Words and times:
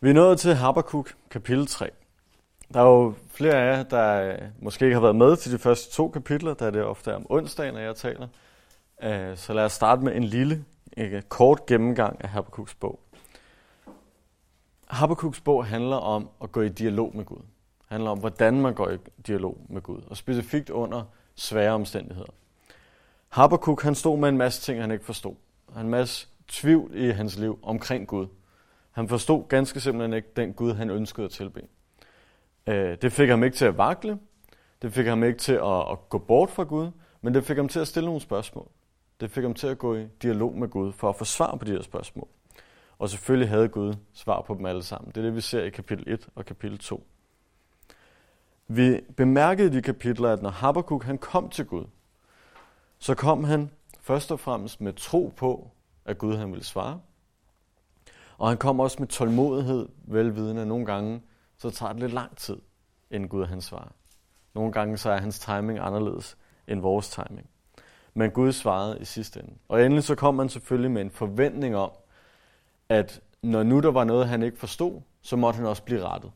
Vi 0.00 0.10
er 0.10 0.14
nået 0.14 0.40
til 0.40 0.54
Habakkuk 0.54 1.14
kapitel 1.30 1.66
3. 1.66 1.90
Der 2.74 2.80
er 2.80 2.84
jo 2.84 3.14
flere 3.28 3.54
af 3.54 3.76
jer, 3.76 3.82
der 3.82 4.32
øh, 4.32 4.38
måske 4.62 4.84
ikke 4.84 4.94
har 4.94 5.00
været 5.00 5.16
med 5.16 5.36
til 5.36 5.52
de 5.52 5.58
første 5.58 5.94
to 5.94 6.08
kapitler, 6.08 6.54
da 6.54 6.70
det 6.70 6.84
ofte 6.84 7.10
er 7.10 7.14
om 7.14 7.26
onsdagen, 7.28 7.74
når 7.74 7.80
jeg 7.80 7.96
taler. 7.96 8.28
Øh, 9.02 9.36
så 9.36 9.52
lad 9.52 9.64
os 9.64 9.72
starte 9.72 10.04
med 10.04 10.16
en 10.16 10.24
lille, 10.24 10.64
ikke, 10.96 11.22
kort 11.28 11.66
gennemgang 11.66 12.24
af 12.24 12.28
Habakkuk's 12.28 12.74
bog. 12.80 13.00
Habakkuk's 14.92 15.42
bog 15.44 15.66
handler 15.66 15.96
om 15.96 16.28
at 16.42 16.52
gå 16.52 16.62
i 16.62 16.68
dialog 16.68 17.16
med 17.16 17.24
Gud. 17.24 17.38
Det 17.38 17.86
handler 17.88 18.10
om, 18.10 18.18
hvordan 18.18 18.60
man 18.60 18.74
går 18.74 18.90
i 18.90 18.98
dialog 19.26 19.58
med 19.68 19.82
Gud, 19.82 20.00
og 20.06 20.16
specifikt 20.16 20.70
under 20.70 21.02
svære 21.34 21.72
omstændigheder. 21.72 22.32
Habakkuk 23.28 23.82
han 23.82 23.94
stod 23.94 24.18
med 24.18 24.28
en 24.28 24.36
masse 24.36 24.62
ting, 24.62 24.80
han 24.80 24.90
ikke 24.90 25.04
forstod. 25.04 25.34
En 25.80 25.88
masse 25.88 26.28
tvivl 26.48 26.90
i 26.94 27.10
hans 27.10 27.38
liv 27.38 27.58
omkring 27.62 28.06
Gud. 28.06 28.26
Han 28.96 29.08
forstod 29.08 29.48
ganske 29.48 29.80
simpelthen 29.80 30.12
ikke 30.12 30.28
den 30.36 30.52
Gud, 30.52 30.72
han 30.72 30.90
ønskede 30.90 31.24
at 31.24 31.30
tilbe. 31.30 31.62
Øh, 32.66 32.98
det 33.02 33.12
fik 33.12 33.28
ham 33.28 33.44
ikke 33.44 33.56
til 33.56 33.64
at 33.64 33.78
vakle. 33.78 34.18
Det 34.82 34.92
fik 34.92 35.06
ham 35.06 35.24
ikke 35.24 35.38
til 35.38 35.52
at, 35.52 35.90
at 35.90 36.08
gå 36.08 36.18
bort 36.18 36.50
fra 36.50 36.62
Gud, 36.62 36.90
men 37.22 37.34
det 37.34 37.44
fik 37.44 37.56
ham 37.56 37.68
til 37.68 37.80
at 37.80 37.88
stille 37.88 38.06
nogle 38.06 38.20
spørgsmål. 38.20 38.68
Det 39.20 39.30
fik 39.30 39.42
ham 39.42 39.54
til 39.54 39.66
at 39.66 39.78
gå 39.78 39.94
i 39.94 40.06
dialog 40.22 40.58
med 40.58 40.68
Gud 40.68 40.92
for 40.92 41.08
at 41.08 41.16
få 41.16 41.24
svar 41.24 41.56
på 41.56 41.64
de 41.64 41.70
her 41.70 41.82
spørgsmål. 41.82 42.28
Og 42.98 43.08
selvfølgelig 43.08 43.48
havde 43.48 43.68
Gud 43.68 43.94
svar 44.12 44.40
på 44.40 44.54
dem 44.54 44.66
alle 44.66 44.82
sammen. 44.82 45.08
Det 45.08 45.16
er 45.16 45.22
det, 45.22 45.34
vi 45.34 45.40
ser 45.40 45.62
i 45.62 45.70
kapitel 45.70 46.12
1 46.12 46.28
og 46.34 46.44
kapitel 46.44 46.78
2. 46.78 47.06
Vi 48.68 49.00
bemærkede 49.16 49.68
i 49.68 49.70
de 49.70 49.82
kapitler, 49.82 50.32
at 50.32 50.42
når 50.42 50.50
Habakkuk 50.50 51.04
han 51.04 51.18
kom 51.18 51.50
til 51.50 51.66
Gud, 51.66 51.84
så 52.98 53.14
kom 53.14 53.44
han 53.44 53.70
først 54.00 54.32
og 54.32 54.40
fremmest 54.40 54.80
med 54.80 54.92
tro 54.92 55.32
på, 55.36 55.70
at 56.04 56.18
Gud 56.18 56.36
han 56.36 56.50
ville 56.50 56.64
svare. 56.64 57.00
Og 58.38 58.48
han 58.48 58.58
kom 58.58 58.80
også 58.80 58.96
med 58.98 59.08
tålmodighed, 59.08 59.88
velvidende, 60.04 60.62
at 60.62 60.68
nogle 60.68 60.86
gange 60.86 61.22
så 61.58 61.70
tager 61.70 61.92
det 61.92 62.00
lidt 62.00 62.12
lang 62.12 62.36
tid, 62.36 62.56
inden 63.10 63.28
Gud 63.28 63.44
han 63.44 63.60
svarer. 63.60 63.92
Nogle 64.54 64.72
gange 64.72 64.96
så 64.96 65.10
er 65.10 65.20
hans 65.20 65.38
timing 65.38 65.78
anderledes 65.78 66.36
end 66.68 66.80
vores 66.80 67.10
timing. 67.10 67.50
Men 68.14 68.30
Gud 68.30 68.52
svarede 68.52 68.98
i 69.00 69.04
sidste 69.04 69.40
ende. 69.40 69.54
Og 69.68 69.84
endelig 69.84 70.04
så 70.04 70.14
kom 70.14 70.38
han 70.38 70.48
selvfølgelig 70.48 70.90
med 70.90 71.02
en 71.02 71.10
forventning 71.10 71.76
om, 71.76 71.90
at 72.88 73.20
når 73.42 73.62
nu 73.62 73.80
der 73.80 73.90
var 73.90 74.04
noget, 74.04 74.28
han 74.28 74.42
ikke 74.42 74.58
forstod, 74.58 75.00
så 75.22 75.36
måtte 75.36 75.56
han 75.56 75.66
også 75.66 75.82
blive 75.82 76.02
rettet. 76.02 76.32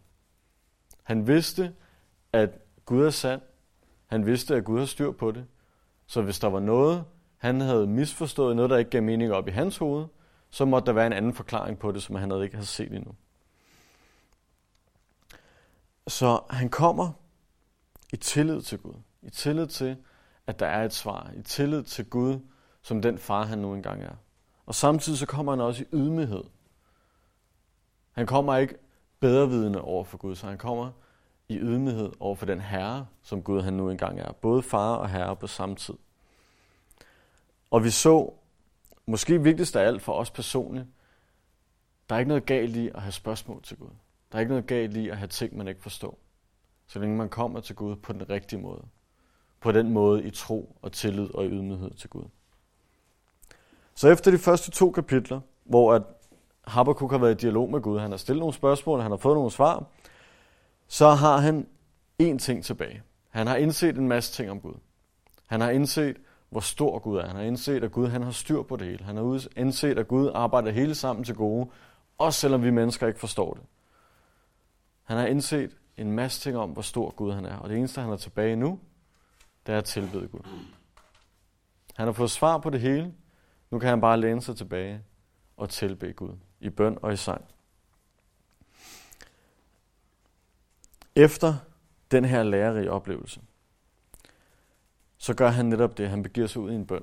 Han 1.02 1.26
vidste, 1.26 1.72
at 2.32 2.50
Gud 2.86 3.04
er 3.04 3.10
sand. 3.10 3.40
Han 4.06 4.26
vidste, 4.26 4.56
at 4.56 4.64
Gud 4.64 4.78
har 4.78 4.86
styr 4.86 5.10
på 5.12 5.30
det. 5.30 5.46
Så 6.06 6.22
hvis 6.22 6.38
der 6.38 6.48
var 6.48 6.60
noget, 6.60 7.04
han 7.36 7.60
havde 7.60 7.86
misforstået, 7.86 8.56
noget, 8.56 8.70
der 8.70 8.76
ikke 8.76 8.90
gav 8.90 9.02
mening 9.02 9.32
op 9.32 9.48
i 9.48 9.50
hans 9.50 9.76
hoved, 9.76 10.06
så 10.50 10.64
måtte 10.64 10.86
der 10.86 10.92
være 10.92 11.06
en 11.06 11.12
anden 11.12 11.34
forklaring 11.34 11.78
på 11.78 11.92
det, 11.92 12.02
som 12.02 12.14
han 12.16 12.30
havde 12.30 12.44
ikke 12.44 12.56
havde 12.56 12.66
set 12.66 12.92
endnu. 12.92 13.14
Så 16.06 16.40
han 16.50 16.68
kommer 16.68 17.12
i 18.12 18.16
tillid 18.16 18.62
til 18.62 18.78
Gud. 18.78 18.94
I 19.22 19.30
tillid 19.30 19.66
til, 19.66 19.96
at 20.46 20.58
der 20.60 20.66
er 20.66 20.84
et 20.84 20.92
svar. 20.92 21.30
I 21.36 21.42
tillid 21.42 21.82
til 21.82 22.04
Gud, 22.04 22.40
som 22.82 23.02
den 23.02 23.18
far, 23.18 23.44
han 23.44 23.58
nu 23.58 23.74
engang 23.74 24.02
er. 24.02 24.14
Og 24.66 24.74
samtidig 24.74 25.18
så 25.18 25.26
kommer 25.26 25.52
han 25.52 25.60
også 25.60 25.82
i 25.82 25.86
ydmyghed. 25.92 26.44
Han 28.12 28.26
kommer 28.26 28.56
ikke 28.56 28.74
bedrevidende 29.20 29.80
over 29.80 30.04
for 30.04 30.18
Gud, 30.18 30.34
så 30.34 30.46
han 30.46 30.58
kommer 30.58 30.90
i 31.48 31.58
ydmyghed 31.58 32.12
over 32.20 32.34
for 32.34 32.46
den 32.46 32.60
herre, 32.60 33.06
som 33.22 33.42
Gud 33.42 33.62
han 33.62 33.72
nu 33.72 33.90
engang 33.90 34.20
er. 34.20 34.32
Både 34.32 34.62
far 34.62 34.94
og 34.94 35.08
herre 35.08 35.36
på 35.36 35.46
samme 35.46 35.76
tid. 35.76 35.94
Og 37.70 37.84
vi 37.84 37.90
så, 37.90 38.32
måske 39.10 39.42
vigtigst 39.42 39.76
af 39.76 39.86
alt 39.86 40.02
for 40.02 40.12
os 40.12 40.30
personligt, 40.30 40.86
der 42.08 42.14
er 42.14 42.18
ikke 42.18 42.28
noget 42.28 42.46
galt 42.46 42.76
i 42.76 42.88
at 42.88 43.02
have 43.02 43.12
spørgsmål 43.12 43.62
til 43.62 43.76
Gud. 43.76 43.90
Der 44.32 44.36
er 44.36 44.40
ikke 44.40 44.50
noget 44.50 44.66
galt 44.66 44.96
i 44.96 45.08
at 45.08 45.16
have 45.16 45.28
ting, 45.28 45.56
man 45.56 45.68
ikke 45.68 45.82
forstår. 45.82 46.18
Så 46.86 46.98
længe 46.98 47.16
man 47.16 47.28
kommer 47.28 47.60
til 47.60 47.76
Gud 47.76 47.96
på 47.96 48.12
den 48.12 48.30
rigtige 48.30 48.60
måde. 48.60 48.82
På 49.60 49.72
den 49.72 49.90
måde 49.90 50.24
i 50.24 50.30
tro 50.30 50.76
og 50.82 50.92
tillid 50.92 51.34
og 51.34 51.44
i 51.44 51.48
ydmyghed 51.48 51.90
til 51.90 52.10
Gud. 52.10 52.24
Så 53.94 54.08
efter 54.08 54.30
de 54.30 54.38
første 54.38 54.70
to 54.70 54.90
kapitler, 54.90 55.40
hvor 55.64 55.94
at 55.94 56.02
Habakkuk 56.64 57.10
har 57.10 57.18
været 57.18 57.34
i 57.34 57.46
dialog 57.46 57.70
med 57.70 57.80
Gud, 57.80 57.98
han 57.98 58.10
har 58.10 58.18
stillet 58.18 58.40
nogle 58.40 58.54
spørgsmål, 58.54 59.00
han 59.00 59.10
har 59.10 59.18
fået 59.18 59.34
nogle 59.36 59.50
svar, 59.50 59.86
så 60.88 61.08
har 61.08 61.36
han 61.36 61.66
én 62.22 62.38
ting 62.38 62.64
tilbage. 62.64 63.02
Han 63.28 63.46
har 63.46 63.56
indset 63.56 63.96
en 63.96 64.08
masse 64.08 64.32
ting 64.32 64.50
om 64.50 64.60
Gud. 64.60 64.74
Han 65.46 65.60
har 65.60 65.70
indset, 65.70 66.16
hvor 66.50 66.60
stor 66.60 66.98
Gud 66.98 67.18
er. 67.18 67.26
Han 67.26 67.36
har 67.36 67.42
indset, 67.42 67.84
at 67.84 67.92
Gud 67.92 68.08
han 68.08 68.22
har 68.22 68.30
styr 68.30 68.62
på 68.62 68.76
det 68.76 68.86
hele. 68.86 69.04
Han 69.04 69.16
har 69.16 69.48
indset, 69.56 69.98
at 69.98 70.08
Gud 70.08 70.30
arbejder 70.34 70.70
hele 70.70 70.94
sammen 70.94 71.24
til 71.24 71.34
gode, 71.34 71.70
også 72.18 72.40
selvom 72.40 72.62
vi 72.62 72.70
mennesker 72.70 73.06
ikke 73.06 73.20
forstår 73.20 73.54
det. 73.54 73.62
Han 75.04 75.16
har 75.16 75.26
indset 75.26 75.76
en 75.96 76.12
masse 76.12 76.40
ting 76.40 76.56
om, 76.56 76.70
hvor 76.70 76.82
stor 76.82 77.10
Gud 77.10 77.32
han 77.32 77.46
er. 77.46 77.56
Og 77.56 77.68
det 77.68 77.78
eneste, 77.78 78.00
han 78.00 78.10
er 78.10 78.16
tilbage 78.16 78.56
nu, 78.56 78.80
det 79.66 79.74
er 79.74 79.78
at 79.78 79.84
tilbede 79.84 80.28
Gud. 80.28 80.40
Han 81.96 82.06
har 82.06 82.12
fået 82.12 82.30
svar 82.30 82.58
på 82.58 82.70
det 82.70 82.80
hele. 82.80 83.14
Nu 83.70 83.78
kan 83.78 83.88
han 83.88 84.00
bare 84.00 84.20
læne 84.20 84.42
sig 84.42 84.56
tilbage 84.56 85.04
og 85.56 85.68
tilbede 85.68 86.12
Gud 86.12 86.36
i 86.60 86.70
bøn 86.70 86.98
og 87.02 87.12
i 87.12 87.16
sang. 87.16 87.44
Efter 91.16 91.54
den 92.10 92.24
her 92.24 92.42
lærerige 92.42 92.90
oplevelse, 92.90 93.40
så 95.20 95.34
gør 95.34 95.48
han 95.48 95.66
netop 95.66 95.98
det. 95.98 96.08
Han 96.08 96.22
begiver 96.22 96.46
sig 96.46 96.62
ud 96.62 96.70
i 96.70 96.74
en 96.74 96.86
bøn. 96.86 97.02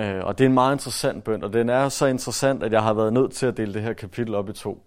Øh, 0.00 0.24
og 0.24 0.38
det 0.38 0.44
er 0.44 0.48
en 0.48 0.54
meget 0.54 0.74
interessant 0.74 1.24
bøn, 1.24 1.44
og 1.44 1.52
den 1.52 1.68
er 1.68 1.88
så 1.88 2.06
interessant, 2.06 2.62
at 2.62 2.72
jeg 2.72 2.82
har 2.82 2.94
været 2.94 3.12
nødt 3.12 3.32
til 3.32 3.46
at 3.46 3.56
dele 3.56 3.74
det 3.74 3.82
her 3.82 3.92
kapitel 3.92 4.34
op 4.34 4.48
i 4.48 4.52
to. 4.52 4.86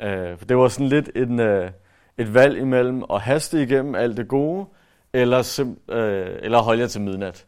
Øh, 0.00 0.38
for 0.38 0.44
det 0.44 0.56
var 0.56 0.68
sådan 0.68 0.88
lidt 0.88 1.10
en, 1.14 1.40
øh, 1.40 1.70
et 2.18 2.34
valg 2.34 2.58
imellem 2.58 3.04
at 3.10 3.20
haste 3.20 3.62
igennem 3.62 3.94
alt 3.94 4.16
det 4.16 4.28
gode, 4.28 4.66
eller, 5.12 5.42
sim, 5.42 5.80
øh, 5.88 6.38
eller 6.42 6.58
holde 6.58 6.80
jer 6.80 6.86
til 6.86 7.00
midnat. 7.00 7.46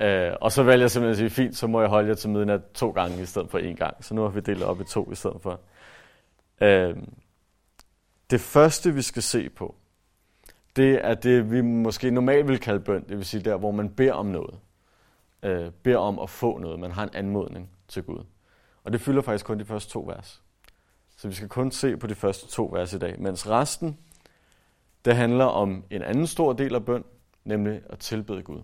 Øh, 0.00 0.32
og 0.40 0.52
så 0.52 0.62
valgte 0.62 0.82
jeg 0.82 0.90
simpelthen 0.90 1.26
at 1.26 1.32
sige, 1.32 1.44
fint, 1.44 1.56
så 1.56 1.66
må 1.66 1.80
jeg 1.80 1.90
holde 1.90 2.08
jer 2.08 2.14
til 2.14 2.30
midnat 2.30 2.60
to 2.74 2.90
gange 2.90 3.22
i 3.22 3.26
stedet 3.26 3.50
for 3.50 3.58
en 3.58 3.76
gang. 3.76 4.04
Så 4.04 4.14
nu 4.14 4.22
har 4.22 4.28
vi 4.28 4.40
delt 4.40 4.62
op 4.62 4.80
i 4.80 4.84
to 4.84 5.12
i 5.12 5.14
stedet 5.14 5.36
for. 5.42 5.60
Øh, 6.60 6.96
det 8.30 8.40
første, 8.40 8.94
vi 8.94 9.02
skal 9.02 9.22
se 9.22 9.48
på, 9.48 9.74
det 10.76 11.04
er 11.04 11.14
det, 11.14 11.50
vi 11.50 11.60
måske 11.60 12.10
normalt 12.10 12.48
vil 12.48 12.60
kalde 12.60 12.80
bøn. 12.80 13.08
Det 13.08 13.16
vil 13.16 13.24
sige 13.24 13.42
der, 13.42 13.56
hvor 13.56 13.70
man 13.70 13.90
beder 13.90 14.12
om 14.12 14.26
noget. 14.26 14.58
Øh, 15.42 15.70
beder 15.70 15.98
om 15.98 16.18
at 16.18 16.30
få 16.30 16.58
noget. 16.58 16.78
Man 16.80 16.90
har 16.90 17.02
en 17.02 17.14
anmodning 17.14 17.70
til 17.88 18.02
Gud. 18.02 18.24
Og 18.84 18.92
det 18.92 19.00
fylder 19.00 19.22
faktisk 19.22 19.44
kun 19.44 19.58
de 19.58 19.64
første 19.64 19.92
to 19.92 20.00
vers. 20.00 20.42
Så 21.16 21.28
vi 21.28 21.34
skal 21.34 21.48
kun 21.48 21.70
se 21.70 21.96
på 21.96 22.06
de 22.06 22.14
første 22.14 22.48
to 22.48 22.70
vers 22.72 22.92
i 22.92 22.98
dag. 22.98 23.20
Mens 23.20 23.48
resten, 23.48 23.98
det 25.04 25.16
handler 25.16 25.44
om 25.44 25.84
en 25.90 26.02
anden 26.02 26.26
stor 26.26 26.52
del 26.52 26.74
af 26.74 26.84
bøn, 26.84 27.04
nemlig 27.44 27.82
at 27.90 27.98
tilbede 27.98 28.42
Gud. 28.42 28.62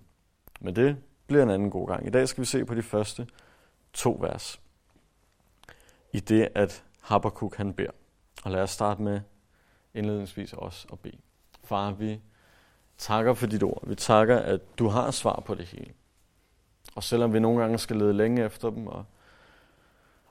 Men 0.61 0.77
det 0.77 0.97
bliver 1.27 1.43
en 1.43 1.51
anden 1.51 1.71
god 1.71 1.89
gang. 1.89 2.07
I 2.07 2.11
dag 2.11 2.29
skal 2.29 2.41
vi 2.41 2.47
se 2.47 2.65
på 2.65 2.75
de 2.75 2.83
første 2.83 3.27
to 3.93 4.19
vers. 4.21 4.61
I 6.13 6.21
det, 6.21 6.49
at 6.55 6.85
Habakkuk 7.01 7.57
han 7.57 7.75
beder. 7.75 7.91
Og 8.45 8.51
lad 8.51 8.63
os 8.63 8.71
starte 8.71 9.03
med 9.03 9.21
indledningsvis 9.95 10.53
også 10.53 10.87
at 10.93 10.99
bede. 10.99 11.17
Far, 11.71 11.93
vi 11.93 12.21
takker 12.99 13.35
for 13.35 13.47
dit 13.47 13.63
ord. 13.63 13.89
Vi 13.89 13.95
takker, 13.95 14.39
at 14.39 14.79
du 14.79 14.89
har 14.89 15.11
svar 15.11 15.43
på 15.47 15.55
det 15.55 15.67
hele. 15.67 15.93
Og 16.95 17.03
selvom 17.03 17.33
vi 17.33 17.41
nogle 17.41 17.61
gange 17.61 17.79
skal 17.79 17.97
lede 17.97 18.13
længe 18.13 18.45
efter 18.45 18.71
dem, 18.71 18.87
og, 18.87 19.05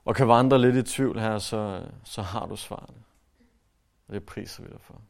og 0.05 0.15
kan 0.15 0.27
vandre 0.27 0.59
lidt 0.59 0.75
i 0.75 0.83
tvivl 0.83 1.19
her, 1.19 1.37
så, 1.37 1.83
så 2.03 2.21
har 2.21 2.45
du 2.45 2.55
svarene. 2.55 3.03
Og 4.07 4.13
det 4.13 4.25
priser 4.25 4.63
vi 4.63 4.69
dig 4.69 4.81
for. 4.81 5.01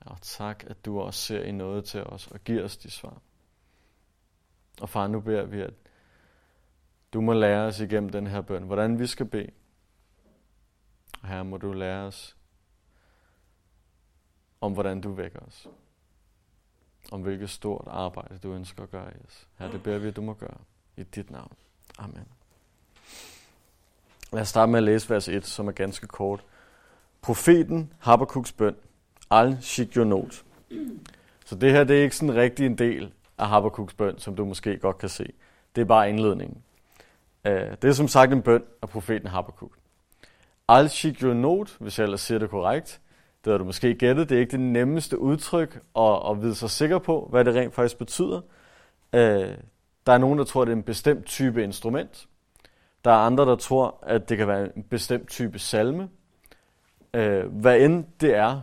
Og 0.00 0.16
tak, 0.22 0.64
at 0.66 0.84
du 0.84 1.00
også 1.00 1.20
ser 1.20 1.42
i 1.42 1.52
noget 1.52 1.84
til 1.84 2.02
os 2.02 2.26
og 2.26 2.40
giver 2.44 2.64
os 2.64 2.76
de 2.76 2.90
svar. 2.90 3.20
Og 4.80 4.88
far, 4.88 5.06
nu 5.06 5.20
beder 5.20 5.44
vi, 5.44 5.60
at 5.60 5.74
du 7.12 7.20
må 7.20 7.32
lære 7.32 7.66
os 7.66 7.80
igennem 7.80 8.10
den 8.10 8.26
her 8.26 8.40
bøn, 8.40 8.62
hvordan 8.62 8.98
vi 8.98 9.06
skal 9.06 9.26
bede. 9.26 9.50
Og 11.22 11.28
her 11.28 11.42
må 11.42 11.56
du 11.56 11.72
lære 11.72 12.06
os 12.06 12.37
om, 14.60 14.72
hvordan 14.72 15.00
du 15.00 15.12
vækker 15.12 15.40
os. 15.40 15.68
Om 17.12 17.22
hvilket 17.22 17.50
stort 17.50 17.84
arbejde 17.86 18.38
du 18.42 18.52
ønsker 18.52 18.82
at 18.82 18.90
gøre 18.90 19.10
i 19.10 19.24
os. 19.26 19.48
Her 19.58 19.70
det 19.70 19.82
beder 19.82 19.98
vi, 19.98 20.08
at 20.08 20.16
du 20.16 20.22
må 20.22 20.34
gøre. 20.34 20.58
I 20.96 21.02
dit 21.02 21.30
navn. 21.30 21.52
Amen. 21.98 22.28
Lad 24.32 24.42
os 24.42 24.48
starte 24.48 24.72
med 24.72 24.78
at 24.78 24.82
læse 24.82 25.10
vers 25.10 25.28
1, 25.28 25.46
som 25.46 25.68
er 25.68 25.72
ganske 25.72 26.06
kort. 26.06 26.44
Profeten 27.22 27.92
Habakkuk's 28.06 28.54
bøn. 28.56 28.76
Al 29.30 29.58
not. 29.96 30.44
Så 31.44 31.54
det 31.54 31.72
her 31.72 31.84
det 31.84 31.98
er 31.98 32.02
ikke 32.02 32.16
sådan 32.16 32.34
rigtig 32.34 32.66
en 32.66 32.78
del 32.78 33.12
af 33.38 33.46
Habakkuk's 33.46 33.94
bøn, 33.96 34.18
som 34.18 34.36
du 34.36 34.44
måske 34.44 34.78
godt 34.78 34.98
kan 34.98 35.08
se. 35.08 35.32
Det 35.74 35.80
er 35.80 35.84
bare 35.84 36.08
indledningen. 36.08 36.62
Øh, 37.44 37.70
det 37.82 37.84
er 37.84 37.92
som 37.92 38.08
sagt 38.08 38.32
en 38.32 38.42
bøn 38.42 38.62
af 38.82 38.88
profeten 38.88 39.28
Habakkuk. 39.28 39.78
Al 40.68 40.90
not, 41.22 41.76
hvis 41.80 41.98
jeg 41.98 42.04
ellers 42.04 42.20
siger 42.20 42.38
det 42.38 42.50
korrekt, 42.50 43.00
det 43.48 43.52
har 43.52 43.58
du 43.58 43.64
måske 43.64 43.94
gættet, 43.94 44.28
det 44.28 44.36
er 44.36 44.40
ikke 44.40 44.50
det 44.50 44.60
nemmeste 44.60 45.18
udtryk 45.18 45.80
at, 45.96 46.30
at 46.30 46.42
vide 46.42 46.54
sig 46.54 46.70
sikker 46.70 46.98
på, 46.98 47.26
hvad 47.30 47.44
det 47.44 47.54
rent 47.54 47.74
faktisk 47.74 47.98
betyder. 47.98 48.40
Øh, 49.12 49.54
der 50.06 50.12
er 50.12 50.18
nogen, 50.18 50.38
der 50.38 50.44
tror, 50.44 50.62
at 50.62 50.66
det 50.66 50.72
er 50.72 50.76
en 50.76 50.82
bestemt 50.82 51.26
type 51.26 51.64
instrument. 51.64 52.28
Der 53.04 53.10
er 53.10 53.16
andre, 53.16 53.44
der 53.44 53.56
tror, 53.56 53.98
at 54.02 54.28
det 54.28 54.38
kan 54.38 54.48
være 54.48 54.76
en 54.76 54.82
bestemt 54.82 55.28
type 55.28 55.58
salme. 55.58 56.08
øh, 57.14 57.46
hvad 57.46 57.80
end 57.80 58.04
det 58.20 58.34
er, 58.36 58.60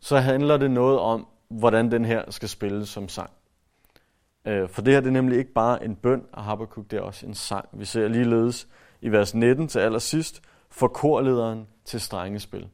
så 0.00 0.18
handler 0.18 0.56
det 0.56 0.70
noget 0.70 0.98
om, 0.98 1.26
hvordan 1.48 1.90
den 1.90 2.04
her 2.04 2.30
skal 2.30 2.48
spilles 2.48 2.88
som 2.88 3.08
sang. 3.08 3.30
Øh, 4.44 4.68
for 4.68 4.82
det 4.82 4.94
her 4.94 5.00
det 5.00 5.08
er 5.08 5.12
nemlig 5.12 5.38
ikke 5.38 5.52
bare 5.52 5.84
en 5.84 5.96
bøn 5.96 6.24
af 6.32 6.44
Habakkuk, 6.44 6.90
det 6.90 6.96
er 6.96 7.02
også 7.02 7.26
en 7.26 7.34
sang. 7.34 7.68
Vi 7.72 7.84
ser 7.84 8.08
ligeledes 8.08 8.68
i 9.00 9.08
vers 9.08 9.34
19 9.34 9.68
til 9.68 9.78
allersidst, 9.78 10.42
for 10.70 10.88
korlederen 10.88 11.66
til 11.84 12.00
strengespil. 12.00 12.68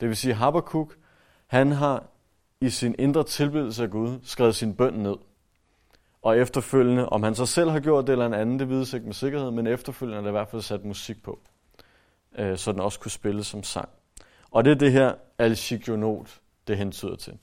Det 0.00 0.08
vil 0.08 0.16
sige, 0.16 0.30
at 0.30 0.38
Habakkuk, 0.38 0.96
han 1.46 1.72
har 1.72 2.04
i 2.60 2.70
sin 2.70 2.94
indre 2.98 3.24
tilbedelse 3.24 3.82
af 3.82 3.90
Gud 3.90 4.18
skrevet 4.22 4.54
sin 4.54 4.74
bøn 4.74 4.92
ned. 4.92 5.16
Og 6.22 6.38
efterfølgende, 6.38 7.08
om 7.08 7.22
han 7.22 7.34
så 7.34 7.46
selv 7.46 7.70
har 7.70 7.80
gjort 7.80 8.06
det 8.06 8.12
eller 8.12 8.26
en 8.26 8.34
anden, 8.34 8.58
det 8.58 8.68
vides 8.68 8.92
ikke 8.92 9.06
med 9.06 9.14
sikkerhed, 9.14 9.50
men 9.50 9.66
efterfølgende 9.66 10.18
er 10.18 10.22
der 10.22 10.28
i 10.28 10.32
hvert 10.32 10.48
fald 10.48 10.62
sat 10.62 10.84
musik 10.84 11.22
på, 11.22 11.40
øh, 12.38 12.58
så 12.58 12.72
den 12.72 12.80
også 12.80 13.00
kunne 13.00 13.10
spilles 13.10 13.46
som 13.46 13.62
sang. 13.62 13.88
Og 14.50 14.64
det 14.64 14.70
er 14.70 14.74
det 14.74 14.92
her 14.92 15.14
al 15.38 15.58
det 16.68 16.76
hentyder 16.76 17.16
til. 17.16 17.38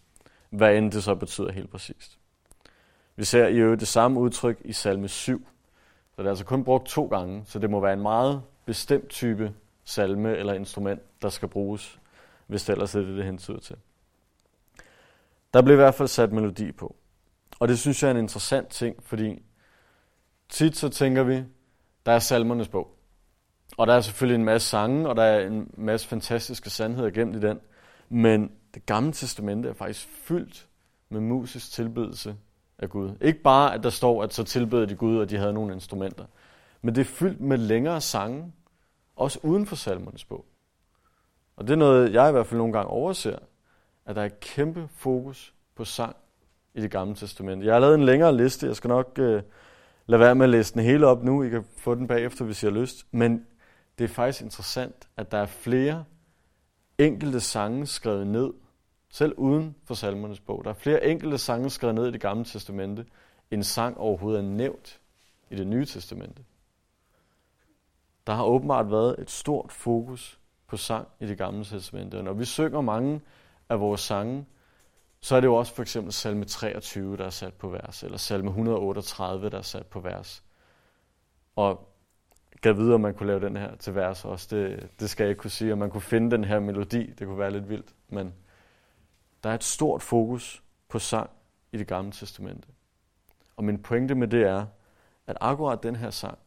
Hvad 0.50 0.76
end 0.76 0.92
det 0.92 1.04
så 1.04 1.16
betyder 1.16 1.52
helt 1.52 1.72
præcist. 1.72 2.18
Vi 3.16 3.24
ser 3.24 3.48
i 3.48 3.58
øvrigt 3.58 3.80
det 3.80 3.88
samme 3.88 4.20
udtryk 4.20 4.62
i 4.66 4.74
salme 4.74 5.08
7. 5.08 5.48
Så 6.16 6.22
det 6.22 6.26
er 6.26 6.30
altså 6.30 6.46
kun 6.46 6.64
brugt 6.64 6.88
to 6.88 7.06
gange, 7.08 7.44
så 7.46 7.60
det 7.60 7.70
må 7.70 7.80
være 7.80 7.94
en 7.94 8.02
meget 8.02 8.42
bestemt 8.66 9.10
type 9.10 9.54
salme 9.84 10.38
eller 10.38 10.54
instrument, 10.54 11.02
der 11.22 11.30
skal 11.30 11.48
bruges, 11.48 12.00
hvis 12.48 12.64
det 12.64 12.74
ellers 12.74 12.96
er 12.96 13.00
det, 13.00 13.18
det 13.18 13.26
hentyder 13.26 13.60
til. 13.60 13.76
Der 15.54 15.62
blev 15.62 15.76
i 15.76 15.82
hvert 15.82 15.96
fald 15.96 16.08
sat 16.08 16.32
melodi 16.32 16.72
på. 16.72 16.96
Og 17.60 17.68
det 17.68 17.80
synes 17.80 18.04
jeg 18.04 18.08
er 18.08 18.12
en 18.12 18.20
interessant 18.20 18.68
ting, 18.70 19.04
fordi 19.04 19.44
tit 20.50 20.78
så 20.78 20.90
tænker 20.90 21.24
vi, 21.24 21.44
der 22.06 22.12
er 22.12 22.20
salmernes 22.20 22.68
bog. 22.68 22.98
Og 23.78 23.88
der 23.88 23.94
er 23.94 24.02
selvfølgelig 24.02 24.40
en 24.40 24.46
masse 24.46 24.70
sange, 24.70 25.10
og 25.10 25.16
der 25.16 25.24
er 25.24 25.48
en 25.48 25.72
masse 25.78 26.08
fantastiske 26.08 26.70
sandheder 26.70 27.10
gemt 27.10 27.36
i 27.36 27.40
den. 27.40 27.60
Men 28.10 28.52
det 28.74 28.86
gamle 28.86 29.12
testamente 29.14 29.70
er 29.70 29.74
faktisk 29.74 30.08
fyldt 30.08 30.68
med 31.10 31.22
musisk 31.22 31.72
tilbedelse 31.72 32.36
af 32.80 32.90
Gud. 32.90 33.12
Ikke 33.22 33.42
bare, 33.42 33.74
at 33.74 33.84
der 33.84 33.90
står, 33.90 34.24
at 34.24 34.34
så 34.34 34.44
tilbedede 34.44 34.88
de 34.88 34.96
Gud, 34.96 35.18
og 35.18 35.30
de 35.30 35.38
havde 35.38 35.54
nogle 35.54 35.74
instrumenter. 35.74 36.26
Men 36.82 36.96
det 36.96 37.02
er 37.02 37.06
fyldt 37.06 37.42
med 37.42 37.58
længere 37.58 38.02
sange, 38.02 38.54
også 39.16 39.40
uden 39.44 39.66
for 39.66 39.76
salmernes 39.76 40.26
bog. 40.26 40.46
Og 41.56 41.68
det 41.68 41.74
er 41.74 41.78
noget, 41.78 42.14
jeg 42.14 42.30
i 42.30 42.32
hvert 42.32 42.48
fald 42.48 42.58
nogle 42.58 42.74
gange 42.74 42.90
overser, 42.90 43.38
at 44.06 44.16
der 44.16 44.22
er 44.22 44.26
et 44.26 44.40
kæmpe 44.40 44.88
fokus 44.96 45.54
på 45.76 45.86
sang 45.86 46.16
i 46.74 46.82
det 46.82 46.92
gamle 46.92 47.16
testamente. 47.16 47.66
Jeg 47.66 47.76
har 47.76 47.80
lavet 47.80 47.96
en 47.96 48.04
længere 48.04 48.38
liste, 48.38 48.68
jeg 48.68 48.76
skal 48.76 48.88
nok 48.88 49.20
øh, 49.20 49.44
lade 50.06 50.20
være 50.20 50.36
med 50.36 50.44
at 50.46 50.50
læse 50.50 50.74
den 50.74 50.82
hele 50.82 51.08
op 51.08 51.24
nu, 51.24 51.44
I 51.44 51.50
kan 51.50 51.66
få 51.78 51.96
den 51.96 52.08
bagefter, 52.08 52.46
hvis 52.46 52.64
I 52.64 52.66
har 52.66 52.74
lyst. 52.74 53.06
Men 53.12 53.46
det 53.98 54.04
er 54.04 54.08
faktisk 54.08 54.42
interessant, 54.42 55.08
at 55.18 55.32
der 55.32 55.38
er 55.38 55.46
flere 55.46 56.06
enkelte 56.98 57.40
sange 57.40 57.86
skrevet 57.86 58.28
ned, 58.28 58.54
selv 59.10 59.34
uden 59.38 59.76
for 59.84 59.94
salmernes 59.94 60.40
bog. 60.40 60.64
Der 60.64 60.70
er 60.70 60.74
flere 60.74 61.06
enkelte 61.06 61.38
sange 61.38 61.70
skrevet 61.70 61.96
ned 61.96 62.08
i 62.08 62.12
det 62.12 62.22
gamle 62.22 62.46
testamente, 62.46 63.06
end 63.52 63.64
sang 63.64 63.98
overhovedet 63.98 64.40
er 64.40 64.48
nævnt 64.48 65.00
i 65.50 65.56
det 65.56 65.68
nye 65.68 65.86
testamente. 65.86 66.44
Der 68.28 68.34
har 68.34 68.44
åbenbart 68.44 68.92
været 68.92 69.16
et 69.20 69.32
stort 69.32 69.72
fokus 69.72 70.40
på 70.76 70.80
sang 70.80 71.08
i 71.20 71.26
det 71.26 71.38
gamle 71.38 71.66
testamente. 71.66 72.16
Og 72.16 72.24
når 72.24 72.34
vi 72.34 72.46
synger 72.46 72.82
mange 72.82 73.22
af 73.70 73.80
vores 73.80 74.02
sange, 74.02 74.46
så 75.20 75.36
er 75.36 75.40
det 75.40 75.48
jo 75.48 75.56
også 75.56 75.76
for 75.76 75.82
eksempel 75.82 76.14
salme 76.14 76.46
23, 76.46 77.18
der 77.18 77.26
er 77.26 77.30
sat 77.30 77.54
på 77.54 77.70
vers, 77.70 78.04
eller 78.04 78.18
salme 78.18 78.50
138, 78.50 79.50
der 79.50 79.58
er 79.58 79.62
sat 79.62 79.86
på 79.86 80.00
vers. 80.00 80.44
Og 81.56 81.90
gav 82.62 82.78
videre, 82.78 82.96
om 82.96 83.02
man 83.02 83.14
kunne 83.14 83.28
lave 83.28 83.40
den 83.40 83.58
her 83.58 83.76
til 83.76 83.96
vers 83.96 84.26
også. 84.26 84.56
Det, 84.56 84.90
det 85.00 85.10
skal 85.10 85.24
jeg 85.24 85.30
ikke 85.30 85.40
kunne 85.40 85.52
sige, 85.52 85.74
om 85.74 85.78
man 85.78 85.90
kunne 85.90 86.02
finde 86.02 86.32
den 86.32 86.44
her 86.44 86.60
melodi. 86.60 87.12
Det 87.12 87.28
kunne 87.28 87.40
være 87.40 87.52
lidt 87.52 87.70
vildt, 87.70 87.96
men 88.10 88.34
der 89.44 89.50
er 89.50 89.56
et 89.56 89.64
stort 89.64 90.02
fokus 90.02 90.64
på 90.90 91.00
sang 91.00 91.30
i 91.72 91.78
det 91.78 91.88
gamle 91.88 92.12
testamente. 92.12 92.68
Og 93.56 93.64
min 93.64 93.82
pointe 93.82 94.16
med 94.16 94.28
det 94.28 94.44
er, 94.44 94.66
at 95.28 95.38
akkurat 95.42 95.84
den 95.84 95.96
her 95.96 96.10
sang, 96.10 96.38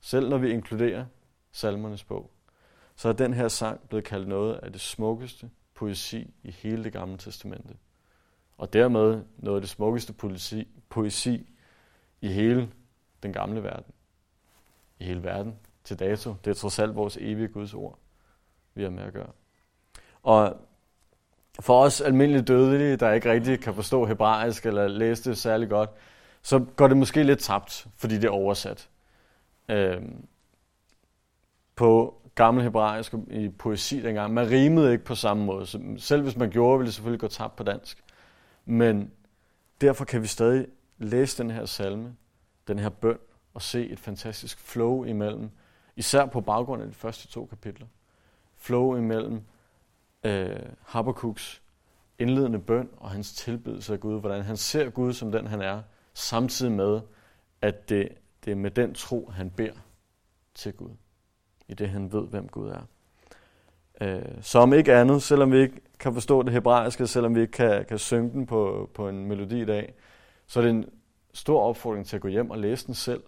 selv 0.00 0.28
når 0.28 0.38
vi 0.38 0.50
inkluderer 0.50 1.04
salmernes 1.52 2.04
bog, 2.04 2.31
så 3.02 3.08
er 3.08 3.12
den 3.12 3.34
her 3.34 3.48
sang 3.48 3.80
blevet 3.88 4.04
kaldt 4.04 4.28
noget 4.28 4.54
af 4.54 4.72
det 4.72 4.80
smukkeste 4.80 5.50
poesi 5.74 6.34
i 6.42 6.50
hele 6.50 6.84
det 6.84 6.92
gamle 6.92 7.18
testamente. 7.18 7.74
Og 8.58 8.72
dermed 8.72 9.22
noget 9.38 9.56
af 9.56 9.62
det 9.62 9.70
smukkeste 9.70 10.12
poesi, 10.12 10.68
poesi 10.88 11.50
i 12.20 12.28
hele 12.28 12.68
den 13.22 13.32
gamle 13.32 13.62
verden. 13.62 13.92
I 14.98 15.04
hele 15.04 15.22
verden 15.22 15.56
til 15.84 15.98
dato. 15.98 16.34
Det 16.44 16.50
er 16.50 16.54
trods 16.54 16.78
alt 16.78 16.94
vores 16.94 17.16
evige 17.20 17.48
Guds 17.48 17.74
ord, 17.74 17.98
vi 18.74 18.82
har 18.82 18.90
med 18.90 19.02
at 19.02 19.12
gøre. 19.12 19.32
Og 20.22 20.56
for 21.60 21.84
os 21.84 22.00
almindelige 22.00 22.42
dødelige, 22.42 22.96
der 22.96 23.12
ikke 23.12 23.30
rigtig 23.30 23.60
kan 23.60 23.74
forstå 23.74 24.06
hebraisk 24.06 24.66
eller 24.66 24.88
læse 24.88 25.30
det 25.30 25.38
særlig 25.38 25.68
godt, 25.68 25.90
så 26.42 26.64
går 26.76 26.88
det 26.88 26.96
måske 26.96 27.22
lidt 27.22 27.40
tabt, 27.40 27.86
fordi 27.96 28.14
det 28.14 28.24
er 28.24 28.30
oversat. 28.30 28.88
Øhm, 29.68 30.26
på 31.76 32.21
gammel 32.34 32.62
hebraisk 32.64 33.14
i 33.30 33.48
poesi 33.48 34.02
dengang, 34.02 34.34
man 34.34 34.50
rimede 34.50 34.92
ikke 34.92 35.04
på 35.04 35.14
samme 35.14 35.44
måde. 35.44 35.66
Så 35.66 35.80
selv 35.96 36.22
hvis 36.22 36.36
man 36.36 36.50
gjorde, 36.50 36.78
ville 36.78 36.86
det 36.86 36.94
selvfølgelig 36.94 37.20
gå 37.20 37.28
tabt 37.28 37.56
på 37.56 37.62
dansk. 37.62 38.04
Men 38.64 39.10
derfor 39.80 40.04
kan 40.04 40.22
vi 40.22 40.26
stadig 40.26 40.66
læse 40.98 41.42
den 41.42 41.50
her 41.50 41.64
salme, 41.64 42.16
den 42.68 42.78
her 42.78 42.88
bøn, 42.88 43.18
og 43.54 43.62
se 43.62 43.88
et 43.88 43.98
fantastisk 43.98 44.58
flow 44.58 45.04
imellem, 45.04 45.50
især 45.96 46.26
på 46.26 46.40
baggrund 46.40 46.82
af 46.82 46.88
de 46.88 46.94
første 46.94 47.28
to 47.28 47.46
kapitler. 47.46 47.86
Flow 48.56 48.96
imellem 48.96 49.42
øh, 50.24 50.56
Habakkuk's 50.88 51.60
indledende 52.18 52.58
bøn 52.58 52.88
og 52.96 53.10
hans 53.10 53.34
tilbedelse 53.34 53.92
af 53.92 54.00
Gud, 54.00 54.20
hvordan 54.20 54.42
han 54.42 54.56
ser 54.56 54.90
Gud 54.90 55.12
som 55.12 55.32
den 55.32 55.46
han 55.46 55.60
er, 55.60 55.82
samtidig 56.14 56.72
med, 56.72 57.00
at 57.60 57.88
det, 57.88 58.08
det 58.44 58.50
er 58.50 58.54
med 58.54 58.70
den 58.70 58.94
tro, 58.94 59.30
han 59.30 59.50
beder 59.50 59.80
til 60.54 60.72
Gud, 60.72 60.90
i 61.68 61.74
det 61.74 61.88
han 61.88 62.12
ved, 62.12 62.26
hvem 62.26 62.48
Gud 62.48 62.68
er. 62.68 62.82
Øh, 64.00 64.22
som 64.40 64.72
ikke 64.72 64.94
andet, 64.94 65.22
selvom 65.22 65.52
vi 65.52 65.58
ikke 65.58 65.80
kan 65.98 66.14
forstå 66.14 66.42
det 66.42 66.52
hebraiske, 66.52 67.06
selvom 67.06 67.34
vi 67.34 67.40
ikke 67.40 67.52
kan, 67.52 67.84
kan 67.84 67.98
synge 67.98 68.30
den 68.30 68.46
på, 68.46 68.90
på 68.94 69.08
en 69.08 69.26
melodi 69.26 69.62
i 69.62 69.64
dag, 69.64 69.94
så 70.46 70.60
er 70.60 70.64
det 70.64 70.70
en 70.70 70.84
stor 71.34 71.62
opfordring 71.62 72.06
til 72.06 72.16
at 72.16 72.22
gå 72.22 72.28
hjem 72.28 72.50
og 72.50 72.58
læse 72.58 72.86
den 72.86 72.94
selv, 72.94 73.22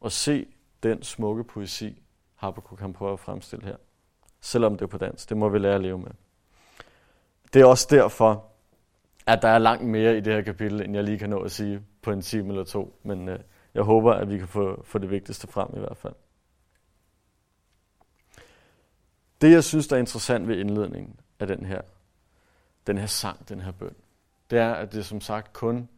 og 0.00 0.12
se 0.12 0.46
den 0.82 1.02
smukke 1.02 1.44
poesi, 1.44 2.02
Habakkuk 2.34 2.78
kan 2.78 2.92
prøve 2.92 3.12
at 3.12 3.20
fremstille 3.20 3.64
her. 3.66 3.76
Selvom 4.40 4.72
det 4.72 4.82
er 4.82 4.86
på 4.86 4.98
dansk. 4.98 5.28
Det 5.28 5.36
må 5.36 5.48
vi 5.48 5.58
lære 5.58 5.74
at 5.74 5.80
leve 5.80 5.98
med. 5.98 6.10
Det 7.54 7.62
er 7.62 7.66
også 7.66 7.86
derfor, 7.90 8.44
at 9.26 9.42
der 9.42 9.48
er 9.48 9.58
langt 9.58 9.84
mere 9.84 10.16
i 10.16 10.20
det 10.20 10.32
her 10.32 10.42
kapitel, 10.42 10.82
end 10.82 10.94
jeg 10.94 11.04
lige 11.04 11.18
kan 11.18 11.30
nå 11.30 11.38
at 11.38 11.50
sige 11.50 11.80
på 12.02 12.10
en 12.10 12.22
time 12.22 12.48
eller 12.48 12.64
to. 12.64 13.00
Men 13.02 13.28
øh, 13.28 13.38
jeg 13.74 13.82
håber, 13.82 14.12
at 14.12 14.30
vi 14.30 14.38
kan 14.38 14.48
få, 14.48 14.82
få 14.84 14.98
det 14.98 15.10
vigtigste 15.10 15.46
frem 15.46 15.68
i 15.76 15.78
hvert 15.78 15.96
fald. 15.96 16.14
Det, 19.42 19.50
jeg 19.50 19.64
synes, 19.64 19.88
der 19.88 19.96
er 19.96 20.00
interessant 20.00 20.48
ved 20.48 20.58
indledningen 20.58 21.20
af 21.38 21.46
den 21.46 21.66
her, 21.66 21.82
den 22.86 22.98
her 22.98 23.06
sang, 23.06 23.48
den 23.48 23.60
her 23.60 23.72
bøn, 23.72 23.94
det 24.50 24.58
er, 24.58 24.72
at 24.72 24.92
det 24.92 25.06
som 25.06 25.20
sagt 25.20 25.52
kun 25.52 25.88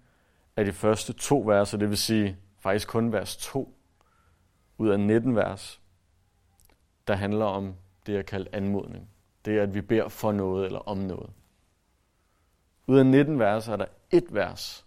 er 0.56 0.64
de 0.64 0.72
første 0.72 1.12
to 1.12 1.40
verser, 1.40 1.78
det 1.78 1.90
vil 1.90 1.98
sige 1.98 2.38
faktisk 2.58 2.88
kun 2.88 3.12
vers 3.12 3.36
2 3.36 3.74
ud 4.78 4.88
af 4.88 5.00
19 5.00 5.36
vers, 5.36 5.80
der 7.08 7.14
handler 7.14 7.44
om 7.44 7.74
det, 8.06 8.12
jeg 8.14 8.26
kalder 8.26 8.50
anmodning. 8.52 9.08
Det 9.44 9.58
er, 9.58 9.62
at 9.62 9.74
vi 9.74 9.80
beder 9.80 10.08
for 10.08 10.32
noget 10.32 10.66
eller 10.66 10.78
om 10.78 10.98
noget. 10.98 11.30
Ud 12.86 12.98
af 12.98 13.06
19 13.06 13.38
vers 13.38 13.68
er 13.68 13.76
der 13.76 13.86
et 14.10 14.34
vers, 14.34 14.86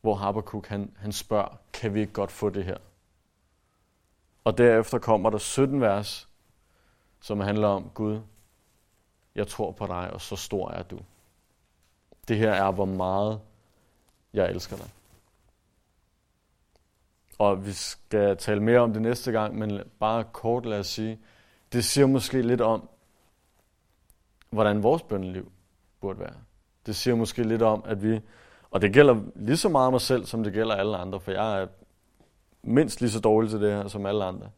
hvor 0.00 0.14
Habakkuk 0.14 0.66
han, 0.66 0.96
han 0.96 1.12
spørger, 1.12 1.56
kan 1.72 1.94
vi 1.94 2.00
ikke 2.00 2.12
godt 2.12 2.32
få 2.32 2.50
det 2.50 2.64
her? 2.64 2.78
Og 4.44 4.58
derefter 4.58 4.98
kommer 4.98 5.30
der 5.30 5.38
17 5.38 5.80
vers, 5.80 6.28
som 7.24 7.40
handler 7.40 7.68
om, 7.68 7.90
Gud, 7.94 8.20
jeg 9.34 9.48
tror 9.48 9.72
på 9.72 9.86
dig, 9.86 10.10
og 10.10 10.20
så 10.20 10.36
stor 10.36 10.70
er 10.70 10.82
du. 10.82 10.98
Det 12.28 12.36
her 12.36 12.52
er, 12.52 12.70
hvor 12.70 12.84
meget 12.84 13.40
jeg 14.32 14.50
elsker 14.50 14.76
dig. 14.76 14.90
Og 17.38 17.66
vi 17.66 17.72
skal 17.72 18.36
tale 18.36 18.62
mere 18.62 18.80
om 18.80 18.92
det 18.92 19.02
næste 19.02 19.32
gang, 19.32 19.58
men 19.58 19.80
bare 20.00 20.24
kort 20.24 20.66
lad 20.66 20.78
os 20.78 20.86
sige, 20.86 21.18
det 21.72 21.84
siger 21.84 22.06
måske 22.06 22.42
lidt 22.42 22.60
om, 22.60 22.88
hvordan 24.50 24.82
vores 24.82 25.02
bønneliv 25.02 25.52
burde 26.00 26.18
være. 26.18 26.36
Det 26.86 26.96
siger 26.96 27.14
måske 27.14 27.42
lidt 27.42 27.62
om, 27.62 27.82
at 27.86 28.02
vi, 28.02 28.20
og 28.70 28.82
det 28.82 28.92
gælder 28.92 29.22
lige 29.34 29.56
så 29.56 29.68
meget 29.68 29.92
mig 29.92 30.00
selv, 30.00 30.24
som 30.24 30.44
det 30.44 30.52
gælder 30.52 30.74
alle 30.74 30.96
andre, 30.96 31.20
for 31.20 31.32
jeg 31.32 31.62
er 31.62 31.66
mindst 32.62 33.00
lige 33.00 33.10
så 33.10 33.20
dårlig 33.20 33.50
til 33.50 33.60
det 33.60 33.72
her 33.72 33.88
som 33.88 34.06
alle 34.06 34.24
andre. 34.24 34.50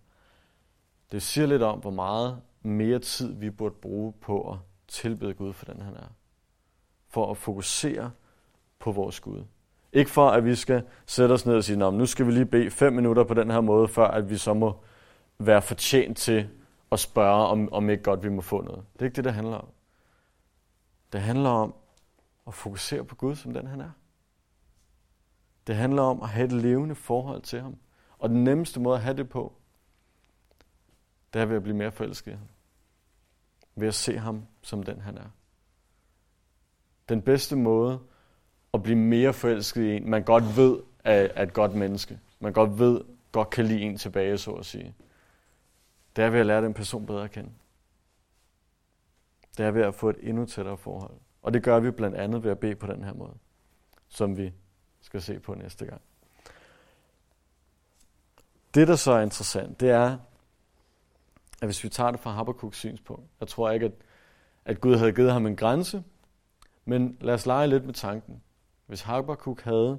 Det 1.12 1.23
siger 1.23 1.46
lidt 1.46 1.62
om, 1.62 1.78
hvor 1.78 1.90
meget 1.90 2.42
mere 2.66 2.99
tid 2.99 3.35
vi 3.35 3.50
burde 3.50 3.75
bruge 3.75 4.12
på 4.12 4.52
at 4.52 4.58
tilbede 4.88 5.35
Gud 5.35 5.52
for 5.52 5.64
den, 5.64 5.80
han 5.80 5.94
er. 5.94 6.12
For 7.08 7.30
at 7.30 7.37
fokusere 7.37 8.11
på 8.78 8.92
vores 8.92 9.20
Gud. 9.20 9.44
Ikke 9.92 10.11
for, 10.11 10.28
at 10.28 10.44
vi 10.44 10.54
skal 10.54 10.82
sætte 11.06 11.32
os 11.32 11.46
ned 11.46 11.54
og 11.56 11.64
sige, 11.64 11.78
nu 11.78 12.06
skal 12.06 12.26
vi 12.26 12.32
lige 12.32 12.46
bede 12.46 12.70
fem 12.70 12.92
minutter 12.92 13.25
på 13.25 13.35
den 13.35 13.50
her 13.50 13.61
måde, 13.61 13.88
før 13.88 14.06
at 14.08 14.30
vi 14.30 14.37
så 14.37 14.54
må 14.54 14.85
være 15.38 15.62
fortjent 15.62 16.16
til 16.16 16.49
at 16.92 17.00
spørge, 17.00 17.46
om, 17.46 17.73
om 17.73 17.90
ikke 17.90 18.02
godt 18.02 18.23
vi 18.23 18.28
må 18.28 18.42
få 18.42 18.62
noget. 18.62 18.85
Det 18.92 19.00
er 19.02 19.04
ikke 19.04 19.16
det, 19.16 19.25
det 19.25 19.35
handler 19.35 19.56
om. 19.56 19.68
Det 21.12 21.20
handler 21.20 21.50
om 21.50 21.75
at 22.46 22.54
fokusere 22.54 23.04
på 23.04 23.14
Gud, 23.14 23.35
som 23.35 23.54
den 23.54 23.66
han 23.66 23.80
er. 23.80 23.90
Det 25.66 25.76
handler 25.76 26.02
om 26.02 26.23
at 26.23 26.28
have 26.28 26.44
et 26.44 26.52
levende 26.52 26.94
forhold 26.94 27.42
til 27.42 27.61
ham. 27.61 27.76
Og 28.18 28.28
den 28.28 28.44
nemmeste 28.44 28.80
måde 28.80 28.96
at 28.96 29.02
have 29.02 29.16
det 29.16 29.28
på, 29.28 29.52
det 31.35 31.42
er 31.42 31.46
ved 31.46 31.56
at 31.56 31.62
blive 31.62 31.76
mere 31.76 31.92
forelsket 31.92 32.32
i 32.32 32.35
ham. 32.35 32.49
Ved 33.76 33.88
at 33.88 33.95
se 33.95 34.18
ham 34.18 34.47
som 34.62 34.83
den 34.83 35.00
han 35.00 35.18
er. 35.18 35.30
Den 37.09 37.23
bedste 37.23 37.56
måde 37.56 38.00
at 38.75 38.83
blive 38.83 38.99
mere 38.99 39.33
forelsket 39.33 39.83
i 39.83 39.97
en, 39.97 40.11
man 40.11 40.23
godt 40.25 40.56
ved 40.56 40.78
er, 41.04 41.42
et 41.42 41.52
godt 41.52 41.75
menneske. 41.75 42.21
Man 42.40 42.52
godt 42.52 42.78
ved, 42.78 43.00
godt 43.33 43.50
kan 43.50 43.64
lide 43.64 43.80
en 43.80 43.97
tilbage, 43.97 44.38
så 44.38 44.50
at 44.50 44.66
sige. 44.66 44.95
Det 46.16 46.25
er 46.25 46.30
ved 46.30 46.40
at 46.40 46.47
lære 46.47 46.62
den 46.62 46.75
person 46.75 47.06
bedre 47.06 47.25
at 47.25 47.30
kende. 47.30 47.50
Det 49.56 49.66
er 49.66 49.71
ved 49.71 49.83
at 49.83 49.95
få 49.95 50.09
et 50.09 50.16
endnu 50.21 50.47
tættere 50.47 50.76
forhold. 50.76 51.14
Og 51.42 51.54
det 51.54 51.62
gør 51.62 51.80
vi 51.80 51.90
blandt 51.90 52.16
andet 52.16 52.45
ved 52.45 52.50
at 52.50 52.59
bede 52.59 52.75
på 52.75 52.87
den 52.87 53.04
her 53.04 53.14
måde, 53.14 53.35
som 54.09 54.37
vi 54.37 54.52
skal 55.00 55.23
se 55.23 55.40
på 55.40 55.54
næste 55.54 55.87
gang. 55.87 56.00
Det, 58.75 58.88
der 58.88 58.97
så 58.97 59.12
er 59.12 59.21
interessant, 59.21 59.80
det 59.80 59.90
er, 59.90 60.18
at 61.63 61.69
hvis 61.69 61.85
vi 61.85 61.89
tager 61.89 62.11
det 62.11 62.21
fra 62.21 62.43
Habakkuk's 62.43 62.75
synspunkt, 62.75 63.31
jeg 63.41 63.49
tror 63.49 63.71
ikke, 63.71 63.87
at, 63.87 63.93
at 64.65 64.81
Gud 64.81 64.97
havde 64.97 65.13
givet 65.13 65.33
ham 65.33 65.47
en 65.47 65.57
grænse, 65.57 66.05
men 66.85 67.17
lad 67.21 67.35
os 67.35 67.47
lege 67.47 67.67
lidt 67.67 67.85
med 67.85 67.95
tanken. 67.95 68.43
Hvis 68.87 69.03
Habakkuk 69.03 69.61
havde 69.61 69.99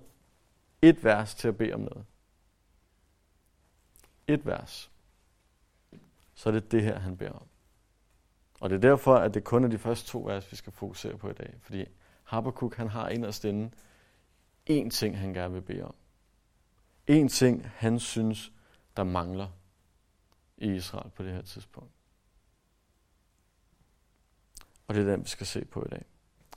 et 0.82 1.04
vers 1.04 1.36
til 1.36 1.48
at 1.48 1.58
bede 1.58 1.74
om 1.74 1.80
noget, 1.80 2.06
et 4.28 4.46
vers, 4.46 4.92
så 6.34 6.50
er 6.50 6.54
det 6.54 6.72
det 6.72 6.84
her, 6.84 7.00
han 7.00 7.18
beder 7.18 7.32
om. 7.32 7.48
Og 8.60 8.70
det 8.70 8.76
er 8.76 8.80
derfor, 8.80 9.16
at 9.16 9.34
det 9.34 9.44
kun 9.44 9.64
er 9.64 9.68
de 9.68 9.78
første 9.78 10.08
to 10.08 10.20
vers, 10.20 10.52
vi 10.52 10.56
skal 10.56 10.74
fokusere 10.74 11.18
på 11.18 11.30
i 11.30 11.34
dag. 11.34 11.54
Fordi 11.62 11.86
Habakkuk, 12.24 12.76
han 12.76 12.88
har 12.88 13.10
inderst 13.10 13.46
inde 13.46 13.72
én 14.70 14.90
ting, 14.90 15.18
han 15.18 15.34
gerne 15.34 15.54
vil 15.54 15.62
bede 15.62 15.84
om. 15.84 15.96
En 17.08 17.28
ting, 17.28 17.68
han 17.76 18.00
synes, 18.00 18.52
der 18.98 19.04
mangler 19.04 19.48
i 20.58 20.76
Israel 20.76 21.10
på 21.10 21.24
det 21.24 21.34
her 21.34 21.42
tidspunkt. 21.42 21.92
Og 24.88 24.96
det 24.96 25.08
er 25.08 25.12
den, 25.12 25.24
vi 25.24 25.30
skal 25.30 25.48
se 25.48 25.66
på 25.66 25.84
i 25.86 25.90
dag. 25.90 26.06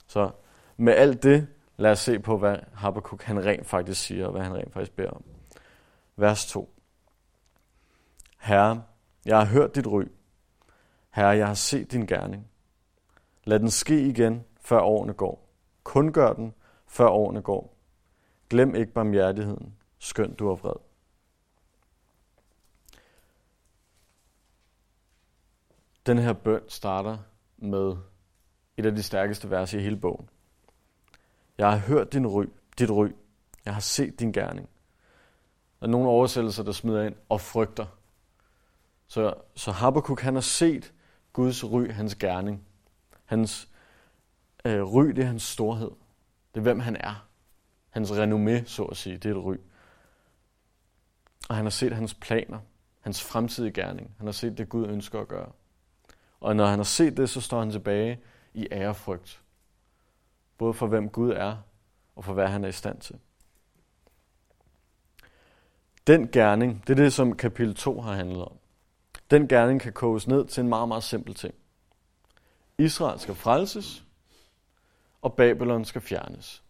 Så 0.07 0.31
med 0.77 0.93
alt 0.93 1.23
det, 1.23 1.47
lad 1.77 1.91
os 1.91 1.99
se 1.99 2.19
på, 2.19 2.37
hvad 2.37 2.57
Habakkuk 2.73 3.23
han 3.23 3.45
rent 3.45 3.67
faktisk 3.67 4.01
siger, 4.01 4.25
og 4.25 4.31
hvad 4.31 4.41
han 4.41 4.53
rent 4.55 4.73
faktisk 4.73 4.91
beder 4.95 5.09
om. 5.09 5.23
Vers 6.15 6.45
2. 6.45 6.73
Herre, 8.39 8.83
jeg 9.25 9.37
har 9.37 9.45
hørt 9.45 9.75
dit 9.75 9.87
ry. 9.87 10.03
Herre, 11.09 11.27
jeg 11.27 11.47
har 11.47 11.53
set 11.53 11.91
din 11.91 12.05
gerning. 12.05 12.47
Lad 13.43 13.59
den 13.59 13.69
ske 13.69 14.01
igen, 14.01 14.43
før 14.61 14.79
årene 14.79 15.13
går. 15.13 15.49
Kun 15.83 16.13
gør 16.13 16.33
den, 16.33 16.53
før 16.87 17.07
årene 17.07 17.41
går. 17.41 17.77
Glem 18.49 18.75
ikke 18.75 18.91
barmhjertigheden, 18.91 19.75
skønt 19.99 20.39
du 20.39 20.49
er 20.49 20.55
vred. 20.55 20.90
Den 26.05 26.17
her 26.17 26.33
bøn 26.33 26.61
starter 26.67 27.17
med 27.57 27.95
et 28.77 28.85
af 28.85 28.95
de 28.95 29.03
stærkeste 29.03 29.49
vers 29.49 29.73
i 29.73 29.79
hele 29.79 29.97
bogen. 29.97 30.29
Jeg 31.57 31.71
har 31.71 31.77
hørt 31.77 32.13
din 32.13 32.27
ry, 32.27 32.45
dit 32.79 32.91
ry. 32.91 33.07
Jeg 33.65 33.73
har 33.73 33.81
set 33.81 34.19
din 34.19 34.31
gerning. 34.31 34.69
Der 35.79 35.85
er 35.85 35.91
nogle 35.91 36.09
oversættelser, 36.09 36.63
der 36.63 36.71
smider 36.71 37.03
ind 37.03 37.15
og 37.29 37.41
frygter. 37.41 37.85
Så, 39.07 39.33
så 39.55 39.71
Habakkuk, 39.71 40.21
han 40.21 40.33
har 40.33 40.41
set 40.41 40.93
Guds 41.33 41.63
ry, 41.63 41.91
hans 41.91 42.15
gerning. 42.15 42.65
Hans 43.25 43.69
øh, 44.65 44.83
ry, 44.83 45.05
det 45.05 45.19
er 45.19 45.25
hans 45.25 45.43
storhed. 45.43 45.91
Det 46.53 46.59
er, 46.59 46.61
hvem 46.61 46.79
han 46.79 46.95
er. 46.95 47.27
Hans 47.89 48.11
renommé, 48.11 48.65
så 48.65 48.83
at 48.83 48.97
sige, 48.97 49.17
det 49.17 49.31
er 49.31 49.35
et 49.35 49.43
ry. 49.43 49.55
Og 51.49 51.55
han 51.55 51.65
har 51.65 51.69
set 51.69 51.93
hans 51.93 52.13
planer, 52.13 52.59
hans 52.99 53.23
fremtidige 53.23 53.73
gerning. 53.73 54.15
Han 54.17 54.27
har 54.27 54.31
set 54.31 54.57
det, 54.57 54.69
Gud 54.69 54.87
ønsker 54.87 55.19
at 55.19 55.27
gøre. 55.27 55.51
Og 56.41 56.55
når 56.55 56.65
han 56.65 56.79
har 56.79 56.83
set 56.83 57.17
det, 57.17 57.29
så 57.29 57.41
står 57.41 57.59
han 57.59 57.71
tilbage 57.71 58.19
i 58.53 58.67
ærefrygt. 58.71 59.41
Både 60.57 60.73
for 60.73 60.87
hvem 60.87 61.09
Gud 61.09 61.31
er, 61.31 61.57
og 62.15 62.25
for 62.25 62.33
hvad 62.33 62.47
han 62.47 62.63
er 62.63 62.67
i 62.67 62.71
stand 62.71 63.01
til. 63.01 63.15
Den 66.07 66.27
gerning, 66.27 66.83
det 66.87 66.99
er 66.99 67.03
det, 67.03 67.13
som 67.13 67.37
kapitel 67.37 67.75
2 67.75 68.01
har 68.01 68.13
handlet 68.13 68.45
om. 68.45 68.57
Den 69.31 69.47
gerning 69.47 69.81
kan 69.81 69.93
koges 69.93 70.27
ned 70.27 70.45
til 70.45 70.61
en 70.61 70.69
meget, 70.69 70.87
meget 70.87 71.03
simpel 71.03 71.33
ting. 71.33 71.53
Israel 72.77 73.19
skal 73.19 73.35
frelses, 73.35 74.05
og 75.21 75.33
Babylon 75.33 75.85
skal 75.85 76.01
fjernes. 76.01 76.63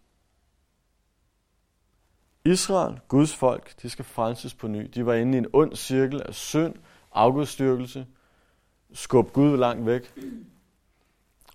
Israel, 2.46 3.00
Guds 3.08 3.36
folk, 3.36 3.82
de 3.82 3.90
skal 3.90 4.06
frelses 4.06 4.54
på 4.54 4.68
ny. 4.68 4.92
De 4.94 5.06
var 5.06 5.14
inde 5.14 5.36
i 5.36 5.38
en 5.38 5.48
ond 5.54 5.76
cirkel 5.76 6.22
af 6.22 6.34
synd, 6.34 6.76
afgudstyrkelse, 7.12 8.08
skubbe 8.94 9.32
Gud 9.32 9.58
langt 9.58 9.86
væk, 9.86 10.14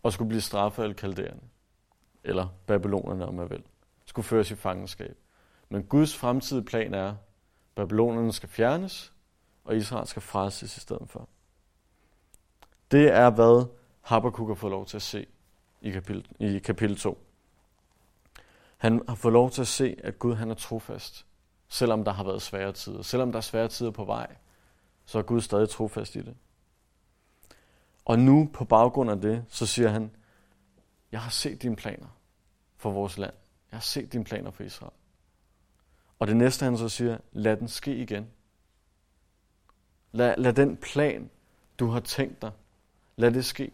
og 0.02 0.12
skulle 0.12 0.28
blive 0.28 0.40
straffet 0.40 0.82
af 0.82 0.96
kalderne, 0.96 1.40
eller 2.24 2.48
babylonerne, 2.66 3.26
om 3.26 3.34
man 3.34 3.50
vil. 3.50 3.62
Skulle 4.06 4.26
føres 4.26 4.50
i 4.50 4.54
fangenskab. 4.54 5.16
Men 5.68 5.82
Guds 5.82 6.16
fremtidige 6.16 6.64
plan 6.64 6.94
er, 6.94 7.08
at 7.08 7.14
babylonerne 7.74 8.32
skal 8.32 8.48
fjernes, 8.48 9.12
og 9.64 9.76
Israel 9.76 10.06
skal 10.06 10.22
frelses 10.22 10.76
i 10.76 10.80
stedet 10.80 11.08
for. 11.08 11.28
Det 12.90 13.12
er, 13.12 13.30
hvad 13.30 13.66
Habakkuk 14.00 14.48
har 14.48 14.54
fået 14.54 14.70
lov 14.70 14.86
til 14.86 14.96
at 14.96 15.02
se 15.02 15.26
i 15.80 15.90
kapitel, 15.90 16.26
i 16.40 16.58
kapitel 16.58 16.96
2. 16.96 17.18
Han 18.76 19.02
har 19.08 19.14
fået 19.14 19.32
lov 19.32 19.50
til 19.50 19.60
at 19.60 19.66
se, 19.66 19.96
at 20.04 20.18
Gud 20.18 20.34
han 20.34 20.50
er 20.50 20.54
trofast, 20.54 21.26
selvom 21.68 22.04
der 22.04 22.12
har 22.12 22.24
været 22.24 22.42
svære 22.42 22.72
tider. 22.72 23.02
Selvom 23.02 23.32
der 23.32 23.36
er 23.36 23.42
svære 23.42 23.68
tider 23.68 23.90
på 23.90 24.04
vej, 24.04 24.36
så 25.06 25.18
er 25.18 25.22
Gud 25.22 25.40
stadig 25.40 25.68
trofast 25.68 26.16
i 26.16 26.20
det. 26.20 26.36
Og 28.06 28.18
nu 28.18 28.50
på 28.52 28.64
baggrund 28.64 29.10
af 29.10 29.20
det, 29.20 29.44
så 29.48 29.66
siger 29.66 29.88
han, 29.88 30.10
jeg 31.12 31.20
har 31.20 31.30
set 31.30 31.62
dine 31.62 31.76
planer 31.76 32.06
for 32.76 32.90
vores 32.90 33.18
land. 33.18 33.34
Jeg 33.70 33.76
har 33.76 33.82
set 33.82 34.12
dine 34.12 34.24
planer 34.24 34.50
for 34.50 34.64
Israel. 34.64 34.92
Og 36.18 36.26
det 36.26 36.36
næste 36.36 36.64
han 36.64 36.78
så 36.78 36.88
siger, 36.88 37.18
lad 37.32 37.56
den 37.56 37.68
ske 37.68 37.96
igen. 37.96 38.26
Lad, 40.12 40.34
lad 40.38 40.52
den 40.52 40.76
plan, 40.76 41.30
du 41.78 41.86
har 41.86 42.00
tænkt 42.00 42.42
dig, 42.42 42.50
lad 43.16 43.30
det 43.30 43.44
ske. 43.44 43.72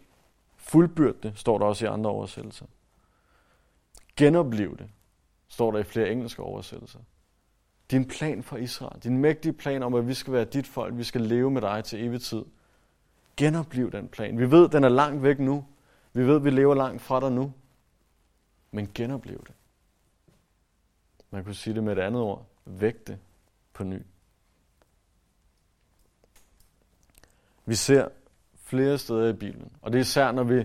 Fuldbyrd 0.57 1.15
det, 1.23 1.39
står 1.39 1.59
der 1.59 1.67
også 1.67 1.85
i 1.85 1.89
andre 1.89 2.11
oversættelser. 2.11 2.67
Genopliv 4.17 4.79
det, 4.79 4.91
står 5.49 5.71
der 5.71 5.79
i 5.79 5.83
flere 5.83 6.11
engelske 6.11 6.43
oversættelser. 6.43 7.01
Din 7.91 8.09
plan 8.09 8.43
for 8.43 8.57
Israel, 8.57 9.03
din 9.03 9.19
mægtige 9.19 9.53
plan 9.53 9.83
om, 9.83 9.95
at 9.95 10.09
vi 10.09 10.15
skal 10.15 10.33
være 10.33 10.45
dit 10.45 10.67
folk, 10.67 10.97
vi 10.97 11.05
skal 11.05 11.21
leve 11.21 11.51
med 11.51 11.61
dig 11.63 11.85
til 11.85 12.05
evig 12.05 12.23
tid. 12.23 12.45
Genopliv 13.37 13.93
den 13.93 14.09
plan. 14.09 14.39
Vi 14.39 14.51
ved, 14.51 14.69
den 14.69 14.85
er 14.85 14.89
langt 14.89 15.23
væk 15.23 15.39
nu. 15.39 15.65
Vi 16.13 16.27
ved, 16.27 16.41
vi 16.41 16.51
lever 16.51 16.75
langt 16.75 17.03
fra 17.03 17.21
dig 17.21 17.33
nu. 17.33 17.53
Men 18.71 18.91
genopliv 18.95 19.45
det. 19.47 19.55
Man 21.31 21.45
kunne 21.45 21.55
sige 21.55 21.75
det 21.75 21.85
med 21.85 21.97
et 21.97 22.03
andet 22.03 22.23
ord. 22.23 22.47
Væk 22.65 23.07
det 23.07 23.19
på 23.73 23.85
ny. 23.85 24.03
Vi 27.67 27.75
ser 27.75 28.09
flere 28.63 28.99
steder 28.99 29.29
i 29.29 29.33
Bibelen, 29.33 29.73
og 29.83 29.93
det 29.93 29.99
er 29.99 30.03
især, 30.03 30.33
når 30.33 30.45
vi 30.45 30.65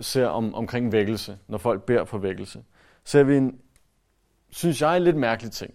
ser 0.00 0.26
om, 0.26 0.54
omkring 0.54 0.92
vækkelse, 0.92 1.38
når 1.48 1.58
folk 1.58 1.82
beder 1.82 2.04
for 2.04 2.18
vækkelse, 2.18 2.64
ser 3.04 3.22
vi 3.22 3.36
en, 3.36 3.60
synes 4.50 4.82
jeg, 4.82 4.96
en 4.96 5.02
lidt 5.02 5.16
mærkelig 5.16 5.52
ting. 5.52 5.74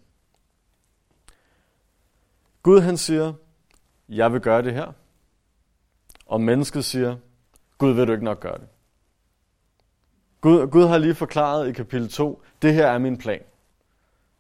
Gud 2.63 2.79
han 2.79 2.97
siger, 2.97 3.33
jeg 4.09 4.33
vil 4.33 4.41
gøre 4.41 4.61
det 4.61 4.73
her. 4.73 4.91
Og 6.31 6.41
mennesket 6.41 6.85
siger, 6.85 7.15
Gud 7.77 7.91
vil 7.91 8.07
du 8.07 8.11
ikke 8.11 8.25
nok 8.25 8.39
gøre 8.39 8.57
det. 8.57 8.67
Gud, 10.41 10.67
Gud 10.67 10.87
har 10.87 10.97
lige 10.97 11.15
forklaret 11.15 11.69
i 11.69 11.71
kapitel 11.71 12.09
2, 12.09 12.41
det 12.61 12.73
her 12.73 12.87
er 12.87 12.97
min 12.97 13.17
plan. 13.17 13.41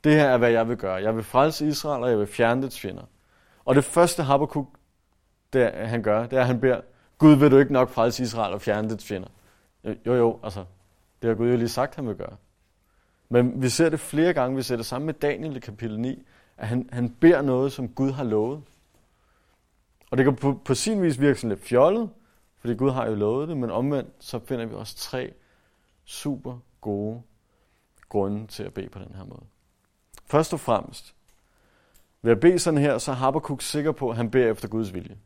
Det 0.03 0.13
her 0.13 0.25
er, 0.25 0.37
hvad 0.37 0.51
jeg 0.51 0.69
vil 0.69 0.77
gøre. 0.77 0.93
Jeg 0.93 1.15
vil 1.15 1.23
frelse 1.23 1.67
Israel, 1.67 2.03
og 2.03 2.09
jeg 2.09 2.19
vil 2.19 2.27
fjerne 2.27 2.61
dets 2.61 2.79
fjender. 2.79 3.03
Og 3.65 3.75
det 3.75 3.83
første 3.83 4.23
Habakkuk 4.23 4.67
det 5.53 5.71
han 5.73 6.03
gør, 6.03 6.25
det 6.25 6.37
er, 6.37 6.41
at 6.41 6.47
han 6.47 6.59
beder, 6.59 6.81
Gud 7.17 7.35
vil 7.35 7.51
du 7.51 7.57
ikke 7.57 7.73
nok 7.73 7.89
frelse 7.89 8.23
Israel 8.23 8.53
og 8.53 8.61
fjerne 8.61 8.89
dets 8.89 9.05
fjender. 9.05 9.29
Jo, 10.05 10.13
jo, 10.13 10.39
altså, 10.43 10.65
det 11.21 11.27
har 11.27 11.35
Gud 11.35 11.49
jo 11.49 11.57
lige 11.57 11.69
sagt, 11.69 11.95
han 11.95 12.07
vil 12.07 12.15
gøre. 12.15 12.35
Men 13.29 13.61
vi 13.61 13.69
ser 13.69 13.89
det 13.89 13.99
flere 13.99 14.33
gange, 14.33 14.55
vi 14.55 14.61
ser 14.61 14.75
det 14.75 14.85
samme 14.85 15.05
med 15.05 15.13
Daniel 15.13 15.55
i 15.55 15.59
kapitel 15.59 15.99
9, 15.99 16.23
at 16.57 16.67
han, 16.67 16.89
han 16.91 17.09
beder 17.09 17.41
noget, 17.41 17.71
som 17.71 17.89
Gud 17.89 18.11
har 18.11 18.23
lovet. 18.23 18.61
Og 20.11 20.17
det 20.17 20.25
kan 20.25 20.35
på, 20.35 20.59
på 20.65 20.75
sin 20.75 21.01
vis 21.01 21.19
virke 21.19 21.39
sådan 21.39 21.49
lidt 21.49 21.65
fjollet, 21.65 22.09
fordi 22.59 22.73
Gud 22.73 22.91
har 22.91 23.07
jo 23.07 23.15
lovet 23.15 23.47
det, 23.47 23.57
men 23.57 23.71
omvendt 23.71 24.09
så 24.19 24.39
finder 24.39 24.65
vi 24.65 24.75
også 24.75 24.95
tre 24.95 25.33
super 26.05 26.57
gode 26.81 27.21
grunde 28.09 28.47
til 28.47 28.63
at 28.63 28.73
bede 28.73 28.89
på 28.89 28.99
den 28.99 29.15
her 29.15 29.25
måde. 29.25 29.43
Først 30.25 30.53
og 30.53 30.59
fremmest, 30.59 31.15
ved 32.21 32.31
at 32.31 32.39
bede 32.39 32.59
sådan 32.59 32.79
her, 32.79 32.97
så 32.97 33.11
er 33.11 33.15
Habakkuk 33.15 33.61
sikker 33.61 33.91
på, 33.91 34.09
at 34.09 34.15
han 34.15 34.31
beder 34.31 34.51
efter 34.51 34.67
Guds 34.67 34.93
vilje. 34.93 35.17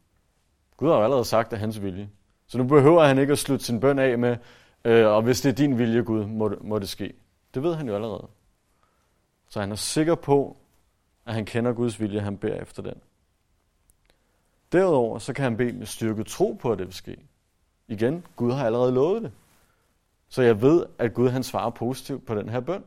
Gud 0.77 0.89
har 0.89 0.96
jo 0.96 1.04
allerede 1.04 1.25
sagt, 1.25 1.54
at 1.54 1.60
hans 1.60 1.82
vilje. 1.82 2.10
Så 2.48 2.58
nu 2.58 2.63
behøver 2.63 3.04
han 3.04 3.20
ikke 3.20 3.32
at 3.32 3.39
slutte 3.39 3.65
sin 3.65 3.80
bøn 3.80 4.00
af 4.00 4.20
med, 4.20 4.38
øh, 4.86 5.08
og 5.08 5.22
hvis 5.22 5.42
det 5.42 5.50
er 5.50 5.54
din 5.54 5.77
vilje, 5.77 6.01
Gud, 6.01 6.25
må 6.25 6.50
det, 6.50 6.63
må 6.63 6.80
det 6.80 6.89
ske. 6.89 7.13
Det 7.54 7.63
ved 7.63 7.75
han 7.75 7.88
jo 7.88 7.96
allerede. 7.96 8.27
Så 9.50 9.60
han 9.60 9.72
er 9.72 9.75
sikker 9.75 10.15
på, 10.15 10.58
at 11.25 11.34
han 11.34 11.46
kender 11.46 11.74
Guds 11.74 12.00
vilje, 12.00 12.20
han 12.20 12.38
beder 12.38 12.62
efter 12.62 12.84
den. 12.84 12.96
Derudover 14.75 15.20
så 15.20 15.34
kan 15.34 15.44
han 15.44 15.58
bede 15.58 15.74
med 15.74 15.86
styrket 15.86 16.27
tro 16.27 16.53
på, 16.53 16.72
at 16.72 16.77
det 16.77 16.88
vil 16.88 16.94
ske. 16.94 17.17
Igen, 17.88 18.25
Gud 18.36 18.51
har 18.51 18.65
allerede 18.65 18.91
lovet 18.91 19.24
det. 19.24 19.32
Så 20.29 20.41
jeg 20.41 20.62
ved, 20.62 20.86
at 21.00 21.13
Gud 21.13 21.29
han 21.29 21.44
svarer 21.44 21.70
positivt 21.70 22.25
på 22.25 22.36
den 22.36 22.50
her 22.50 22.60
bøn. 22.60 22.84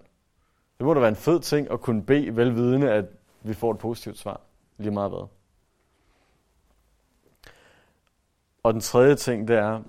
Det 0.78 0.86
må 0.86 0.94
da 0.94 1.00
være 1.00 1.08
en 1.08 1.16
fed 1.16 1.40
ting 1.40 1.70
at 1.70 1.80
kunne 1.80 2.02
bede 2.02 2.36
velvidende, 2.36 2.92
at 2.92 3.04
vi 3.42 3.54
får 3.54 3.72
et 3.72 3.78
positivt 3.78 4.18
svar. 4.18 4.40
Lige 4.78 4.90
meget 4.90 5.10
hvad. 5.10 5.28
Og 8.62 8.72
den 8.72 8.80
tredje 8.80 9.16
ting, 9.16 9.48
det 9.48 9.56
er, 9.56 9.82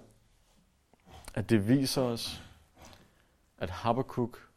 at 1.34 1.50
det 1.50 1.68
viser 1.68 2.02
os, 2.02 2.44
at 3.58 3.70
Habakkuk 3.70 4.50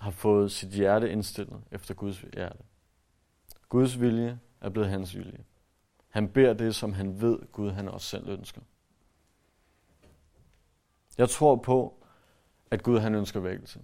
har 0.00 0.10
fået 0.10 0.52
sit 0.52 0.68
hjerte 0.68 1.12
indstillet 1.12 1.60
efter 1.70 1.94
Guds 1.94 2.20
hjerte. 2.20 2.58
Guds 3.68 4.00
vilje 4.00 4.38
er 4.60 4.68
blevet 4.68 4.88
hans 4.88 5.16
vilje. 5.16 5.44
Han 6.08 6.28
beder 6.28 6.52
det, 6.52 6.74
som 6.74 6.92
han 6.92 7.20
ved, 7.20 7.38
Gud 7.52 7.70
han 7.70 7.88
også 7.88 8.06
selv 8.06 8.28
ønsker. 8.28 8.60
Jeg 11.18 11.28
tror 11.28 11.56
på, 11.56 11.94
at 12.70 12.82
Gud 12.82 12.98
han 12.98 13.14
ønsker 13.14 13.40
vækkelse. 13.40 13.80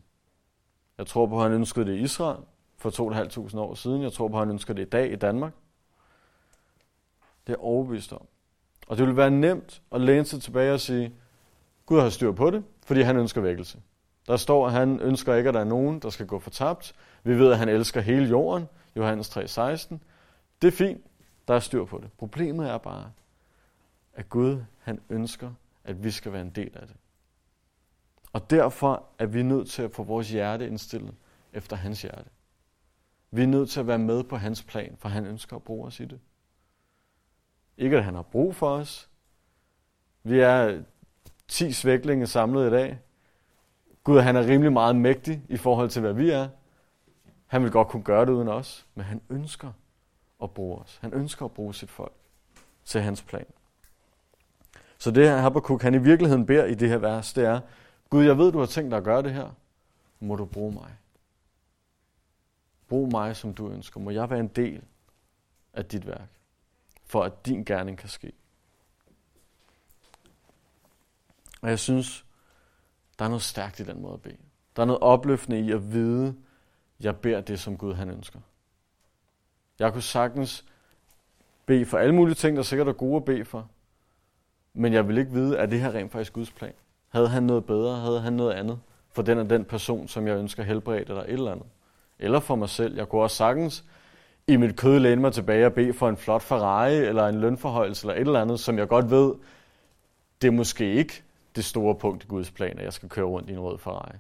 Jeg 0.99 1.07
tror 1.07 1.27
på, 1.27 1.37
at 1.37 1.43
han 1.43 1.53
ønskede 1.53 1.87
det 1.87 1.95
i 1.95 2.03
Israel 2.03 2.43
for 2.77 2.91
2.500 2.91 3.59
år 3.59 3.75
siden. 3.75 4.03
Jeg 4.03 4.13
tror 4.13 4.29
på, 4.29 4.37
at 4.37 4.41
han 4.41 4.51
ønsker 4.51 4.75
det 4.75 4.83
i 4.83 4.89
dag 4.89 5.13
i 5.13 5.17
Danmark. 5.17 5.53
Det 7.47 7.53
er 7.53 7.57
overbevist 7.57 8.13
om. 8.13 8.27
Og 8.87 8.99
det 8.99 9.07
vil 9.07 9.17
være 9.17 9.31
nemt 9.31 9.83
at 9.93 10.01
læne 10.01 10.25
sig 10.25 10.43
tilbage 10.43 10.73
og 10.73 10.81
sige, 10.81 11.15
Gud 11.87 12.01
har 12.01 12.09
styr 12.09 12.33
på 12.33 12.51
det, 12.51 12.65
fordi 12.87 13.01
han 13.01 13.17
ønsker 13.17 13.41
vækkelse. 13.41 13.79
Der 14.27 14.37
står, 14.37 14.67
at 14.67 14.73
han 14.73 15.01
ønsker 15.01 15.35
ikke, 15.35 15.49
at 15.49 15.55
der 15.55 15.61
er 15.61 15.65
nogen, 15.65 15.99
der 15.99 16.11
skal 16.11 16.27
gå 16.27 16.39
fortabt. 16.39 16.95
Vi 17.23 17.39
ved, 17.39 17.53
at 17.53 17.59
han 17.59 17.69
elsker 17.69 18.01
hele 18.01 18.27
jorden. 18.27 18.69
Johannes 18.97 19.37
3:16. 19.37 19.99
Det 20.65 20.73
er 20.73 20.77
fint. 20.77 21.07
Der 21.49 21.55
er 21.55 21.59
styr 21.59 21.85
på 21.85 21.99
det. 21.99 22.13
Problemet 22.13 22.71
er 22.71 22.79
bare, 22.79 23.13
at 24.15 24.29
Gud 24.29 24.65
han 24.81 25.01
ønsker, 25.11 25.53
at 25.85 26.05
vi 26.05 26.11
skal 26.11 26.33
være 26.33 26.43
en 26.43 26.51
del 26.51 26.71
af 26.75 26.87
det. 26.87 26.97
Og 28.33 28.51
derfor 28.51 29.07
er 29.19 29.27
vi 29.27 29.43
nødt 29.43 29.71
til 29.71 29.83
at 29.83 29.93
få 29.93 30.03
vores 30.03 30.31
hjerte 30.31 30.67
indstillet 30.67 31.15
efter 31.53 31.77
hans 31.77 32.03
hjerte. 32.03 32.31
Vi 33.31 33.43
er 33.43 33.47
nødt 33.47 33.71
til 33.71 33.81
at 33.81 33.87
være 33.87 33.99
med 33.99 34.25
på 34.25 34.37
hans 34.37 34.63
plan, 34.63 34.97
for 34.99 35.09
han 35.09 35.27
ønsker 35.27 35.57
at 35.57 35.63
bruge 35.63 35.87
os 35.87 36.01
i 36.01 36.05
det. 36.05 36.21
Ikke 37.77 37.97
at 37.97 38.05
han 38.05 38.15
har 38.15 38.23
brug 38.23 38.55
for 38.55 38.69
os. 38.69 39.11
Vi 40.23 40.41
er 40.41 40.83
10 41.49 41.73
svæklinge 41.73 42.27
samlet 42.27 42.67
i 42.67 42.71
dag. 42.71 42.99
Gud 44.05 44.21
han 44.21 44.37
er 44.37 44.47
rimelig 44.47 44.73
meget 44.73 44.97
mægtig 44.97 45.43
i 45.49 45.57
forhold 45.57 45.91
til, 45.91 46.01
hvad 46.01 46.13
vi 46.13 46.31
er. 46.31 46.49
Han 47.47 47.63
vil 47.63 47.71
godt 47.71 47.89
kunne 47.89 48.05
gøre 48.05 48.27
det 48.27 48.33
uden 48.33 48.49
os, 48.49 48.87
men 48.95 49.05
han 49.05 49.21
ønsker 49.31 49.73
at 50.45 50.51
bruge 50.51 50.79
os. 50.79 50.99
Han 51.01 51.13
ønsker 51.13 51.45
at 51.45 51.53
bruge 51.53 51.75
sit 51.75 51.91
folk 51.91 52.13
til 52.85 53.01
hans 53.01 53.23
plan. 53.23 53.47
Så 54.99 55.11
det 55.11 55.29
her 55.29 55.37
Habakkuk, 55.37 55.83
han 55.83 55.95
i 55.95 55.99
virkeligheden 55.99 56.47
beder 56.47 56.65
i 56.65 56.75
det 56.75 56.89
her 56.89 56.99
vers, 56.99 57.33
det 57.33 57.45
er, 57.45 57.61
Gud, 58.11 58.25
jeg 58.25 58.39
ved, 58.39 58.53
du 58.53 58.59
har 58.59 58.67
tænkt 58.67 58.91
dig 58.91 58.99
at 58.99 59.05
gøre 59.05 59.23
det 59.23 59.33
her. 59.33 59.51
Må 60.21 60.37
du 60.37 60.45
bruge 60.45 60.73
mig. 60.73 60.97
Brug 62.89 63.11
mig, 63.11 63.37
som 63.37 63.55
du 63.55 63.71
ønsker. 63.71 64.01
Må 64.01 64.11
jeg 64.11 64.31
være 64.31 64.41
en 64.41 64.49
del 64.49 64.83
af 65.73 65.85
dit 65.85 66.07
værk, 66.07 66.29
for 67.05 67.23
at 67.23 67.47
din 67.47 67.65
gerning 67.65 67.99
kan 67.99 68.09
ske. 68.09 68.33
Og 71.63 71.71
jeg 71.71 71.79
synes, 71.79 72.25
der 73.19 73.25
er 73.25 73.29
noget 73.29 73.43
stærkt 73.43 73.81
i 73.81 73.85
den 73.85 74.03
måde 74.03 74.15
at 74.15 74.23
bede. 74.23 74.37
Der 74.77 74.83
er 74.83 74.87
noget 74.87 75.03
opløftende 75.03 75.61
i 75.61 75.73
at 75.73 75.93
vide, 75.93 76.35
jeg 77.01 77.17
beder 77.17 77.41
det, 77.41 77.61
som 77.61 77.77
Gud 77.77 77.95
han 77.95 78.11
ønsker. 78.11 78.41
Jeg 79.79 79.93
kunne 79.93 80.03
sagtens 80.03 80.65
bede 81.67 81.87
for 81.87 81.99
alle 81.99 82.15
mulige 82.15 82.35
ting, 82.35 82.57
der 82.57 82.63
sikkert 82.63 82.89
er 82.89 82.93
gode 82.93 83.17
at 83.17 83.25
bede 83.25 83.45
for. 83.45 83.69
Men 84.75 84.93
jeg 84.93 85.09
vil 85.09 85.19
ikke 85.19 85.33
vide, 85.33 85.59
at 85.59 85.71
det 85.71 85.81
her 85.81 85.95
rent 85.95 86.13
faktisk 86.13 86.33
Guds 86.33 86.51
plan. 86.51 86.73
Havde 87.09 87.29
han 87.29 87.43
noget 87.43 87.65
bedre? 87.65 87.97
Havde 87.97 88.21
han 88.21 88.33
noget 88.33 88.53
andet? 88.53 88.81
For 89.13 89.23
den 89.23 89.39
og 89.39 89.51
den 89.51 89.65
person, 89.65 90.09
som 90.09 90.27
jeg 90.27 90.37
ønsker 90.37 90.63
helbredt 90.63 91.09
eller 91.09 91.23
et 91.23 91.31
eller 91.31 91.53
andet. 91.53 91.67
Eller 92.19 92.41
for 92.41 92.55
mig 92.55 92.69
selv. 92.69 92.97
Jeg 92.97 93.09
kunne 93.09 93.23
også 93.23 93.37
sagtens 93.37 93.85
i 94.47 94.57
mit 94.57 94.77
kød 94.77 94.99
læne 94.99 95.21
mig 95.21 95.33
tilbage 95.33 95.67
og 95.67 95.73
bede 95.73 95.93
for 95.93 96.09
en 96.09 96.17
flot 96.17 96.43
Ferrari, 96.43 96.97
eller 96.97 97.27
en 97.27 97.41
lønforhøjelse, 97.41 98.07
eller 98.07 98.15
et 98.15 98.27
eller 98.27 98.41
andet, 98.41 98.61
som 98.61 98.79
jeg 98.79 98.89
godt 98.89 99.11
ved, 99.11 99.35
det 100.43 100.49
er 100.49 100.53
måske 100.53 100.93
ikke 100.95 101.23
det 101.57 101.65
store 101.65 101.95
punkt 101.95 102.25
i 102.25 102.27
Guds 102.27 102.51
plan, 102.51 102.79
at 102.79 102.85
jeg 102.85 102.93
skal 102.93 103.09
køre 103.09 103.25
rundt 103.25 103.51
i 103.51 103.53
en 103.53 103.61
rød 103.61 103.79
Ferrari. 103.79 104.17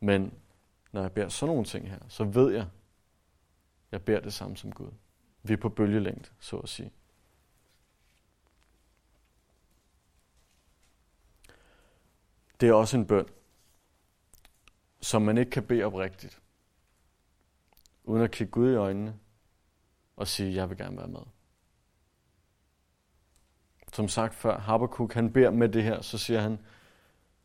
Men 0.00 0.32
når 0.92 1.00
jeg 1.00 1.12
beder 1.12 1.28
sådan 1.28 1.50
nogle 1.50 1.64
ting 1.64 1.90
her, 1.90 1.98
så 2.08 2.24
ved 2.24 2.52
jeg, 2.52 2.66
jeg 3.92 4.04
beder 4.04 4.20
det 4.20 4.32
samme 4.32 4.56
som 4.56 4.72
Gud. 4.72 4.90
Vi 5.42 5.52
er 5.52 5.56
på 5.56 5.68
bølgelængde, 5.68 6.28
så 6.40 6.56
at 6.56 6.68
sige. 6.68 6.92
Det 12.60 12.68
er 12.68 12.72
også 12.72 12.96
en 12.96 13.06
bøn, 13.06 13.26
som 15.00 15.22
man 15.22 15.38
ikke 15.38 15.50
kan 15.50 15.66
bede 15.66 15.84
oprigtigt, 15.84 16.40
uden 18.04 18.22
at 18.22 18.30
kigge 18.30 18.50
Gud 18.50 18.72
i 18.72 18.74
øjnene 18.74 19.18
og 20.16 20.28
sige, 20.28 20.54
jeg 20.54 20.70
vil 20.70 20.78
gerne 20.78 20.96
være 20.96 21.08
med. 21.08 21.20
Som 23.92 24.08
sagt 24.08 24.34
før, 24.34 24.58
Habakkuk 24.58 25.12
han 25.12 25.32
beder 25.32 25.50
med 25.50 25.68
det 25.68 25.82
her, 25.82 26.00
så 26.00 26.18
siger 26.18 26.40
han, 26.40 26.58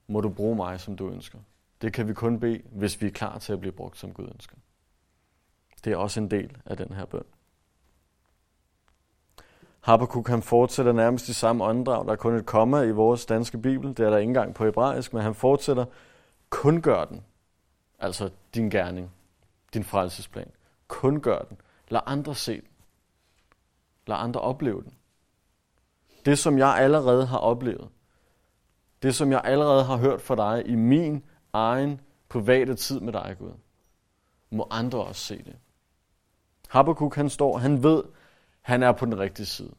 må 0.07 0.21
du 0.21 0.29
bruge 0.29 0.55
mig, 0.55 0.79
som 0.79 0.97
du 0.97 1.10
ønsker. 1.10 1.39
Det 1.81 1.93
kan 1.93 2.07
vi 2.07 2.13
kun 2.13 2.39
bede, 2.39 2.62
hvis 2.71 3.01
vi 3.01 3.07
er 3.07 3.12
klar 3.12 3.39
til 3.39 3.53
at 3.53 3.60
blive 3.60 3.71
brugt, 3.71 3.97
som 3.97 4.13
Gud 4.13 4.29
ønsker. 4.33 4.57
Det 5.88 5.93
er 5.93 5.97
også 5.97 6.19
en 6.19 6.32
del 6.32 6.58
af 6.65 6.78
den 6.78 6.93
her 6.93 7.06
bøn. 7.06 7.23
Habakkuk 9.80 10.28
han 10.28 10.41
fortsætter 10.41 10.91
nærmest 10.91 11.30
i 11.30 11.34
samme 11.34 11.63
åndedrag. 11.63 12.06
Der 12.06 12.12
er 12.12 12.15
kun 12.15 12.36
et 12.36 12.45
komma 12.45 12.82
i 12.82 12.91
vores 12.91 13.26
danske 13.26 13.58
bibel. 13.58 13.89
Det 13.89 14.00
er 14.00 14.10
der 14.10 14.17
ikke 14.17 14.30
engang 14.30 14.54
på 14.54 14.65
hebraisk, 14.65 15.13
men 15.13 15.23
han 15.23 15.36
fortsætter. 15.36 15.86
Kun 16.50 16.82
gør 16.82 17.06
den. 17.06 17.23
Altså 18.00 18.30
din 18.56 18.69
gerning. 18.69 19.12
Din 19.73 19.84
frelsesplan. 19.84 20.52
Kun 20.88 21.21
gør 21.21 21.39
den. 21.39 21.58
Lad 21.89 22.02
andre 22.06 22.36
se 22.36 22.54
den. 22.56 22.69
Lad 24.08 24.17
andre 24.17 24.41
opleve 24.41 24.82
den. 24.82 24.93
Det, 26.26 26.39
som 26.39 26.58
jeg 26.58 26.76
allerede 26.76 27.26
har 27.26 27.38
oplevet. 27.38 27.89
Det, 29.02 29.15
som 29.15 29.32
jeg 29.32 29.41
allerede 29.43 29.84
har 29.84 29.97
hørt 29.97 30.21
fra 30.21 30.36
dig 30.36 30.67
i 30.67 30.76
min 30.76 31.23
egen 31.54 32.02
private 32.30 32.76
tid 32.76 33.00
med 33.00 33.13
dig, 33.13 33.36
Gud. 33.39 33.52
Må 34.50 34.67
andre 34.69 35.04
også 35.04 35.21
se 35.21 35.43
det. 35.43 35.56
Habakkuk, 36.67 37.15
han 37.15 37.30
står, 37.30 37.58
han 37.58 37.84
ved, 37.84 38.03
han 38.62 38.84
er 38.84 38.91
på 38.91 39.06
den 39.06 39.19
rigtige 39.19 39.45
side. 39.45 39.73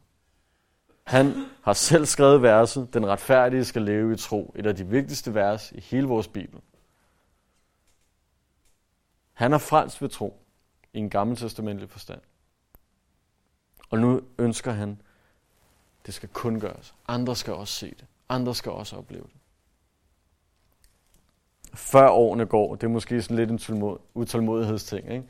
Han 1.05 1.35
har 1.63 1.73
selv 1.73 2.07
skrevet 2.07 2.43
verset, 2.43 2.95
den 2.95 3.07
retfærdige 3.07 3.65
skal 3.65 3.83
leve 3.83 4.15
i 4.15 4.17
tro, 4.17 4.55
et 4.57 4.67
af 4.67 4.77
de 4.77 4.87
vigtigste 4.87 5.35
vers 5.35 5.73
i 5.73 5.81
hele 5.81 6.07
vores 6.07 6.29
Bibel. 6.29 6.61
Han 9.33 9.53
er 9.53 9.59
frelst 9.59 10.03
ved 10.03 10.09
tro 10.09 10.43
i 10.93 10.99
en 10.99 11.11
gammeltestamentlig 11.11 11.91
forstand. 11.91 12.21
Og 13.91 13.99
nu 13.99 14.21
ønsker 14.39 14.73
han, 14.73 15.01
det 16.07 16.15
skal 16.15 16.29
kun 16.29 16.61
gøres. 16.61 16.95
Andre 17.09 17.37
skal 17.37 17.53
også 17.53 17.75
se 17.75 17.91
det. 17.91 18.07
Andre 18.29 18.55
skal 18.55 18.73
også 18.73 18.97
opleve 18.97 19.23
det. 19.23 19.41
Før 21.75 22.09
årene 22.09 22.47
går, 22.47 22.75
det 22.75 22.85
er 22.85 22.89
måske 22.89 23.23
sådan 23.23 23.37
lidt 23.37 23.71
en 23.71 23.99
utålmodighedsting, 24.15 25.13
ikke? 25.13 25.29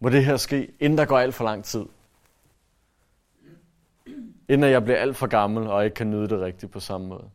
Må 0.00 0.08
det 0.08 0.24
her 0.24 0.36
ske, 0.36 0.72
inden 0.80 0.98
der 0.98 1.04
går 1.04 1.18
alt 1.18 1.34
for 1.34 1.44
lang 1.44 1.64
tid? 1.64 1.84
Inden 4.48 4.70
jeg 4.70 4.84
bliver 4.84 4.98
alt 4.98 5.16
for 5.16 5.26
gammel 5.26 5.66
og 5.66 5.84
ikke 5.84 5.94
kan 5.94 6.10
nyde 6.10 6.28
det 6.28 6.40
rigtigt 6.40 6.72
på 6.72 6.80
samme 6.80 7.06
måde. 7.06 7.30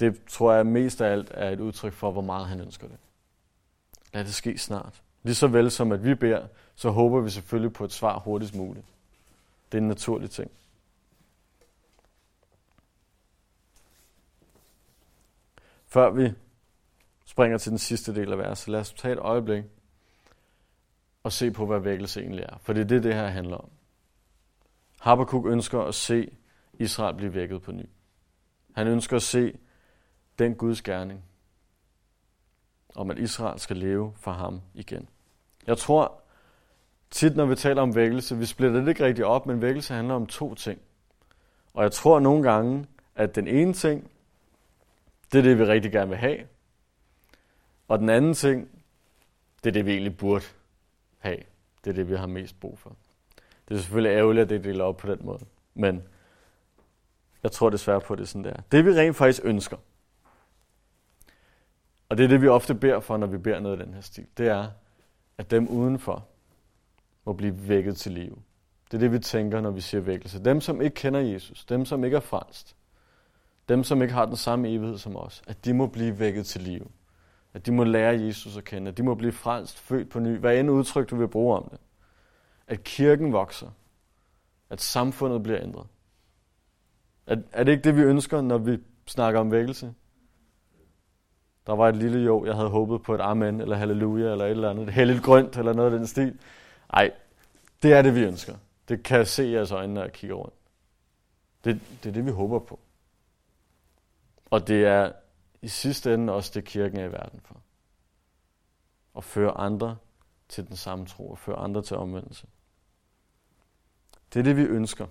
Det 0.00 0.24
tror 0.24 0.52
jeg 0.52 0.66
mest 0.66 1.00
af 1.00 1.12
alt 1.12 1.30
er 1.34 1.50
et 1.50 1.60
udtryk 1.60 1.92
for, 1.92 2.10
hvor 2.10 2.22
meget 2.22 2.46
han 2.46 2.60
ønsker 2.60 2.88
det. 2.88 2.96
Lad 4.12 4.24
det 4.24 4.34
ske 4.34 4.58
snart. 4.58 5.02
Lige 5.22 5.34
så 5.34 5.46
vel 5.46 5.70
som 5.70 5.92
at 5.92 6.04
vi 6.04 6.14
beder, 6.14 6.46
så 6.74 6.90
håber 6.90 7.20
vi 7.20 7.30
selvfølgelig 7.30 7.72
på 7.72 7.84
et 7.84 7.92
svar 7.92 8.18
hurtigst 8.18 8.54
muligt. 8.54 8.86
Det 9.72 9.78
er 9.78 9.82
en 9.82 9.88
naturlig 9.88 10.30
ting. 10.30 10.50
Før 15.86 16.10
vi 16.10 16.32
springer 17.24 17.58
til 17.58 17.70
den 17.70 17.78
sidste 17.78 18.14
del 18.14 18.32
af 18.32 18.38
verset, 18.38 18.68
lad 18.68 18.80
os 18.80 18.92
tage 18.92 19.12
et 19.12 19.18
øjeblik 19.18 19.64
og 21.22 21.32
se 21.32 21.50
på, 21.50 21.66
hvad 21.66 21.80
vækkelse 21.80 22.20
egentlig 22.20 22.44
er. 22.48 22.58
For 22.62 22.72
det 22.72 22.80
er 22.80 22.84
det, 22.84 23.02
det 23.02 23.14
her 23.14 23.26
handler 23.26 23.56
om. 23.56 23.70
Habakkuk 25.00 25.46
ønsker 25.46 25.80
at 25.80 25.94
se 25.94 26.36
Israel 26.74 27.14
blive 27.14 27.34
vækket 27.34 27.62
på 27.62 27.72
ny. 27.72 27.88
Han 28.74 28.86
ønsker 28.86 29.16
at 29.16 29.22
se 29.22 29.58
den 30.38 30.54
Guds 30.54 30.82
gerning, 30.82 31.24
om 32.94 33.10
at 33.10 33.18
Israel 33.18 33.58
skal 33.58 33.76
leve 33.76 34.12
for 34.16 34.32
ham 34.32 34.60
igen. 34.74 35.08
Jeg 35.66 35.78
tror, 35.78 36.22
tit, 37.10 37.36
når 37.36 37.46
vi 37.46 37.54
taler 37.54 37.82
om 37.82 37.94
vækkelse, 37.94 38.36
vi 38.36 38.46
splitter 38.46 38.80
det 38.80 38.88
ikke 38.88 39.04
rigtig 39.04 39.24
op, 39.24 39.46
men 39.46 39.62
vækkelse 39.62 39.94
handler 39.94 40.14
om 40.14 40.26
to 40.26 40.54
ting. 40.54 40.80
Og 41.74 41.82
jeg 41.82 41.92
tror 41.92 42.20
nogle 42.20 42.42
gange, 42.42 42.86
at 43.14 43.34
den 43.34 43.48
ene 43.48 43.72
ting, 43.72 44.10
det 45.32 45.38
er 45.38 45.42
det, 45.42 45.58
vi 45.58 45.64
rigtig 45.64 45.92
gerne 45.92 46.08
vil 46.08 46.18
have. 46.18 46.46
Og 47.88 47.98
den 47.98 48.08
anden 48.08 48.34
ting, 48.34 48.68
det 49.64 49.70
er 49.70 49.72
det, 49.72 49.86
vi 49.86 49.92
egentlig 49.92 50.16
burde 50.16 50.44
have. 51.20 51.42
Det 51.84 51.90
er 51.90 51.94
det, 51.94 52.08
vi 52.08 52.16
har 52.16 52.26
mest 52.26 52.60
brug 52.60 52.78
for. 52.78 52.96
Det 53.68 53.74
er 53.74 53.80
selvfølgelig 53.80 54.16
ærgerligt, 54.16 54.42
at 54.42 54.50
det 54.50 54.64
deler 54.64 54.84
op 54.84 54.96
på 54.96 55.06
den 55.06 55.18
måde. 55.20 55.44
Men 55.74 56.02
jeg 57.42 57.52
tror 57.52 57.70
desværre 57.70 58.00
på, 58.00 58.12
at 58.12 58.18
det 58.18 58.24
er 58.24 58.28
sådan 58.28 58.44
der. 58.44 58.60
Det 58.72 58.84
vi 58.84 58.90
rent 58.90 59.16
faktisk 59.16 59.44
ønsker, 59.44 59.76
og 62.08 62.18
det 62.18 62.24
er 62.24 62.28
det, 62.28 62.42
vi 62.42 62.48
ofte 62.48 62.74
beder 62.74 63.00
for, 63.00 63.16
når 63.16 63.26
vi 63.26 63.38
beder 63.38 63.60
noget 63.60 63.80
i 63.80 63.82
den 63.84 63.94
her 63.94 64.00
stil, 64.00 64.26
det 64.38 64.48
er, 64.48 64.68
at 65.38 65.50
dem 65.50 65.68
udenfor 65.68 66.26
må 67.24 67.32
blive 67.32 67.68
vækket 67.68 67.96
til 67.96 68.12
live. 68.12 68.36
Det 68.90 68.94
er 68.94 68.98
det, 68.98 69.12
vi 69.12 69.18
tænker, 69.18 69.60
når 69.60 69.70
vi 69.70 69.80
siger 69.80 70.00
vækkelse. 70.00 70.44
Dem, 70.44 70.60
som 70.60 70.80
ikke 70.80 70.94
kender 70.94 71.20
Jesus, 71.20 71.64
dem, 71.64 71.84
som 71.84 72.04
ikke 72.04 72.16
er 72.16 72.20
frelst, 72.20 72.76
dem, 73.68 73.84
som 73.84 74.02
ikke 74.02 74.14
har 74.14 74.26
den 74.26 74.36
samme 74.36 74.68
evighed 74.68 74.98
som 74.98 75.16
os, 75.16 75.42
at 75.46 75.64
de 75.64 75.74
må 75.74 75.86
blive 75.86 76.18
vækket 76.18 76.46
til 76.46 76.60
live. 76.60 76.86
At 77.54 77.66
de 77.66 77.72
må 77.72 77.84
lære 77.84 78.20
Jesus 78.20 78.56
at 78.56 78.64
kende. 78.64 78.88
At 78.90 78.96
de 78.96 79.02
må 79.02 79.14
blive 79.14 79.32
frelst, 79.32 79.78
født 79.78 80.10
på 80.10 80.20
ny. 80.20 80.38
Hvad 80.38 80.58
end 80.58 80.70
udtryk 80.70 81.10
du 81.10 81.16
vil 81.16 81.28
bruge 81.28 81.56
om 81.56 81.68
det. 81.70 81.80
At 82.66 82.84
kirken 82.84 83.32
vokser. 83.32 83.70
At 84.70 84.80
samfundet 84.80 85.42
bliver 85.42 85.60
ændret. 85.62 85.86
Er, 87.26 87.36
er 87.52 87.64
det 87.64 87.72
ikke 87.72 87.84
det, 87.84 87.96
vi 87.96 88.02
ønsker, 88.02 88.40
når 88.40 88.58
vi 88.58 88.78
snakker 89.06 89.40
om 89.40 89.52
vækkelse? 89.52 89.94
Der 91.66 91.72
var 91.72 91.88
et 91.88 91.96
lille 91.96 92.18
jo, 92.20 92.46
jeg 92.46 92.54
havde 92.54 92.68
håbet 92.68 93.02
på 93.02 93.14
et 93.14 93.20
amen, 93.20 93.60
eller 93.60 93.76
halleluja, 93.76 94.32
eller 94.32 94.44
et 94.44 94.50
eller 94.50 94.70
andet. 94.70 94.88
Et 94.88 94.94
heldigt 94.94 95.22
grønt, 95.22 95.56
eller 95.56 95.72
noget 95.72 95.92
af 95.92 95.98
den 95.98 96.06
stil. 96.06 96.38
Nej, 96.92 97.10
det 97.82 97.92
er 97.92 98.02
det, 98.02 98.14
vi 98.14 98.20
ønsker. 98.20 98.54
Det 98.88 99.02
kan 99.02 99.18
jeg 99.18 99.26
se 99.26 99.48
i 99.48 99.52
jeres 99.52 99.72
øjne, 99.72 99.94
når 99.94 100.02
jeg 100.02 100.12
kigger 100.12 100.36
rundt. 100.36 100.54
Det, 101.64 101.80
det 102.02 102.08
er 102.08 102.12
det, 102.12 102.26
vi 102.26 102.30
håber 102.30 102.58
på. 102.58 102.80
Og 104.50 104.68
det 104.68 104.84
er 104.84 105.12
i 105.62 105.68
sidste 105.68 106.14
ende 106.14 106.32
også 106.32 106.50
det, 106.54 106.64
kirken 106.64 106.98
er 106.98 107.04
i 107.04 107.12
verden 107.12 107.40
for. 107.40 107.60
At 109.16 109.24
føre 109.24 109.50
andre 109.50 109.96
til 110.48 110.68
den 110.68 110.76
samme 110.76 111.06
tro, 111.06 111.30
og 111.30 111.38
føre 111.38 111.56
andre 111.56 111.82
til 111.82 111.96
omvendelse. 111.96 112.46
Det 114.34 114.40
er 114.40 114.44
det, 114.44 114.56
vi 114.56 114.62
ønsker. 114.62 115.06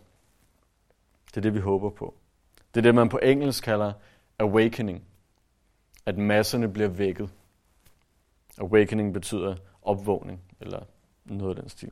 Det 1.28 1.38
er 1.38 1.42
det, 1.42 1.54
vi 1.54 1.60
håber 1.60 1.90
på. 1.90 2.16
Det 2.74 2.80
er 2.80 2.82
det, 2.82 2.96
man 2.96 3.10
på 3.10 3.18
engelsk 3.18 3.64
kalder 3.64 3.94
awakening. 4.40 5.04
At 6.06 6.18
masserne 6.18 6.74
bliver 6.74 6.90
vækket. 6.90 7.30
Awakening 8.58 9.14
betyder 9.14 9.56
opvågning, 9.82 10.42
eller 10.60 10.84
noget 11.26 11.56
af 11.56 11.62
den 11.62 11.70
stil. 11.70 11.92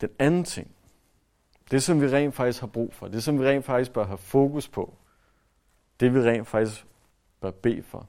Den 0.00 0.10
anden 0.18 0.44
ting, 0.44 0.74
det 1.70 1.82
som 1.82 2.00
vi 2.00 2.06
rent 2.06 2.34
faktisk 2.34 2.60
har 2.60 2.66
brug 2.66 2.94
for, 2.94 3.08
det 3.08 3.22
som 3.22 3.40
vi 3.40 3.46
rent 3.46 3.64
faktisk 3.64 3.92
bør 3.92 4.06
have 4.06 4.18
fokus 4.18 4.68
på, 4.68 4.96
det 6.00 6.14
vi 6.14 6.18
rent 6.20 6.48
faktisk 6.48 6.86
bør 7.40 7.50
bede 7.50 7.82
for, 7.82 8.08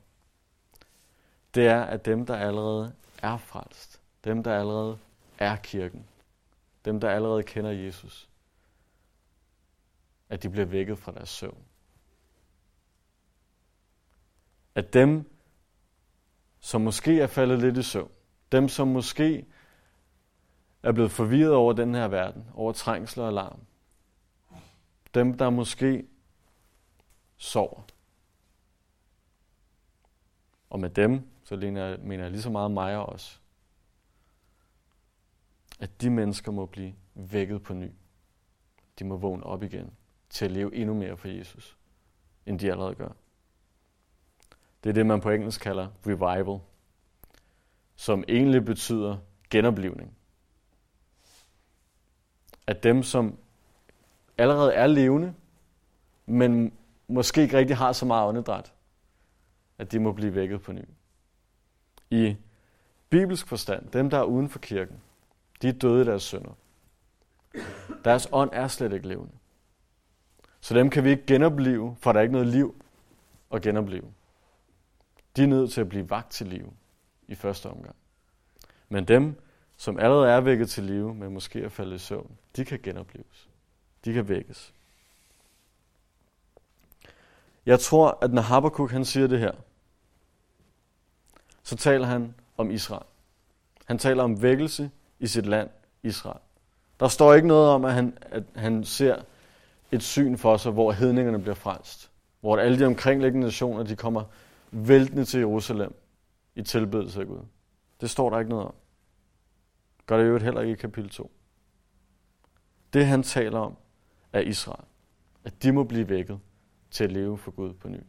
det 1.55 1.67
er, 1.67 1.81
at 1.81 2.05
dem, 2.05 2.25
der 2.25 2.35
allerede 2.35 2.93
er 3.21 3.37
frelst, 3.37 4.01
dem, 4.23 4.43
der 4.43 4.59
allerede 4.59 4.97
er 5.37 5.55
kirken, 5.55 6.05
dem, 6.85 6.99
der 6.99 7.09
allerede 7.09 7.43
kender 7.43 7.71
Jesus, 7.71 8.29
at 10.29 10.43
de 10.43 10.49
bliver 10.49 10.65
vækket 10.65 10.99
fra 10.99 11.11
deres 11.11 11.29
søvn. 11.29 11.63
At 14.75 14.93
dem, 14.93 15.31
som 16.59 16.81
måske 16.81 17.21
er 17.21 17.27
faldet 17.27 17.59
lidt 17.59 17.77
i 17.77 17.83
søvn, 17.83 18.11
dem, 18.51 18.69
som 18.69 18.87
måske 18.87 19.45
er 20.83 20.91
blevet 20.91 21.11
forvirret 21.11 21.53
over 21.53 21.73
den 21.73 21.95
her 21.95 22.07
verden, 22.07 22.45
over 22.53 22.71
trængsler 22.71 23.23
og 23.23 23.33
larm, 23.33 23.59
dem, 25.13 25.37
der 25.37 25.49
måske 25.49 26.07
sover. 27.39 27.81
Og 30.69 30.79
med 30.79 30.89
dem, 30.89 31.27
så 31.43 31.55
mener 31.55 32.23
jeg 32.23 32.31
lige 32.31 32.41
så 32.41 32.49
meget 32.49 32.71
mig 32.71 32.97
og 32.97 33.05
os. 33.05 33.41
At 35.79 36.01
de 36.01 36.09
mennesker 36.09 36.51
må 36.51 36.65
blive 36.65 36.95
vækket 37.13 37.63
på 37.63 37.73
ny. 37.73 37.91
De 38.99 39.03
må 39.03 39.17
vågne 39.17 39.43
op 39.43 39.63
igen 39.63 39.93
til 40.29 40.45
at 40.45 40.51
leve 40.51 40.75
endnu 40.75 40.93
mere 40.93 41.17
for 41.17 41.27
Jesus, 41.27 41.77
end 42.45 42.59
de 42.59 42.71
allerede 42.71 42.95
gør. 42.95 43.09
Det 44.83 44.89
er 44.89 44.93
det, 44.93 45.05
man 45.05 45.21
på 45.21 45.29
engelsk 45.29 45.61
kalder 45.61 45.87
revival, 46.07 46.59
som 47.95 48.23
egentlig 48.27 48.65
betyder 48.65 49.17
genoplivning. 49.49 50.15
At 52.67 52.83
dem, 52.83 53.03
som 53.03 53.37
allerede 54.37 54.73
er 54.73 54.87
levende, 54.87 55.33
men 56.25 56.73
måske 57.09 57.41
ikke 57.41 57.57
rigtig 57.57 57.77
har 57.77 57.91
så 57.91 58.05
meget 58.05 58.27
åndedræt, 58.27 58.73
at 59.77 59.91
de 59.91 59.99
må 59.99 60.11
blive 60.11 60.35
vækket 60.35 60.61
på 60.61 60.71
ny. 60.71 60.85
I 62.09 62.35
bibelsk 63.09 63.47
forstand, 63.47 63.91
dem 63.91 64.09
der 64.09 64.17
er 64.17 64.23
uden 64.23 64.49
for 64.49 64.59
kirken, 64.59 65.01
de 65.61 65.67
er 65.67 65.73
døde 65.73 66.01
i 66.01 66.05
deres 66.05 66.23
sønder. 66.23 66.51
Deres 68.05 68.27
ånd 68.31 68.49
er 68.53 68.67
slet 68.67 68.93
ikke 68.93 69.07
levende. 69.07 69.33
Så 70.61 70.73
dem 70.73 70.89
kan 70.89 71.03
vi 71.03 71.09
ikke 71.09 71.25
genopleve, 71.25 71.95
for 71.99 72.11
der 72.11 72.19
er 72.19 72.21
ikke 72.21 72.33
noget 72.33 72.47
liv 72.47 72.81
at 73.53 73.61
genopleve. 73.61 74.13
De 75.35 75.43
er 75.43 75.47
nødt 75.47 75.71
til 75.71 75.81
at 75.81 75.89
blive 75.89 76.09
vagt 76.09 76.31
til 76.31 76.47
liv 76.47 76.73
i 77.27 77.35
første 77.35 77.69
omgang. 77.69 77.95
Men 78.89 79.05
dem, 79.05 79.41
som 79.77 79.99
allerede 79.99 80.29
er 80.29 80.41
vækket 80.41 80.69
til 80.69 80.83
live, 80.83 81.15
men 81.15 81.33
måske 81.33 81.63
er 81.63 81.69
faldet 81.69 81.95
i 81.95 81.99
søvn, 81.99 82.37
de 82.55 82.65
kan 82.65 82.79
genopleves. 82.83 83.49
De 84.05 84.13
kan 84.13 84.27
vækkes. 84.27 84.73
Jeg 87.65 87.79
tror, 87.79 88.17
at 88.21 88.33
når 88.33 88.41
Habakkuk 88.41 88.91
han 88.91 89.05
siger 89.05 89.27
det 89.27 89.39
her, 89.39 89.51
så 91.63 91.75
taler 91.75 92.05
han 92.05 92.33
om 92.57 92.71
Israel. 92.71 93.05
Han 93.85 93.97
taler 93.97 94.23
om 94.23 94.41
vækkelse 94.41 94.91
i 95.19 95.27
sit 95.27 95.45
land, 95.45 95.69
Israel. 96.03 96.39
Der 96.99 97.07
står 97.07 97.33
ikke 97.33 97.47
noget 97.47 97.69
om, 97.69 97.85
at 97.85 97.93
han, 97.93 98.17
at 98.21 98.43
han 98.55 98.83
ser 98.83 99.21
et 99.91 100.03
syn 100.03 100.37
for 100.37 100.57
sig, 100.57 100.71
hvor 100.71 100.91
hedningerne 100.91 101.39
bliver 101.39 101.55
frelst. 101.55 102.11
Hvor 102.39 102.57
alle 102.57 102.79
de 102.79 102.85
omkringliggende 102.85 103.45
nationer, 103.45 103.83
de 103.83 103.95
kommer 103.95 104.23
væltende 104.71 105.25
til 105.25 105.39
Jerusalem 105.39 105.95
i 106.55 106.61
tilbedelse 106.61 107.19
af 107.19 107.27
Gud. 107.27 107.41
Det 108.01 108.09
står 108.09 108.29
der 108.29 108.39
ikke 108.39 108.49
noget 108.49 108.65
om. 108.65 108.73
Gør 110.05 110.17
det 110.17 110.29
jo 110.29 110.37
heller 110.37 110.61
ikke 110.61 110.73
i 110.73 110.75
kapitel 110.75 111.09
2. 111.09 111.31
Det 112.93 113.05
han 113.05 113.23
taler 113.23 113.59
om 113.59 113.75
er 114.33 114.39
Israel. 114.39 114.85
At 115.43 115.63
de 115.63 115.71
må 115.71 115.83
blive 115.83 116.09
vækket 116.09 116.39
til 116.91 117.03
at 117.03 117.11
leve 117.11 117.37
for 117.37 117.51
Gud 117.51 117.73
på 117.73 117.89
ny. 117.89 117.99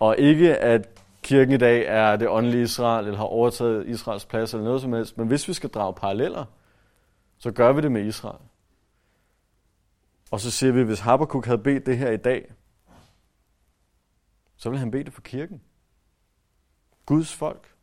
Og 0.00 0.18
ikke 0.18 0.56
at 0.56 1.02
kirken 1.22 1.54
i 1.54 1.58
dag 1.58 1.84
er 1.86 2.16
det 2.16 2.28
åndelige 2.28 2.62
Israel, 2.62 3.06
eller 3.06 3.18
har 3.18 3.24
overtaget 3.24 3.88
Israels 3.88 4.26
plads, 4.26 4.54
eller 4.54 4.64
noget 4.64 4.80
som 4.80 4.92
helst. 4.92 5.18
Men 5.18 5.28
hvis 5.28 5.48
vi 5.48 5.52
skal 5.52 5.70
drage 5.70 5.94
paralleller, 5.94 6.44
så 7.38 7.50
gør 7.50 7.72
vi 7.72 7.80
det 7.80 7.92
med 7.92 8.04
Israel. 8.04 8.40
Og 10.30 10.40
så 10.40 10.50
siger 10.50 10.72
vi, 10.72 10.80
at 10.80 10.86
hvis 10.86 11.00
Habakkuk 11.00 11.46
havde 11.46 11.58
bedt 11.58 11.86
det 11.86 11.98
her 11.98 12.10
i 12.10 12.16
dag, 12.16 12.52
så 14.56 14.68
ville 14.68 14.80
han 14.80 14.90
bede 14.90 15.04
det 15.04 15.12
for 15.12 15.20
kirken. 15.20 15.62
Guds 17.06 17.34
folk. 17.34 17.74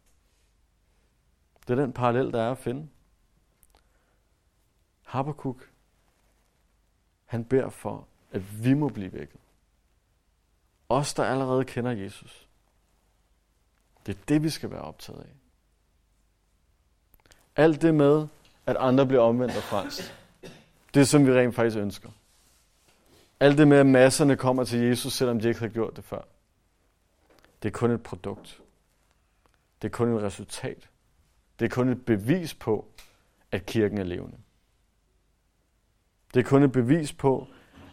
Det 1.68 1.80
er 1.80 1.82
den 1.82 1.94
parallel, 1.94 2.32
der 2.32 2.42
er 2.42 2.52
at 2.52 2.58
finde. 2.58 2.90
Habakkuk, 5.06 5.72
han 7.26 7.46
beder 7.46 7.70
for, 7.70 8.08
at 8.32 8.64
vi 8.64 8.74
må 8.74 8.90
blive 8.90 9.14
vækket. 9.14 9.40
Os, 10.90 11.14
der 11.14 11.24
allerede 11.24 11.66
kender 11.66 11.92
Jesus. 11.92 12.48
Det 14.06 14.16
er 14.16 14.20
det, 14.28 14.44
vi 14.44 14.50
skal 14.50 14.72
være 14.72 14.82
optaget 14.82 15.20
af. 15.20 15.36
Alt 17.56 17.82
det 17.82 17.96
med, 17.96 18.28
at 18.66 18.78
andre 18.78 19.06
bliver 19.06 19.22
omvendt 19.22 19.58
og 19.58 19.64
frelst. 19.64 20.14
Det, 20.94 21.08
som 21.08 21.28
vi 21.28 21.34
rent 21.34 21.56
faktisk 21.56 21.78
ønsker. 21.78 22.10
Alt 23.40 23.58
det 23.58 23.68
med, 23.68 23.78
at 23.78 23.86
masserne 23.86 24.38
kommer 24.38 24.64
til 24.64 24.80
Jesus, 24.80 25.14
selvom 25.14 25.40
de 25.40 25.48
ikke 25.48 25.60
har 25.60 25.68
gjort 25.68 25.96
det 25.96 26.04
før. 26.04 26.22
Det 27.64 27.70
er 27.70 27.74
kun 27.74 27.92
et 27.92 28.04
produkt. 28.04 28.62
Det 29.82 29.88
er 29.88 29.92
kun 29.92 30.16
et 30.16 30.24
resultat. 30.24 30.90
Det 31.60 31.66
er 31.66 31.70
kun 31.70 31.90
et 31.90 32.06
bevis 32.06 32.54
på, 32.54 32.88
at 33.52 33.66
kirken 33.66 33.98
er 33.98 34.04
levende. 34.04 34.38
Det 36.34 36.40
er 36.40 36.50
kun 36.50 36.64
et 36.64 36.72
bevis 36.72 37.14
på, 37.14 37.48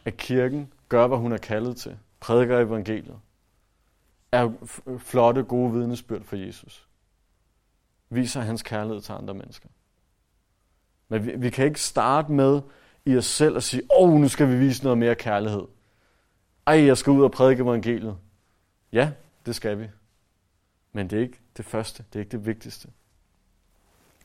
at 0.07 0.17
kirken 0.17 0.73
gør, 0.89 1.07
hvad 1.07 1.19
hun 1.19 1.33
er 1.33 1.37
kaldet 1.37 1.77
til. 1.77 1.99
Prædiker 2.21 2.59
evangeliet. 2.59 3.21
Er 4.33 4.51
flotte, 4.99 5.43
gode 5.43 5.73
vidnesbyrd 5.73 6.23
for 6.23 6.37
Jesus. 6.37 6.89
Viser 8.11 8.41
hans 8.41 8.63
kærlighed 8.63 9.01
til 9.01 9.13
andre 9.13 9.35
mennesker. 9.35 9.69
Men 11.09 11.27
vi, 11.27 11.37
vi 11.37 11.51
kan 11.51 11.65
ikke 11.65 11.81
starte 11.81 12.33
med 12.33 12.61
i 13.05 13.17
os 13.17 13.27
selv 13.27 13.57
at 13.57 13.63
sige, 13.63 13.83
åh, 13.99 14.11
oh, 14.11 14.21
nu 14.21 14.29
skal 14.29 14.49
vi 14.49 14.59
vise 14.59 14.83
noget 14.83 14.99
mere 14.99 15.15
kærlighed. 15.15 15.67
Ej, 16.67 16.87
jeg 16.87 16.99
skal 16.99 17.11
ud 17.11 17.25
og 17.25 17.33
prædike 17.33 17.63
evangeliet. 17.63 18.19
Ja, 18.93 19.13
det 19.47 19.55
skal 19.55 19.79
vi. 19.79 19.89
Men 20.93 21.11
det 21.11 21.17
er 21.17 21.23
ikke 21.23 21.41
det 21.57 21.65
første, 21.65 22.05
det 22.13 22.19
er 22.19 22.21
ikke 22.21 22.33
det 22.33 22.47
vigtigste. 22.47 22.89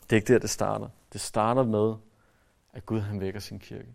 Det 0.04 0.12
er 0.12 0.16
ikke 0.16 0.34
der, 0.34 0.40
det 0.40 0.50
starter. 0.50 0.90
Det 1.14 1.22
starter 1.22 1.64
med, 1.64 1.96
at 2.74 2.86
Gud 2.86 3.00
han 3.00 3.20
vækker 3.20 3.40
sin 3.40 3.60
kirke. 3.60 3.88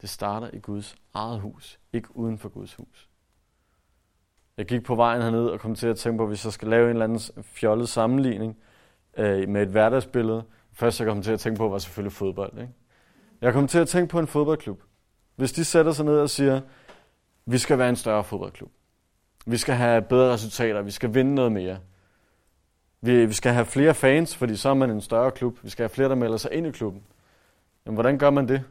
Det 0.00 0.08
starter 0.08 0.50
i 0.52 0.58
Guds 0.58 0.96
eget 1.14 1.40
hus, 1.40 1.80
ikke 1.92 2.16
uden 2.16 2.38
for 2.38 2.48
Guds 2.48 2.74
hus. 2.74 3.08
Jeg 4.56 4.66
gik 4.66 4.84
på 4.84 4.94
vejen 4.94 5.22
herned 5.22 5.46
og 5.46 5.60
kom 5.60 5.74
til 5.74 5.86
at 5.86 5.96
tænke 5.96 6.18
på, 6.18 6.26
hvis 6.26 6.44
jeg 6.44 6.52
skal 6.52 6.68
lave 6.68 6.84
en 6.84 6.90
eller 6.90 7.04
anden 7.04 7.44
fjollet 7.44 7.88
sammenligning 7.88 8.56
øh, 9.16 9.48
med 9.48 9.62
et 9.62 9.68
hverdagsbillede. 9.68 10.44
Først 10.72 11.00
jeg 11.00 11.08
kom 11.08 11.22
til 11.22 11.32
at 11.32 11.40
tænke 11.40 11.58
på, 11.58 11.68
var 11.68 11.78
selvfølgelig 11.78 12.12
fodbold. 12.12 12.58
Ikke? 12.58 12.72
Jeg 13.40 13.52
kom 13.52 13.66
til 13.68 13.78
at 13.78 13.88
tænke 13.88 14.10
på 14.10 14.18
en 14.18 14.26
fodboldklub. 14.26 14.82
Hvis 15.36 15.52
de 15.52 15.64
sætter 15.64 15.92
sig 15.92 16.04
ned 16.04 16.18
og 16.18 16.30
siger, 16.30 16.60
vi 17.46 17.58
skal 17.58 17.78
være 17.78 17.88
en 17.88 17.96
større 17.96 18.24
fodboldklub. 18.24 18.70
Vi 19.46 19.56
skal 19.56 19.74
have 19.74 20.02
bedre 20.02 20.32
resultater. 20.32 20.82
Vi 20.82 20.90
skal 20.90 21.14
vinde 21.14 21.34
noget 21.34 21.52
mere. 21.52 21.78
Vi, 23.00 23.26
vi 23.26 23.32
skal 23.32 23.52
have 23.52 23.66
flere 23.66 23.94
fans, 23.94 24.36
fordi 24.36 24.56
så 24.56 24.68
er 24.68 24.74
man 24.74 24.90
en 24.90 25.00
større 25.00 25.30
klub. 25.30 25.58
Vi 25.62 25.70
skal 25.70 25.82
have 25.82 25.88
flere, 25.90 26.08
der 26.08 26.14
melder 26.14 26.36
sig 26.36 26.52
ind 26.52 26.66
i 26.66 26.70
klubben. 26.70 27.02
Jamen, 27.86 27.94
hvordan 27.94 28.18
gør 28.18 28.30
man 28.30 28.48
det? 28.48 28.64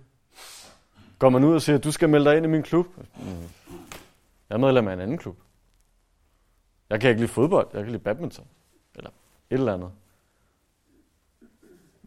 Går 1.19 1.29
man 1.29 1.43
ud 1.43 1.53
og 1.53 1.61
siger, 1.61 1.77
du 1.77 1.91
skal 1.91 2.09
melde 2.09 2.29
dig 2.29 2.37
ind 2.37 2.45
i 2.45 2.49
min 2.49 2.63
klub? 2.63 2.87
Jeg 4.49 4.55
er 4.55 4.57
medlem 4.57 4.87
af 4.87 4.93
en 4.93 4.99
anden 4.99 5.17
klub. 5.17 5.37
Jeg 6.89 7.01
kan 7.01 7.09
ikke 7.09 7.21
lide 7.21 7.31
fodbold, 7.31 7.67
jeg 7.73 7.83
kan 7.83 7.91
lide 7.91 8.03
badminton. 8.03 8.47
Eller 8.95 9.09
et 9.09 9.59
eller 9.59 9.73
andet. 9.73 9.91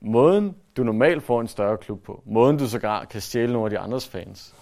Måden, 0.01 0.57
du 0.77 0.83
normalt 0.83 1.23
får 1.23 1.41
en 1.41 1.49
større 1.49 1.79
klub 1.79 2.03
på, 2.03 2.23
måden 2.27 2.59
du 2.59 2.69
sågar 2.69 3.05
kan 3.05 3.21
stjæle 3.21 3.53
nogle 3.53 3.67
af 3.67 3.71
de 3.71 3.79
andres 3.79 4.09
fans, 4.09 4.55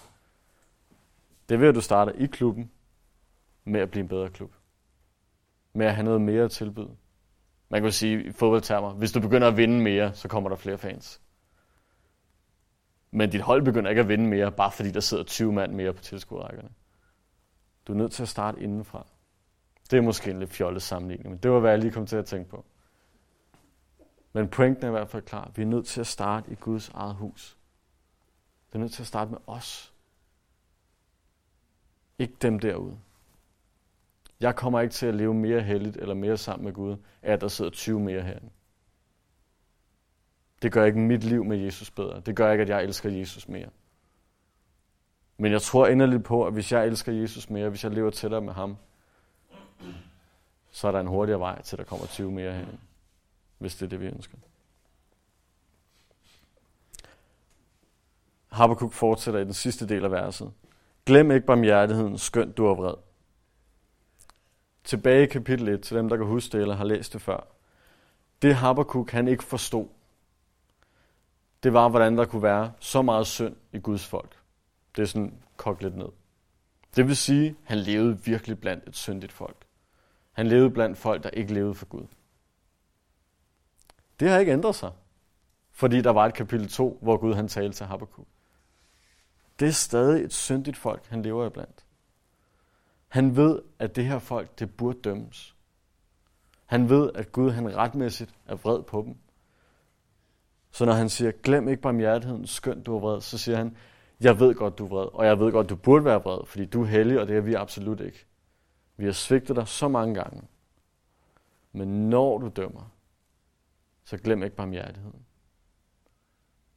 det 1.49 1.55
er 1.55 1.59
ved, 1.59 1.67
at 1.67 1.75
du 1.75 1.81
starter 1.81 2.11
i 2.11 2.25
klubben 2.25 2.71
med 3.63 3.81
at 3.81 3.91
blive 3.91 4.01
en 4.01 4.07
bedre 4.07 4.29
klub. 4.29 4.51
Med 5.73 5.85
at 5.85 5.95
have 5.95 6.05
noget 6.05 6.21
mere 6.21 6.43
at 6.43 6.51
tilbyde. 6.51 6.95
Man 7.69 7.81
kan 7.81 7.91
sige 7.91 8.23
i 8.23 8.31
fodboldtermer, 8.31 8.93
hvis 8.93 9.11
du 9.11 9.19
begynder 9.19 9.47
at 9.47 9.57
vinde 9.57 9.81
mere, 9.81 10.13
så 10.13 10.27
kommer 10.27 10.49
der 10.49 10.55
flere 10.55 10.77
fans. 10.77 11.21
Men 13.17 13.29
dit 13.29 13.41
hold 13.41 13.61
begynder 13.61 13.89
ikke 13.89 14.01
at 14.01 14.07
vinde 14.07 14.27
mere, 14.27 14.51
bare 14.51 14.71
fordi 14.71 14.91
der 14.91 14.99
sidder 14.99 15.23
20 15.23 15.53
mand 15.53 15.73
mere 15.73 15.93
på 15.93 16.01
tilskuerrækkerne. 16.01 16.69
Du 17.87 17.93
er 17.93 17.97
nødt 17.97 18.11
til 18.11 18.23
at 18.23 18.29
starte 18.29 18.61
indenfra. 18.61 19.07
Det 19.91 19.97
er 19.97 20.01
måske 20.01 20.31
en 20.31 20.39
lidt 20.39 20.49
fjollet 20.49 20.81
sammenligning, 20.81 21.29
men 21.29 21.37
det 21.37 21.51
var, 21.51 21.59
hvad 21.59 21.69
jeg 21.69 21.79
lige 21.79 21.91
kom 21.91 22.05
til 22.05 22.15
at 22.15 22.25
tænke 22.25 22.49
på. 22.49 22.65
Men 24.33 24.49
pointen 24.49 24.83
er 24.83 24.87
i 24.87 24.91
hvert 24.91 25.09
fald 25.09 25.23
klar. 25.23 25.51
Vi 25.55 25.61
er 25.61 25.65
nødt 25.65 25.85
til 25.85 25.99
at 25.99 26.07
starte 26.07 26.51
i 26.51 26.55
Guds 26.55 26.89
eget 26.89 27.15
hus. 27.15 27.57
Vi 28.71 28.77
er 28.77 28.79
nødt 28.79 28.93
til 28.93 29.03
at 29.03 29.07
starte 29.07 29.31
med 29.31 29.39
os. 29.47 29.93
Ikke 32.19 32.33
dem 32.41 32.59
derude. 32.59 32.97
Jeg 34.39 34.55
kommer 34.55 34.81
ikke 34.81 34.93
til 34.93 35.05
at 35.05 35.15
leve 35.15 35.33
mere 35.33 35.61
heldigt 35.61 35.97
eller 35.97 36.15
mere 36.15 36.37
sammen 36.37 36.65
med 36.65 36.73
Gud, 36.73 36.97
af 37.21 37.33
at 37.33 37.41
der 37.41 37.47
sidder 37.47 37.71
20 37.71 37.99
mere 37.99 38.21
herinde. 38.21 38.49
Det 40.61 40.71
gør 40.71 40.85
ikke 40.85 40.99
mit 40.99 41.23
liv 41.23 41.45
med 41.45 41.57
Jesus 41.57 41.91
bedre. 41.91 42.19
Det 42.19 42.35
gør 42.35 42.51
ikke, 42.51 42.61
at 42.61 42.69
jeg 42.69 42.83
elsker 42.83 43.09
Jesus 43.09 43.47
mere. 43.47 43.69
Men 45.37 45.51
jeg 45.51 45.61
tror 45.61 45.87
inderligt 45.87 46.23
på, 46.23 46.45
at 46.45 46.53
hvis 46.53 46.71
jeg 46.71 46.87
elsker 46.87 47.11
Jesus 47.11 47.49
mere, 47.49 47.69
hvis 47.69 47.83
jeg 47.83 47.91
lever 47.91 48.09
tættere 48.09 48.41
med 48.41 48.53
ham, 48.53 48.77
så 50.71 50.87
er 50.87 50.91
der 50.91 50.99
en 50.99 51.07
hurtigere 51.07 51.39
vej 51.39 51.61
til, 51.61 51.75
at 51.75 51.77
der 51.77 51.85
kommer 51.85 52.05
20 52.05 52.31
mere 52.31 52.51
herinde. 52.53 52.77
Hvis 53.57 53.75
det 53.75 53.85
er 53.85 53.89
det, 53.89 54.01
vi 54.01 54.05
ønsker. 54.05 54.37
Habakkuk 58.47 58.93
fortsætter 58.93 59.39
i 59.39 59.43
den 59.43 59.53
sidste 59.53 59.87
del 59.87 60.03
af 60.03 60.11
verset. 60.11 60.51
Glem 61.05 61.31
ikke 61.31 61.45
barmhjertigheden, 61.45 62.17
skønt 62.17 62.57
du 62.57 62.65
er 62.65 62.75
vred. 62.75 62.93
Tilbage 64.83 65.23
i 65.23 65.27
kapitel 65.27 65.67
1, 65.67 65.81
til 65.81 65.97
dem, 65.97 66.09
der 66.09 66.17
kan 66.17 66.25
huske 66.25 66.51
det 66.51 66.61
eller 66.61 66.75
har 66.75 66.85
læst 66.85 67.13
det 67.13 67.21
før. 67.21 67.47
Det 68.41 68.55
Habakkuk 68.55 69.11
han 69.11 69.27
ikke 69.27 69.43
forstod, 69.43 69.87
det 71.63 71.73
var, 71.73 71.89
hvordan 71.89 72.17
der 72.17 72.25
kunne 72.25 72.43
være 72.43 72.71
så 72.79 73.01
meget 73.01 73.27
synd 73.27 73.55
i 73.73 73.79
Guds 73.79 74.05
folk. 74.05 74.37
Det 74.95 75.01
er 75.01 75.05
sådan 75.05 75.33
kogt 75.57 75.83
lidt 75.83 75.97
ned. 75.97 76.09
Det 76.95 77.07
vil 77.07 77.17
sige, 77.17 77.55
han 77.63 77.77
levede 77.77 78.23
virkelig 78.23 78.59
blandt 78.59 78.87
et 78.87 78.95
syndigt 78.95 79.31
folk. 79.31 79.65
Han 80.31 80.47
levede 80.47 80.69
blandt 80.69 80.97
folk, 80.97 81.23
der 81.23 81.29
ikke 81.29 81.53
levede 81.53 81.73
for 81.73 81.85
Gud. 81.85 82.07
Det 84.19 84.29
har 84.29 84.39
ikke 84.39 84.51
ændret 84.51 84.75
sig, 84.75 84.91
fordi 85.71 86.01
der 86.01 86.09
var 86.09 86.25
et 86.25 86.33
kapitel 86.33 86.67
2, 86.67 86.99
hvor 87.01 87.17
Gud 87.17 87.33
han 87.33 87.47
talte 87.47 87.77
til 87.77 87.85
Habakkuk. 87.85 88.27
Det 89.59 89.67
er 89.67 89.71
stadig 89.71 90.23
et 90.23 90.33
syndigt 90.33 90.77
folk, 90.77 91.05
han 91.07 91.21
lever 91.21 91.45
i 91.45 91.49
blandt. 91.49 91.85
Han 93.07 93.35
ved, 93.35 93.61
at 93.79 93.95
det 93.95 94.05
her 94.05 94.19
folk, 94.19 94.59
det 94.59 94.75
burde 94.75 94.99
dømmes. 95.01 95.55
Han 96.65 96.89
ved, 96.89 97.11
at 97.15 97.31
Gud 97.31 97.51
han 97.51 97.75
retmæssigt 97.75 98.35
er 98.45 98.55
vred 98.55 98.83
på 98.83 99.01
dem. 99.01 99.17
Så 100.77 100.85
når 100.85 100.93
han 100.93 101.09
siger, 101.09 101.31
glem 101.31 101.69
ikke 101.69 101.81
barmhjertigheden, 101.81 102.47
skønt 102.47 102.85
du 102.85 102.95
er 102.95 102.99
vred, 102.99 103.21
så 103.21 103.37
siger 103.37 103.57
han, 103.57 103.77
jeg 104.21 104.39
ved 104.39 104.55
godt, 104.55 104.77
du 104.77 104.85
er 104.85 104.89
vred, 104.89 105.07
og 105.13 105.25
jeg 105.25 105.39
ved 105.39 105.51
godt, 105.51 105.69
du 105.69 105.75
burde 105.75 106.05
være 106.05 106.23
vred, 106.23 106.45
fordi 106.45 106.65
du 106.65 106.81
er 106.81 106.85
hellig, 106.85 107.19
og 107.19 107.27
det 107.27 107.37
er 107.37 107.41
vi 107.41 107.53
absolut 107.53 107.99
ikke. 107.99 108.25
Vi 108.97 109.05
har 109.05 109.11
svigtet 109.11 109.55
dig 109.55 109.67
så 109.67 109.87
mange 109.87 110.15
gange. 110.15 110.41
Men 111.71 112.09
når 112.09 112.37
du 112.37 112.47
dømmer, 112.55 112.91
så 114.03 114.17
glem 114.17 114.43
ikke 114.43 114.55
barmhjertigheden. 114.55 115.19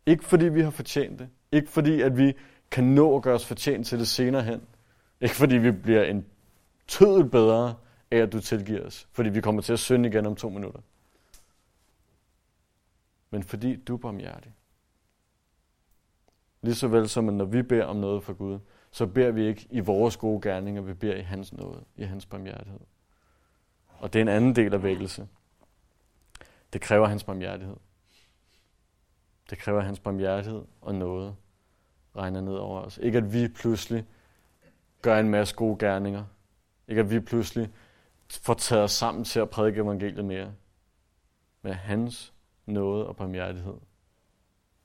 Ikke 0.07 0.25
fordi 0.25 0.49
vi 0.49 0.61
har 0.61 0.71
fortjent 0.71 1.19
det. 1.19 1.29
Ikke 1.53 1.71
fordi, 1.71 2.01
at 2.01 2.17
vi 2.17 2.33
kan 2.71 2.85
nå 2.85 3.17
at 3.17 3.23
gøre 3.23 3.35
os 3.35 3.47
fortjent 3.47 3.87
til 3.87 3.99
det 3.99 4.09
senere 4.09 4.43
hen. 4.43 4.61
Ikke 5.21 5.35
fordi 5.35 5.57
vi 5.57 5.71
bliver 5.71 6.05
en 6.05 6.27
tødel 6.89 7.29
bedre 7.29 7.75
af, 8.11 8.19
at 8.19 8.33
du 8.33 8.41
tilgiver 8.41 8.87
os. 8.87 9.09
Fordi 9.13 9.29
vi 9.29 9.41
kommer 9.41 9.63
til 9.63 9.73
at 9.73 9.79
synde 9.79 10.09
igen 10.09 10.27
om 10.27 10.37
to 10.37 10.49
minutter. 10.49 10.81
Men 13.31 13.43
fordi 13.43 13.77
du 13.77 13.95
er 13.95 13.99
barmhjertig. 13.99 14.55
Lige 16.63 16.91
vel 16.91 17.09
som, 17.09 17.29
at 17.29 17.35
når 17.35 17.45
vi 17.45 17.63
beder 17.63 17.85
om 17.85 17.97
noget 17.97 18.23
fra 18.23 18.33
Gud, 18.33 18.59
så 18.91 19.07
beder 19.07 19.31
vi 19.31 19.47
ikke 19.47 19.67
i 19.71 19.81
vores 19.81 20.17
gode 20.17 20.41
gerninger, 20.41 20.83
vi 20.83 20.95
beder 20.95 21.17
i 21.17 21.23
hans 21.23 21.53
nåde, 21.53 21.85
i 21.97 22.05
hans 22.05 22.27
barmhjertighed. 22.27 22.81
Og 23.89 24.13
det 24.13 24.19
er 24.19 24.23
en 24.23 24.29
anden 24.29 24.57
del 24.57 24.75
af 24.75 24.83
vækkelse. 24.83 25.29
Det 26.73 26.81
kræver 26.81 27.07
hans 27.07 27.25
barmhjertighed. 27.25 27.77
Det 29.51 29.59
kræver 29.59 29.81
hans 29.81 30.01
barmhjertighed 30.01 30.65
og 30.81 30.95
noget 30.95 31.37
regner 32.17 32.41
ned 32.41 32.55
over 32.55 32.81
os. 32.81 32.99
Ikke 32.99 33.19
at 33.19 33.33
vi 33.33 33.49
pludselig 33.49 34.07
gør 35.03 35.21
en 35.21 35.29
masse 35.29 35.55
gode 35.55 35.79
gerninger. 35.79 36.25
Ikke 36.89 37.01
at 37.01 37.11
vi 37.11 37.21
pludselig 37.21 37.71
får 38.31 38.55
taget 38.55 38.85
os 38.85 38.93
sammen 38.93 39.25
til 39.25 39.41
at 39.41 39.51
prædike 39.51 39.81
evangeliet 39.81 40.25
mere. 40.25 40.53
Men 41.63 41.73
hans 41.73 42.33
nåde 42.71 43.07
og 43.07 43.17
barmhjertighed 43.17 43.75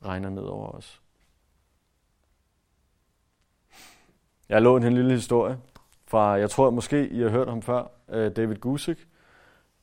regner 0.06 0.30
ned 0.30 0.44
over 0.44 0.68
os. 0.68 1.02
Jeg 4.50 4.56
har 4.56 4.78
en 4.88 4.94
lille 4.94 5.14
historie 5.14 5.58
fra, 6.08 6.32
jeg 6.32 6.50
tror 6.50 6.70
måske 6.70 7.10
I 7.10 7.22
har 7.22 7.30
hørt 7.30 7.50
ham 7.50 7.62
før, 7.62 7.88
øh, 8.10 8.36
David 8.36 8.56
Gusick. 8.56 9.08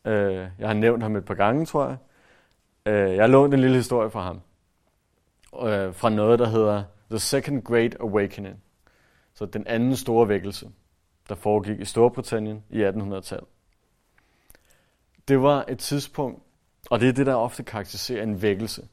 Øh, 0.04 0.48
jeg 0.58 0.68
har 0.68 0.74
nævnt 0.74 1.02
ham 1.02 1.16
et 1.16 1.24
par 1.24 1.34
gange, 1.34 1.66
tror 1.66 1.86
jeg. 1.86 1.96
Øh, 2.86 3.14
jeg 3.14 3.22
har 3.22 3.28
lånt 3.28 3.54
en 3.54 3.60
lille 3.60 3.76
historie 3.76 4.10
fra 4.10 4.22
ham. 4.22 4.40
Fra 5.92 6.10
noget, 6.10 6.38
der 6.38 6.48
hedder 6.48 6.84
The 7.10 7.18
Second 7.18 7.62
Great 7.62 7.96
Awakening. 8.00 8.62
Så 9.34 9.46
den 9.46 9.66
anden 9.66 9.96
store 9.96 10.28
vækkelse, 10.28 10.70
der 11.28 11.34
foregik 11.34 11.80
i 11.80 11.84
Storbritannien 11.84 12.64
i 12.70 12.84
1800-tallet. 12.84 13.48
Det 15.28 15.42
var 15.42 15.64
et 15.68 15.78
tidspunkt, 15.78 16.42
og 16.90 17.00
det 17.00 17.08
er 17.08 17.12
det, 17.12 17.26
der 17.26 17.34
ofte 17.34 17.62
karakteriserer 17.62 18.22
en 18.22 18.42
vækkelse. 18.42 18.88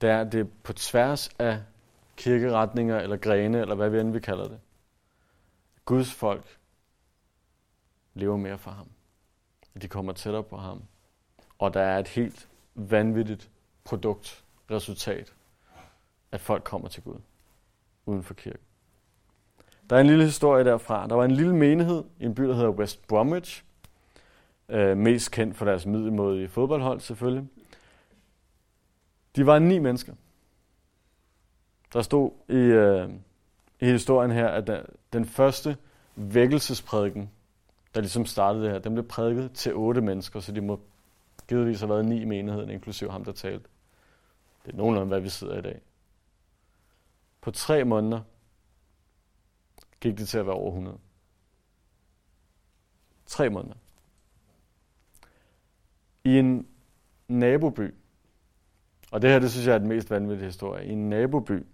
Det 0.00 0.10
er 0.10 0.24
det 0.24 0.52
på 0.62 0.72
tværs 0.72 1.28
af 1.38 1.62
kirkeretninger 2.16 3.00
eller 3.00 3.16
grene, 3.16 3.60
eller 3.60 3.74
hvad 3.74 3.90
vi 3.90 4.00
end 4.00 4.12
vi 4.12 4.20
kalder 4.20 4.48
det. 4.48 4.60
Guds 5.84 6.12
folk 6.12 6.58
lever 8.14 8.36
mere 8.36 8.58
for 8.58 8.70
ham. 8.70 8.88
De 9.82 9.88
kommer 9.88 10.12
tættere 10.12 10.42
på 10.42 10.56
ham. 10.56 10.82
Og 11.58 11.74
der 11.74 11.80
er 11.80 11.98
et 11.98 12.08
helt 12.08 12.48
vanvittigt 12.74 13.50
produkt, 13.84 14.44
resultat, 14.70 15.34
at 16.32 16.40
folk 16.40 16.64
kommer 16.64 16.88
til 16.88 17.02
Gud 17.02 17.18
uden 18.06 18.22
for 18.22 18.34
kirken. 18.34 18.60
Der 19.90 19.96
er 19.96 20.00
en 20.00 20.06
lille 20.06 20.24
historie 20.24 20.64
derfra. 20.64 21.06
Der 21.06 21.14
var 21.14 21.24
en 21.24 21.30
lille 21.30 21.54
menighed 21.56 22.04
i 22.20 22.24
en 22.24 22.34
by, 22.34 22.42
der 22.42 22.54
hedder 22.54 22.70
West 22.70 23.06
Bromwich. 23.06 23.64
Øh, 24.68 24.96
mest 24.96 25.30
kendt 25.30 25.56
for 25.56 25.64
deres 25.64 25.86
middelmodige 25.86 26.48
fodboldhold 26.48 27.00
selvfølgelig. 27.00 27.48
De 29.36 29.46
var 29.46 29.58
ni 29.58 29.78
mennesker. 29.78 30.14
Der 31.92 32.02
stod 32.02 32.30
i, 32.48 32.54
øh, 32.54 33.10
i 33.80 33.86
historien 33.86 34.30
her, 34.30 34.48
at 34.48 34.66
der, 34.66 34.82
den 35.12 35.24
første 35.24 35.76
vækkelsesprædiken, 36.16 37.30
der 37.94 38.00
ligesom 38.00 38.26
startede 38.26 38.64
det 38.64 38.72
her, 38.72 38.78
den 38.78 38.94
blev 38.94 39.08
prædiket 39.08 39.52
til 39.52 39.74
otte 39.74 40.00
mennesker, 40.00 40.40
så 40.40 40.52
de 40.52 40.60
må 40.60 40.80
givetvis 41.48 41.80
have 41.80 41.88
været 41.88 42.04
ni 42.04 42.20
i 42.20 42.24
menigheden, 42.24 42.70
inklusive 42.70 43.10
ham, 43.10 43.24
der 43.24 43.32
talte. 43.32 43.68
Det 44.66 44.72
er 44.72 44.76
nogenlunde, 44.76 45.08
hvad 45.08 45.20
vi 45.20 45.28
sidder 45.28 45.58
i 45.58 45.62
dag. 45.62 45.80
På 47.40 47.50
tre 47.50 47.84
måneder 47.84 48.20
gik 50.00 50.18
det 50.18 50.28
til 50.28 50.38
at 50.38 50.46
være 50.46 50.54
over 50.54 50.70
100. 50.70 50.98
Tre 53.26 53.50
måneder. 53.50 53.74
I 56.24 56.38
en 56.38 56.66
naboby 57.28 57.94
Og 59.10 59.22
det 59.22 59.30
her, 59.30 59.38
det 59.38 59.50
synes 59.50 59.66
jeg 59.66 59.74
er 59.74 59.78
den 59.78 59.88
mest 59.88 60.10
vanvittige 60.10 60.46
historie. 60.46 60.86
I 60.86 60.90
en 60.90 61.10
naboby, 61.10 61.66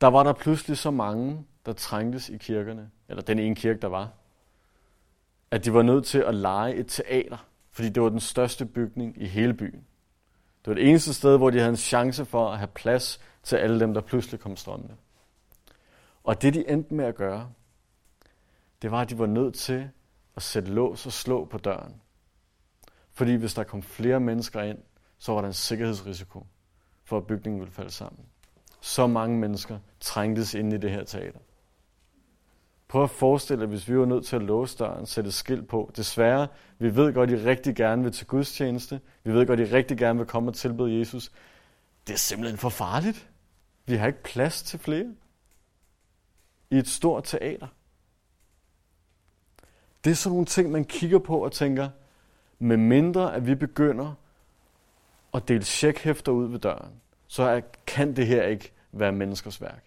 der 0.00 0.06
var 0.06 0.22
der 0.22 0.32
pludselig 0.32 0.78
så 0.78 0.90
mange, 0.90 1.44
der 1.66 1.72
trængtes 1.72 2.28
i 2.28 2.36
kirkerne, 2.36 2.90
eller 3.08 3.22
den 3.22 3.38
ene 3.38 3.54
kirke, 3.54 3.80
der 3.80 3.88
var, 3.88 4.12
at 5.50 5.64
de 5.64 5.74
var 5.74 5.82
nødt 5.82 6.04
til 6.04 6.18
at 6.18 6.34
lege 6.34 6.74
et 6.74 6.86
teater, 6.88 7.46
fordi 7.70 7.88
det 7.88 8.02
var 8.02 8.08
den 8.08 8.20
største 8.20 8.66
bygning 8.66 9.22
i 9.22 9.26
hele 9.26 9.54
byen. 9.54 9.86
Det 10.64 10.70
var 10.70 10.74
det 10.74 10.88
eneste 10.88 11.14
sted, 11.14 11.36
hvor 11.36 11.50
de 11.50 11.58
havde 11.58 11.70
en 11.70 11.76
chance 11.76 12.24
for 12.24 12.50
at 12.50 12.58
have 12.58 12.68
plads 12.74 13.20
til 13.42 13.56
alle 13.56 13.80
dem, 13.80 13.94
der 13.94 14.00
pludselig 14.00 14.40
kom 14.40 14.56
strømmende. 14.56 14.94
Og 16.24 16.42
det, 16.42 16.54
de 16.54 16.70
endte 16.70 16.94
med 16.94 17.04
at 17.04 17.14
gøre, 17.14 17.50
det 18.82 18.90
var, 18.90 19.00
at 19.00 19.10
de 19.10 19.18
var 19.18 19.26
nødt 19.26 19.54
til 19.54 19.90
at 20.36 20.42
sætte 20.42 20.72
lås 20.72 21.06
og 21.06 21.12
slå 21.12 21.44
på 21.44 21.58
døren. 21.58 22.00
Fordi 23.16 23.34
hvis 23.34 23.54
der 23.54 23.64
kom 23.64 23.82
flere 23.82 24.20
mennesker 24.20 24.62
ind, 24.62 24.78
så 25.18 25.32
var 25.32 25.40
der 25.40 25.48
en 25.48 25.54
sikkerhedsrisiko 25.54 26.46
for, 27.04 27.16
at 27.16 27.26
bygningen 27.26 27.60
ville 27.60 27.72
falde 27.72 27.90
sammen. 27.90 28.24
Så 28.80 29.06
mange 29.06 29.38
mennesker 29.38 29.78
trængtes 30.00 30.54
ind 30.54 30.72
i 30.72 30.76
det 30.76 30.90
her 30.90 31.04
teater. 31.04 31.38
Prøv 32.88 33.02
at 33.02 33.10
forestille 33.10 33.60
dig, 33.60 33.68
hvis 33.68 33.88
vi 33.88 33.98
var 33.98 34.04
nødt 34.04 34.26
til 34.26 34.36
at 34.36 34.42
låse 34.42 34.78
døren, 34.78 35.06
sætte 35.06 35.32
skilt 35.32 35.68
på. 35.68 35.90
Desværre, 35.96 36.48
vi 36.78 36.96
ved 36.96 37.14
godt, 37.14 37.30
at 37.30 37.40
I 37.40 37.44
rigtig 37.44 37.76
gerne 37.76 38.02
vil 38.02 38.12
til 38.12 38.26
gudstjeneste. 38.26 39.00
Vi 39.24 39.32
ved 39.32 39.46
godt, 39.46 39.60
at 39.60 39.68
I 39.68 39.74
rigtig 39.74 39.98
gerne 39.98 40.18
vil 40.18 40.28
komme 40.28 40.50
og 40.50 40.54
tilbede 40.54 40.98
Jesus. 40.98 41.32
Det 42.06 42.12
er 42.12 42.18
simpelthen 42.18 42.58
for 42.58 42.68
farligt. 42.68 43.30
Vi 43.86 43.96
har 43.96 44.06
ikke 44.06 44.22
plads 44.22 44.62
til 44.62 44.78
flere. 44.78 45.14
I 46.70 46.76
et 46.78 46.88
stort 46.88 47.24
teater. 47.24 47.66
Det 50.04 50.10
er 50.10 50.14
sådan 50.14 50.32
nogle 50.32 50.46
ting, 50.46 50.70
man 50.70 50.84
kigger 50.84 51.18
på 51.18 51.44
og 51.44 51.52
tænker, 51.52 51.88
med 52.58 52.76
mindre 52.76 53.34
at 53.34 53.46
vi 53.46 53.54
begynder 53.54 54.14
at 55.34 55.48
dele 55.48 55.64
checkhæfter 55.64 56.32
ud 56.32 56.48
ved 56.48 56.58
døren, 56.58 57.00
så 57.26 57.62
kan 57.86 58.16
det 58.16 58.26
her 58.26 58.42
ikke 58.42 58.72
være 58.92 59.12
menneskers 59.12 59.60
værk. 59.60 59.84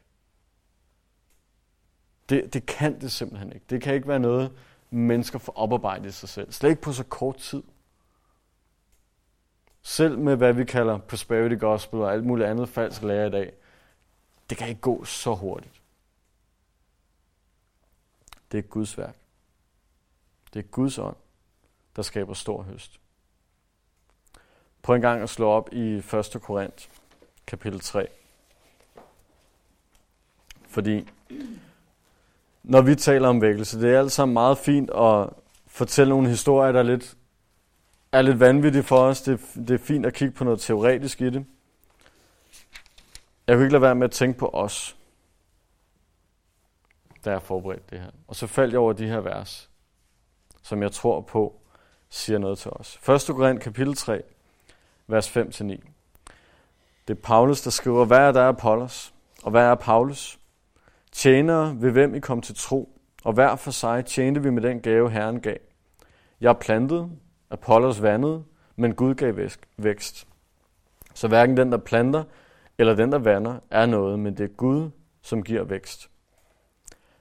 Det, 2.29 2.53
det 2.53 2.65
kan 2.65 3.01
det 3.01 3.12
simpelthen 3.12 3.53
ikke. 3.53 3.65
Det 3.69 3.82
kan 3.82 3.93
ikke 3.93 4.08
være 4.08 4.19
noget, 4.19 4.51
mennesker 4.89 5.39
får 5.39 5.53
oparbejdet 5.58 6.05
i 6.05 6.12
sig 6.12 6.29
selv. 6.29 6.51
Slet 6.51 6.69
ikke 6.69 6.82
på 6.82 6.91
så 6.91 7.03
kort 7.03 7.38
tid. 7.38 7.63
Selv 9.82 10.19
med 10.19 10.36
hvad 10.36 10.53
vi 10.53 10.65
kalder 10.65 10.97
prosperity 10.97 11.55
gospel 11.60 11.99
og 11.99 12.13
alt 12.13 12.25
muligt 12.25 12.49
andet 12.49 12.69
falsk 12.69 13.01
lære 13.01 13.27
i 13.27 13.32
dag, 13.32 13.53
det 14.49 14.58
kan 14.58 14.69
ikke 14.69 14.82
gå 14.82 15.03
så 15.03 15.36
hurtigt. 15.36 15.82
Det 18.51 18.58
er 18.58 18.62
Guds 18.62 18.97
værk. 18.97 19.15
Det 20.53 20.60
er 20.60 20.63
Guds 20.63 20.97
ånd, 20.97 21.15
der 22.00 22.04
skaber 22.04 22.34
stor 22.34 22.62
høst. 22.62 23.00
Prøv 24.82 24.96
en 24.96 25.02
gang 25.02 25.22
at 25.22 25.30
slå 25.30 25.50
op 25.50 25.70
i 25.72 25.94
1. 25.98 26.38
Korint, 26.42 26.90
kapitel 27.48 27.80
3. 27.80 28.08
Fordi 30.68 31.10
når 32.64 32.82
vi 32.82 32.96
taler 32.96 33.28
om 33.28 33.42
vækkelse, 33.42 33.82
det 33.82 33.94
er 33.94 34.00
alt 34.00 34.12
sammen 34.12 34.34
meget 34.34 34.58
fint 34.58 34.90
at 34.90 35.30
fortælle 35.68 36.10
nogle 36.10 36.30
historier, 36.30 36.72
der 36.72 36.80
er 36.80 36.84
lidt, 36.84 37.18
er 38.12 38.22
lidt 38.22 38.40
vanvittige 38.40 38.84
for 38.84 38.98
os. 38.98 39.22
Det, 39.22 39.40
det 39.56 39.72
er 39.72 39.78
fint 39.78 40.06
at 40.06 40.14
kigge 40.14 40.34
på 40.34 40.44
noget 40.44 40.60
teoretisk 40.60 41.22
i 41.22 41.30
det. 41.30 41.46
Jeg 43.48 43.56
kunne 43.56 43.64
ikke 43.64 43.74
lade 43.74 43.82
være 43.82 43.96
med 43.96 44.04
at 44.04 44.12
tænke 44.12 44.40
på 44.40 44.50
os, 44.54 44.98
da 47.26 47.32
jeg 47.32 47.42
forberedte 47.42 47.86
det 47.90 48.00
her. 48.00 48.12
Og 48.28 48.36
så 48.36 48.48
faldt 48.48 48.74
jeg 48.74 48.80
over 48.80 48.94
de 48.94 49.08
her 49.08 49.20
vers, 49.20 49.70
som 50.62 50.82
jeg 50.82 50.92
tror 50.92 51.22
på 51.22 51.59
siger 52.10 52.39
noget 52.39 52.58
til 52.58 52.72
os. 52.72 52.95
1. 52.95 53.36
Korinth 53.36 53.62
kapitel 53.62 53.95
3, 53.95 54.22
vers 55.08 55.38
5-9. 55.38 55.63
Det 57.08 57.17
er 57.17 57.22
Paulus, 57.24 57.62
der 57.62 57.69
skriver, 57.69 58.06
hvad 58.06 58.19
er 58.19 58.32
der 58.32 58.48
Apollos, 58.48 59.13
og 59.43 59.52
hvad 59.52 59.63
er 59.63 59.76
Paulus? 59.76 60.39
Tjenere 61.12 61.76
ved 61.82 61.91
hvem 61.91 62.15
I 62.15 62.19
kom 62.19 62.41
til 62.41 62.56
tro, 62.56 63.00
og 63.24 63.34
hver 63.34 63.56
for 63.56 63.72
sig 63.72 64.06
tjente 64.06 64.43
vi 64.43 64.50
med 64.50 64.62
den 64.62 64.82
gave, 64.82 65.12
Herren 65.12 65.39
gav. 65.39 65.58
Jeg 66.41 66.58
plantede, 66.58 67.10
Apollos 67.50 68.02
vandede, 68.02 68.43
men 68.76 68.95
Gud 68.95 69.15
gav 69.15 69.34
vækst. 69.78 70.28
Så 71.13 71.28
hverken 71.28 71.58
den, 71.58 71.72
der 71.72 71.78
planter, 71.78 72.24
eller 72.78 72.95
den, 72.95 73.12
der 73.12 73.17
vander, 73.19 73.60
er 73.69 73.86
noget, 73.86 74.19
men 74.19 74.38
det 74.38 74.43
er 74.43 74.54
Gud, 74.56 74.89
som 75.22 75.43
giver 75.43 75.63
vækst. 75.63 76.10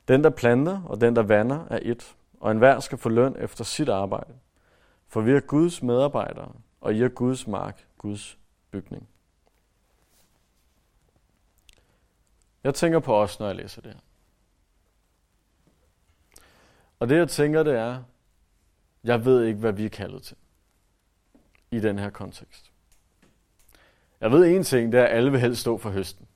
Den, 0.08 0.24
der 0.24 0.30
planter, 0.30 0.82
og 0.86 1.00
den, 1.00 1.16
der 1.16 1.22
vander, 1.22 1.66
er 1.70 1.78
et, 1.82 2.14
og 2.40 2.50
enhver 2.50 2.80
skal 2.80 2.98
få 2.98 3.08
løn 3.08 3.36
efter 3.38 3.64
sit 3.64 3.88
arbejde. 3.88 4.32
For 5.08 5.20
vi 5.20 5.32
er 5.32 5.40
Guds 5.40 5.82
medarbejdere, 5.82 6.52
og 6.80 6.94
I 6.94 7.02
er 7.02 7.08
Guds 7.08 7.46
mark, 7.46 7.86
Guds 7.98 8.38
bygning. 8.70 9.08
Jeg 12.64 12.74
tænker 12.74 12.98
på 12.98 13.16
os, 13.16 13.38
når 13.38 13.46
jeg 13.46 13.56
læser 13.56 13.82
det 13.82 13.92
her. 13.92 14.00
Og 16.98 17.08
det 17.08 17.16
jeg 17.16 17.28
tænker, 17.28 17.62
det 17.62 17.74
er, 17.74 18.02
jeg 19.04 19.24
ved 19.24 19.44
ikke, 19.44 19.60
hvad 19.60 19.72
vi 19.72 19.84
er 19.84 19.88
kaldet 19.88 20.22
til 20.22 20.36
i 21.70 21.80
den 21.80 21.98
her 21.98 22.10
kontekst. 22.10 22.72
Jeg 24.20 24.30
ved 24.30 24.46
en 24.46 24.64
ting, 24.64 24.92
det 24.92 25.00
er, 25.00 25.04
at 25.04 25.16
alle 25.16 25.30
vil 25.30 25.40
helst 25.40 25.60
stå 25.60 25.78
for 25.78 25.90
høsten. 25.90 26.28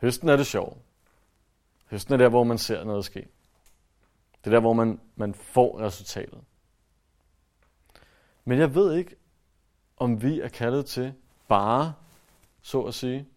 Høsten 0.00 0.28
er 0.28 0.36
det 0.36 0.46
sjove. 0.46 0.76
Høsten 1.90 2.14
er 2.14 2.18
der, 2.18 2.28
hvor 2.28 2.44
man 2.44 2.58
ser 2.58 2.84
noget 2.84 3.04
ske. 3.04 3.28
Det 4.44 4.46
er 4.46 4.50
der, 4.50 4.60
hvor 4.60 4.72
man, 4.72 5.00
man 5.16 5.34
får 5.34 5.80
resultatet. 5.80 6.40
Men 8.44 8.58
jeg 8.58 8.74
ved 8.74 8.94
ikke, 8.94 9.16
om 9.96 10.22
vi 10.22 10.40
er 10.40 10.48
kaldet 10.48 10.86
til 10.86 11.14
bare, 11.48 11.94
så 12.62 12.82
at 12.82 12.94
sige, 12.94 13.28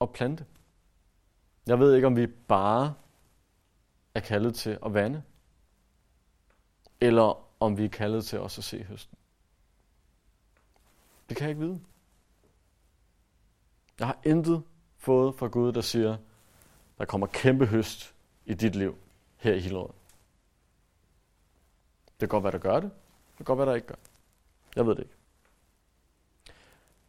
at 0.00 0.12
plante. 0.12 0.46
Jeg 1.66 1.78
ved 1.78 1.94
ikke, 1.94 2.06
om 2.06 2.16
vi 2.16 2.26
bare 2.26 2.94
er 4.14 4.20
kaldet 4.20 4.54
til 4.54 4.78
at 4.84 4.94
vande, 4.94 5.22
eller 7.00 7.46
om 7.60 7.78
vi 7.78 7.84
er 7.84 7.88
kaldet 7.88 8.24
til 8.24 8.40
også 8.40 8.60
at 8.60 8.64
se 8.64 8.82
høsten. 8.82 9.18
Det 11.28 11.36
kan 11.36 11.44
jeg 11.44 11.50
ikke 11.50 11.60
vide. 11.60 11.80
Jeg 13.98 14.06
har 14.06 14.18
intet 14.24 14.62
fået 14.96 15.34
fra 15.34 15.46
Gud, 15.46 15.72
der 15.72 15.80
siger, 15.80 16.16
der 16.98 17.04
kommer 17.04 17.26
kæmpe 17.26 17.66
høst 17.66 18.14
i 18.44 18.54
dit 18.54 18.74
liv 18.74 18.98
her 19.36 19.54
i 19.54 19.60
Hillerød. 19.60 19.90
Det 22.06 22.18
kan 22.18 22.28
godt 22.28 22.44
være, 22.44 22.52
der 22.52 22.58
gør 22.58 22.80
det. 22.80 22.90
Det 23.38 23.46
kan 23.46 23.56
godt 23.56 23.58
være, 23.58 23.68
der 23.68 23.74
ikke 23.74 23.86
gør. 23.86 23.94
Jeg 24.76 24.86
ved 24.86 24.94
det 24.94 25.02
ikke. 25.02 25.14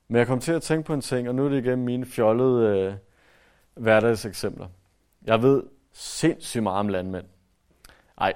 Men 0.08 0.20
jeg 0.20 0.28
kom 0.28 0.40
til 0.40 0.52
at 0.52 0.62
tænke 0.62 0.88
på 0.88 0.94
en 0.94 1.02
ting, 1.02 1.30
og 1.30 1.36
nu 1.36 1.46
er 1.46 1.50
det 1.50 1.66
igen 1.66 1.86
mine 1.86 2.06
fjollede 2.06 2.80
øh, 2.80 2.94
hverdagseksempler. 3.74 4.68
Jeg 5.26 5.42
ved 5.42 5.64
sindssygt 5.92 6.64
meget 6.64 6.80
om 6.80 6.88
landmænd. 6.88 7.26
Nej, 8.20 8.34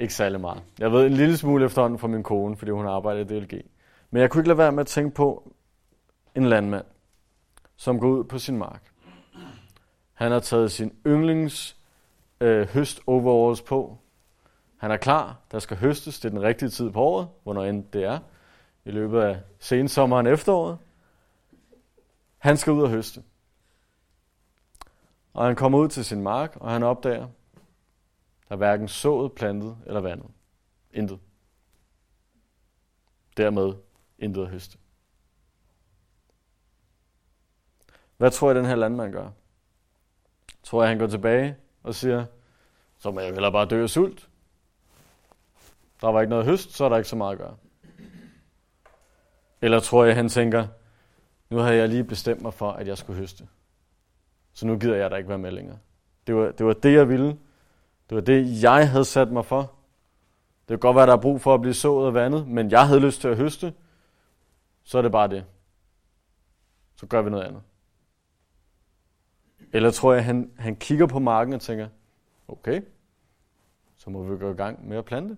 ikke 0.00 0.14
særlig 0.14 0.40
meget. 0.40 0.62
Jeg 0.78 0.92
ved 0.92 1.06
en 1.06 1.12
lille 1.12 1.36
smule 1.36 1.64
efterhånden 1.64 1.98
fra 1.98 2.08
min 2.08 2.22
kone, 2.22 2.56
fordi 2.56 2.70
hun 2.70 2.86
arbejder 2.86 3.20
i 3.20 3.24
DLG. 3.24 3.62
Men 4.10 4.22
jeg 4.22 4.30
kunne 4.30 4.40
ikke 4.40 4.48
lade 4.48 4.58
være 4.58 4.72
med 4.72 4.80
at 4.80 4.86
tænke 4.86 5.14
på 5.14 5.52
en 6.34 6.44
landmand, 6.44 6.84
som 7.76 8.00
går 8.00 8.08
ud 8.08 8.24
på 8.24 8.38
sin 8.38 8.56
mark. 8.56 8.92
Han 10.12 10.32
har 10.32 10.40
taget 10.40 10.72
sin 10.72 10.92
yndlings 11.06 11.76
øh, 12.40 12.68
høst 12.68 13.00
overalls 13.06 13.62
på. 13.62 13.98
Han 14.82 14.90
er 14.90 14.96
klar. 14.96 15.36
Der 15.50 15.58
skal 15.58 15.76
høstes. 15.76 16.20
Det 16.20 16.28
er 16.28 16.30
den 16.30 16.42
rigtige 16.42 16.68
tid 16.68 16.90
på 16.90 17.00
året, 17.00 17.28
hvornår 17.42 17.64
end 17.64 17.84
det 17.84 18.04
er. 18.04 18.18
I 18.84 18.90
løbet 18.90 19.20
af 19.20 19.40
sensommeren 19.58 20.26
efteråret. 20.26 20.78
Han 22.38 22.56
skal 22.56 22.72
ud 22.72 22.82
og 22.82 22.90
høste. 22.90 23.22
Og 25.32 25.44
han 25.46 25.56
kommer 25.56 25.78
ud 25.78 25.88
til 25.88 26.04
sin 26.04 26.22
mark, 26.22 26.56
og 26.56 26.70
han 26.70 26.82
opdager, 26.82 27.28
der 28.48 28.54
er 28.54 28.56
hverken 28.56 28.88
sået, 28.88 29.32
plantet 29.32 29.78
eller 29.86 30.00
vandet. 30.00 30.30
Intet. 30.90 31.20
Dermed 33.36 33.74
intet 34.18 34.42
at 34.42 34.48
høste. 34.48 34.78
Hvad 38.16 38.30
tror 38.30 38.48
jeg, 38.48 38.54
den 38.54 38.64
her 38.64 38.76
landmand 38.76 39.12
gør? 39.12 39.30
Tror 40.62 40.82
jeg, 40.82 40.88
han 40.88 40.98
går 40.98 41.06
tilbage 41.06 41.56
og 41.82 41.94
siger, 41.94 42.24
så 42.98 43.10
må 43.10 43.20
jeg 43.20 43.32
hellere 43.32 43.52
bare 43.52 43.66
dø 43.66 43.82
af 43.82 43.90
sult. 43.90 44.28
Der 46.02 46.08
var 46.08 46.20
ikke 46.20 46.30
noget 46.30 46.44
høst, 46.44 46.72
så 46.72 46.84
er 46.84 46.88
der 46.88 46.96
ikke 46.96 47.08
så 47.08 47.16
meget 47.16 47.32
at 47.32 47.38
gøre. 47.38 47.56
Eller 49.60 49.80
tror 49.80 50.04
jeg, 50.04 50.14
han 50.14 50.28
tænker, 50.28 50.66
nu 51.50 51.56
har 51.58 51.72
jeg 51.72 51.88
lige 51.88 52.04
bestemt 52.04 52.42
mig 52.42 52.54
for, 52.54 52.70
at 52.70 52.88
jeg 52.88 52.98
skulle 52.98 53.18
høste. 53.18 53.48
Så 54.52 54.66
nu 54.66 54.78
gider 54.78 54.96
jeg 54.96 55.10
da 55.10 55.16
ikke 55.16 55.28
være 55.28 55.38
med 55.38 55.50
længere. 55.50 55.78
Det 56.26 56.34
var, 56.34 56.50
det 56.50 56.66
var 56.66 56.72
det, 56.72 56.92
jeg 56.92 57.08
ville. 57.08 57.38
Det 58.08 58.16
var 58.16 58.20
det, 58.20 58.62
jeg 58.62 58.90
havde 58.90 59.04
sat 59.04 59.32
mig 59.32 59.44
for. 59.44 59.60
Det 60.60 60.68
kan 60.68 60.78
godt 60.78 60.96
være, 60.96 61.06
der 61.06 61.12
er 61.12 61.20
brug 61.20 61.40
for 61.40 61.54
at 61.54 61.60
blive 61.60 61.74
sået 61.74 62.06
og 62.06 62.14
vandet, 62.14 62.48
men 62.48 62.70
jeg 62.70 62.86
havde 62.86 63.00
lyst 63.00 63.20
til 63.20 63.28
at 63.28 63.36
høste. 63.36 63.74
Så 64.82 64.98
er 64.98 65.02
det 65.02 65.12
bare 65.12 65.28
det. 65.28 65.44
Så 66.96 67.06
gør 67.06 67.22
vi 67.22 67.30
noget 67.30 67.44
andet. 67.44 67.62
Eller 69.72 69.90
tror 69.90 70.12
jeg, 70.12 70.24
han, 70.24 70.50
han 70.58 70.76
kigger 70.76 71.06
på 71.06 71.18
marken 71.18 71.52
og 71.52 71.60
tænker, 71.60 71.88
okay, 72.48 72.82
så 73.96 74.10
må 74.10 74.22
vi 74.22 74.38
gå 74.38 74.50
i 74.52 74.56
gang 74.56 74.88
med 74.88 74.96
at 74.96 75.04
plante. 75.04 75.36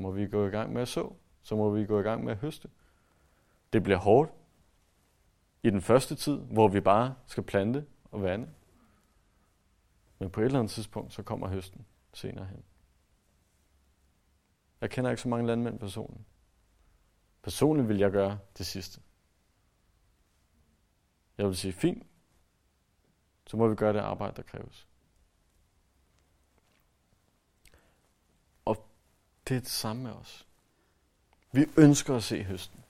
Så 0.00 0.02
må 0.02 0.10
vi 0.10 0.26
gå 0.26 0.46
i 0.46 0.50
gang 0.50 0.72
med 0.72 0.82
at 0.82 0.88
så. 0.88 1.12
Så 1.42 1.56
må 1.56 1.70
vi 1.70 1.84
gå 1.84 2.00
i 2.00 2.02
gang 2.02 2.24
med 2.24 2.32
at 2.32 2.38
høste. 2.38 2.70
Det 3.72 3.82
bliver 3.82 3.98
hårdt 3.98 4.32
i 5.62 5.70
den 5.70 5.80
første 5.80 6.14
tid, 6.14 6.38
hvor 6.38 6.68
vi 6.68 6.80
bare 6.80 7.14
skal 7.26 7.42
plante 7.42 7.86
og 8.10 8.22
vande. 8.22 8.48
Men 10.18 10.30
på 10.30 10.40
et 10.40 10.44
eller 10.44 10.58
andet 10.58 10.70
tidspunkt, 10.70 11.12
så 11.12 11.22
kommer 11.22 11.48
høsten 11.48 11.86
senere 12.12 12.44
hen. 12.44 12.64
Jeg 14.80 14.90
kender 14.90 15.10
ikke 15.10 15.22
så 15.22 15.28
mange 15.28 15.46
landmænd 15.46 15.78
personligt. 15.78 16.24
Personligt 17.42 17.88
vil 17.88 17.98
jeg 17.98 18.10
gøre 18.10 18.38
det 18.58 18.66
sidste. 18.66 19.00
Jeg 21.38 21.46
vil 21.46 21.56
sige, 21.56 21.72
fint, 21.72 22.06
så 23.46 23.56
må 23.56 23.68
vi 23.68 23.74
gøre 23.74 23.92
det 23.92 24.00
arbejde, 24.00 24.36
der 24.36 24.42
kræves. 24.42 24.88
Det 29.50 29.56
er 29.56 29.60
det 29.60 29.68
samme 29.68 30.02
med 30.02 30.10
os. 30.10 30.46
Vi 31.52 31.66
ønsker 31.76 32.16
at 32.16 32.22
se 32.22 32.42
høsten. 32.42 32.80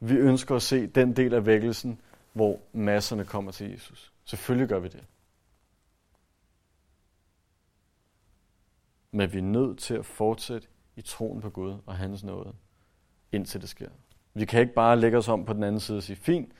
Vi 0.00 0.14
ønsker 0.14 0.56
at 0.56 0.62
se 0.62 0.86
den 0.86 1.16
del 1.16 1.34
af 1.34 1.46
vækkelsen, 1.46 2.00
hvor 2.32 2.60
masserne 2.72 3.24
kommer 3.24 3.52
til 3.52 3.70
Jesus. 3.70 4.12
Selvfølgelig 4.24 4.68
gør 4.68 4.78
vi 4.78 4.88
det. 4.88 5.04
Men 9.10 9.32
vi 9.32 9.38
er 9.38 9.42
nødt 9.42 9.78
til 9.78 9.94
at 9.94 10.06
fortsætte 10.06 10.68
i 10.96 11.02
troen 11.02 11.40
på 11.40 11.50
Gud 11.50 11.78
og 11.86 11.96
hans 11.96 12.24
nåde, 12.24 12.54
indtil 13.32 13.60
det 13.60 13.68
sker. 13.68 13.90
Vi 14.34 14.44
kan 14.44 14.60
ikke 14.60 14.74
bare 14.74 15.00
lægge 15.00 15.18
os 15.18 15.28
om 15.28 15.44
på 15.44 15.52
den 15.52 15.62
anden 15.62 15.80
side 15.80 15.98
og 15.98 16.02
sige, 16.02 16.16
fint, 16.16 16.52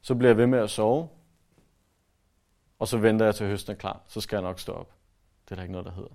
så 0.00 0.14
bliver 0.14 0.28
jeg 0.28 0.36
ved 0.36 0.46
med 0.46 0.58
at 0.58 0.70
sove, 0.70 1.08
og 2.78 2.88
så 2.88 2.98
venter 2.98 3.24
jeg 3.24 3.34
til 3.34 3.46
høsten 3.46 3.72
er 3.72 3.76
klar, 3.76 4.02
så 4.08 4.20
skal 4.20 4.36
jeg 4.36 4.42
nok 4.42 4.60
stå 4.60 4.72
op. 4.72 4.92
Det 5.44 5.50
er 5.50 5.54
der 5.54 5.62
ikke 5.62 5.72
noget, 5.72 5.86
der 5.86 5.92
hedder. 5.92 6.14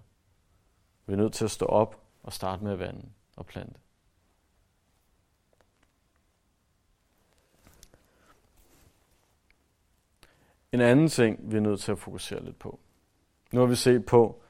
Vi 1.07 1.13
er 1.13 1.17
nødt 1.17 1.33
til 1.33 1.45
at 1.45 1.51
stå 1.51 1.65
op 1.65 2.01
og 2.23 2.33
starte 2.33 2.63
med 2.63 2.71
at 2.71 2.79
vande 2.79 3.05
og 3.35 3.45
plante. 3.45 3.79
En 10.71 10.81
anden 10.81 11.07
ting, 11.07 11.51
vi 11.51 11.57
er 11.57 11.61
nødt 11.61 11.79
til 11.79 11.91
at 11.91 11.99
fokusere 11.99 12.43
lidt 12.43 12.59
på. 12.59 12.79
Nu 13.51 13.59
har 13.59 13.67
vi 13.67 13.75
set 13.75 14.05
på, 14.05 14.41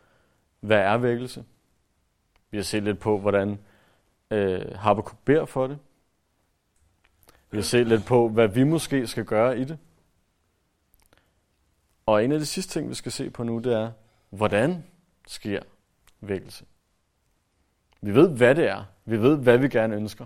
hvad 0.60 0.78
er 0.78 0.98
vækkelse? 0.98 1.46
Vi 2.52 2.58
har 2.58 2.64
set 2.64 2.84
lidt 2.84 3.00
på, 3.00 3.20
hvordan 3.20 3.60
øh, 4.32 4.76
Habakkuk 4.76 5.18
beder 5.26 5.46
for 5.46 5.68
det. 5.68 5.80
Vi 7.52 7.58
har 7.58 7.64
set 7.64 7.88
lidt 7.88 8.06
på, 8.06 8.30
hvad 8.30 8.48
vi 8.48 8.64
måske 8.64 9.08
skal 9.08 9.26
gøre 9.26 9.60
i 9.60 9.64
det. 9.64 9.78
Og 12.06 12.24
en 12.24 12.32
af 12.32 12.40
de 12.40 12.46
sidste 12.46 12.74
ting, 12.74 12.90
vi 12.90 12.94
skal 12.94 13.12
se 13.12 13.30
på 13.30 13.44
nu, 13.44 13.60
det 13.60 13.74
er, 13.74 13.92
hvordan 14.30 14.84
sker 15.28 15.64
vækkelse? 16.22 16.66
Vi 18.02 18.14
ved, 18.14 18.30
hvad 18.30 18.56
det 18.56 18.68
er. 18.68 18.84
Vi 19.06 19.22
ved, 19.22 19.38
hvad 19.38 19.58
vi 19.58 19.68
gerne 19.68 19.96
ønsker. 19.96 20.26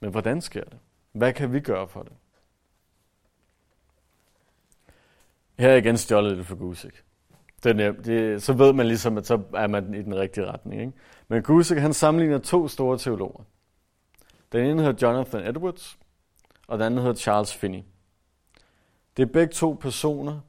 Men 0.00 0.10
hvordan 0.10 0.40
sker 0.40 0.64
det? 0.64 0.78
Hvad 1.12 1.32
kan 1.32 1.52
vi 1.52 1.60
gøre 1.60 1.88
for 1.88 2.02
det? 2.02 2.12
Her 5.58 5.68
er 5.68 5.76
igen 5.76 5.98
stjålet 5.98 6.36
lidt 6.36 6.46
for 6.46 6.56
Gusik. 6.56 7.02
Det 7.62 7.70
er 7.70 7.74
nemt. 7.74 8.06
Det, 8.06 8.42
så 8.42 8.52
ved 8.52 8.72
man 8.72 8.86
ligesom, 8.86 9.18
at 9.18 9.26
så 9.26 9.42
er 9.54 9.66
man 9.66 9.94
i 9.94 10.02
den 10.02 10.16
rigtige 10.16 10.46
retning. 10.46 10.80
Ikke? 10.80 10.92
Men 11.28 11.42
Gusik, 11.42 11.78
han 11.78 11.92
sammenligner 11.92 12.38
to 12.38 12.68
store 12.68 12.98
teologer. 12.98 13.44
Den 14.52 14.66
ene 14.66 14.82
hedder 14.82 15.08
Jonathan 15.08 15.46
Edwards, 15.46 15.98
og 16.66 16.78
den 16.78 16.86
anden 16.86 17.00
hedder 17.00 17.14
Charles 17.14 17.54
Finney. 17.54 17.82
Det 19.16 19.22
er 19.22 19.26
begge 19.26 19.52
to 19.52 19.72
personer, 19.80 20.40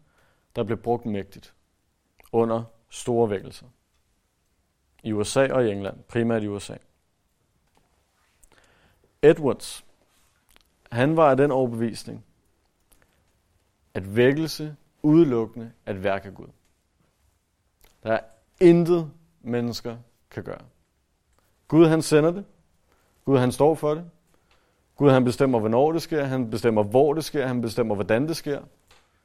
der 0.55 0.63
blev 0.63 0.77
brugt 0.77 1.05
mægtigt 1.05 1.53
under 2.31 2.63
store 2.89 3.29
vækkelser. 3.29 3.65
I 5.03 5.13
USA 5.13 5.53
og 5.53 5.65
i 5.65 5.71
England, 5.71 6.03
primært 6.03 6.43
i 6.43 6.47
USA. 6.47 6.75
Edwards, 9.21 9.85
han 10.91 11.17
var 11.17 11.29
af 11.29 11.37
den 11.37 11.51
overbevisning, 11.51 12.25
at 13.93 14.15
vækkelse 14.15 14.75
udelukkende 15.01 15.71
at 15.85 16.03
værk 16.03 16.25
af 16.25 16.33
Gud. 16.33 16.47
Der 18.03 18.13
er 18.13 18.19
intet 18.61 19.11
mennesker 19.41 19.97
kan 20.31 20.43
gøre. 20.43 20.61
Gud 21.67 21.87
han 21.87 22.01
sender 22.01 22.31
det. 22.31 22.45
Gud 23.25 23.37
han 23.37 23.51
står 23.51 23.75
for 23.75 23.93
det. 23.93 24.09
Gud 24.95 25.09
han 25.09 25.23
bestemmer, 25.23 25.59
hvornår 25.59 25.91
det 25.91 26.01
sker. 26.01 26.23
Han 26.23 26.49
bestemmer, 26.49 26.83
hvor 26.83 27.13
det 27.13 27.23
sker. 27.23 27.47
Han 27.47 27.61
bestemmer, 27.61 27.95
hvordan 27.95 28.27
det 28.27 28.37
sker. 28.37 28.61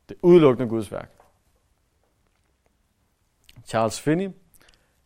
Det 0.08 0.14
er 0.14 0.18
udelukkende 0.22 0.68
Guds 0.68 0.92
værk. 0.92 1.19
Charles 3.70 4.00
Finney, 4.00 4.30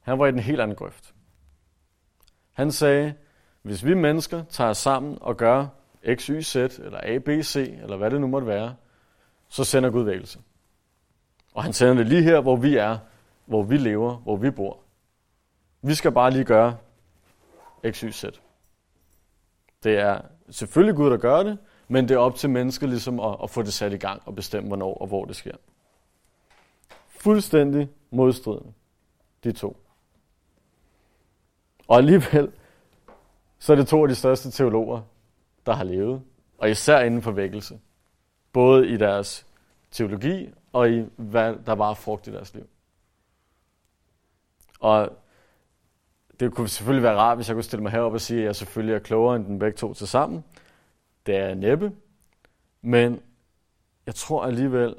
han 0.00 0.18
var 0.18 0.26
i 0.26 0.30
den 0.30 0.38
helt 0.38 0.60
anden 0.60 0.76
grøft. 0.76 1.14
Han 2.52 2.72
sagde, 2.72 3.14
hvis 3.62 3.84
vi 3.84 3.94
mennesker 3.94 4.44
tager 4.44 4.70
os 4.70 4.78
sammen 4.78 5.18
og 5.20 5.36
gør 5.36 5.66
X, 6.14 6.26
Y, 6.26 6.40
Z, 6.42 6.56
eller 6.56 7.00
A, 7.02 7.18
B, 7.18 7.28
C, 7.42 7.56
eller 7.82 7.96
hvad 7.96 8.10
det 8.10 8.20
nu 8.20 8.26
måtte 8.26 8.46
være, 8.46 8.74
så 9.48 9.64
sender 9.64 9.90
Gud 9.90 10.04
vægelse. 10.04 10.38
Og 11.54 11.62
han 11.62 11.72
sender 11.72 11.94
det 11.94 12.06
lige 12.06 12.22
her, 12.22 12.40
hvor 12.40 12.56
vi 12.56 12.76
er, 12.76 12.98
hvor 13.46 13.62
vi 13.62 13.76
lever, 13.76 14.16
hvor 14.16 14.36
vi 14.36 14.50
bor. 14.50 14.80
Vi 15.82 15.94
skal 15.94 16.12
bare 16.12 16.30
lige 16.30 16.44
gøre 16.44 16.76
X, 17.90 18.00
Y, 18.00 18.10
Z. 18.10 18.24
Det 19.82 19.98
er 19.98 20.20
selvfølgelig 20.50 20.96
Gud, 20.96 21.10
der 21.10 21.16
gør 21.16 21.42
det, 21.42 21.58
men 21.88 22.08
det 22.08 22.14
er 22.14 22.18
op 22.18 22.34
til 22.34 22.50
mennesket 22.50 22.88
ligesom 22.88 23.20
at, 23.20 23.36
at 23.42 23.50
få 23.50 23.62
det 23.62 23.72
sat 23.72 23.92
i 23.92 23.96
gang 23.96 24.22
og 24.24 24.34
bestemme, 24.34 24.68
hvornår 24.68 24.94
og 24.94 25.06
hvor 25.06 25.24
det 25.24 25.36
sker. 25.36 25.56
Fuldstændig 27.08 27.88
modstridende, 28.14 28.72
de 29.44 29.52
to. 29.52 29.76
Og 31.88 31.96
alligevel, 31.96 32.52
så 33.58 33.72
er 33.72 33.76
det 33.76 33.88
to 33.88 34.02
af 34.02 34.08
de 34.08 34.14
største 34.14 34.50
teologer, 34.50 35.02
der 35.66 35.72
har 35.72 35.84
levet, 35.84 36.22
og 36.58 36.70
især 36.70 37.00
inden 37.00 37.22
for 37.22 37.30
vækkelse. 37.30 37.80
Både 38.52 38.88
i 38.88 38.96
deres 38.96 39.46
teologi 39.90 40.50
og 40.72 40.90
i 40.90 41.04
hvad 41.16 41.56
der 41.66 41.72
var 41.72 41.94
frugt 41.94 42.26
i 42.26 42.32
deres 42.32 42.54
liv. 42.54 42.66
Og 44.80 45.16
det 46.40 46.54
kunne 46.54 46.68
selvfølgelig 46.68 47.02
være 47.02 47.16
rart, 47.16 47.38
hvis 47.38 47.48
jeg 47.48 47.54
kunne 47.54 47.62
stille 47.62 47.82
mig 47.82 47.92
herop 47.92 48.12
og 48.12 48.20
sige, 48.20 48.40
at 48.40 48.46
jeg 48.46 48.56
selvfølgelig 48.56 48.94
er 48.94 48.98
klogere 48.98 49.36
end 49.36 49.44
den 49.44 49.58
begge 49.58 49.76
to 49.76 49.94
til 49.94 50.08
sammen. 50.08 50.44
Det 51.26 51.36
er 51.36 51.54
næppe. 51.54 51.92
Men 52.82 53.20
jeg 54.06 54.14
tror 54.14 54.44
alligevel, 54.44 54.96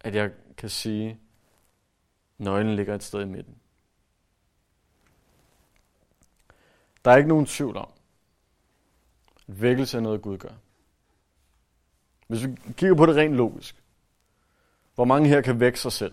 at 0.00 0.14
jeg 0.14 0.30
kan 0.56 0.68
sige, 0.68 1.10
at 1.10 1.16
nøglen 2.38 2.76
ligger 2.76 2.94
et 2.94 3.02
sted 3.02 3.22
i 3.22 3.24
midten. 3.24 3.54
Der 7.04 7.10
er 7.10 7.16
ikke 7.16 7.28
nogen 7.28 7.46
tvivl 7.46 7.76
om, 7.76 7.88
at 9.48 9.62
vækkelse 9.62 9.96
er 9.96 10.00
noget, 10.00 10.22
Gud 10.22 10.38
gør. 10.38 10.54
Hvis 12.26 12.46
vi 12.46 12.56
kigger 12.72 12.96
på 12.96 13.06
det 13.06 13.16
rent 13.16 13.34
logisk, 13.34 13.82
hvor 14.94 15.04
mange 15.04 15.28
her 15.28 15.40
kan 15.40 15.60
vække 15.60 15.80
sig 15.80 15.92
selv? 15.92 16.12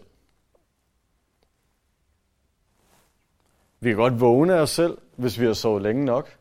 Vi 3.80 3.90
kan 3.90 3.98
godt 3.98 4.20
vågne 4.20 4.54
af 4.54 4.62
os 4.62 4.70
selv, 4.70 4.98
hvis 5.16 5.40
vi 5.40 5.46
har 5.46 5.54
sovet 5.54 5.82
længe 5.82 6.06
nok. 6.06 6.38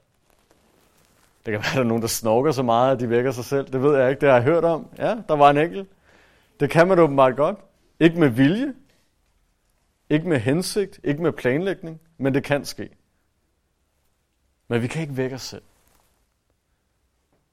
Det 1.46 1.52
kan 1.52 1.60
være, 1.60 1.70
at 1.70 1.74
der 1.74 1.80
er 1.80 1.84
nogen, 1.84 2.02
der 2.02 2.08
snorker 2.08 2.52
så 2.52 2.62
meget, 2.62 2.92
at 2.92 3.00
de 3.00 3.10
vækker 3.10 3.32
sig 3.32 3.44
selv. 3.44 3.72
Det 3.72 3.82
ved 3.82 3.98
jeg 3.98 4.10
ikke. 4.10 4.20
Det 4.20 4.28
har 4.28 4.36
jeg 4.36 4.44
hørt 4.44 4.64
om. 4.64 4.88
Ja, 4.98 5.22
der 5.28 5.36
var 5.36 5.50
en 5.50 5.58
enkelt. 5.58 5.88
Det 6.60 6.70
kan 6.70 6.88
man 6.88 6.98
åbenbart 6.98 7.36
godt. 7.36 7.58
Ikke 8.00 8.20
med 8.20 8.28
vilje. 8.28 8.74
Ikke 10.10 10.28
med 10.28 10.40
hensigt. 10.40 11.00
Ikke 11.04 11.22
med 11.22 11.32
planlægning. 11.32 12.00
Men 12.18 12.34
det 12.34 12.44
kan 12.44 12.64
ske. 12.64 12.96
Men 14.68 14.82
vi 14.82 14.86
kan 14.86 15.02
ikke 15.02 15.16
vække 15.16 15.34
os 15.34 15.42
selv. 15.42 15.62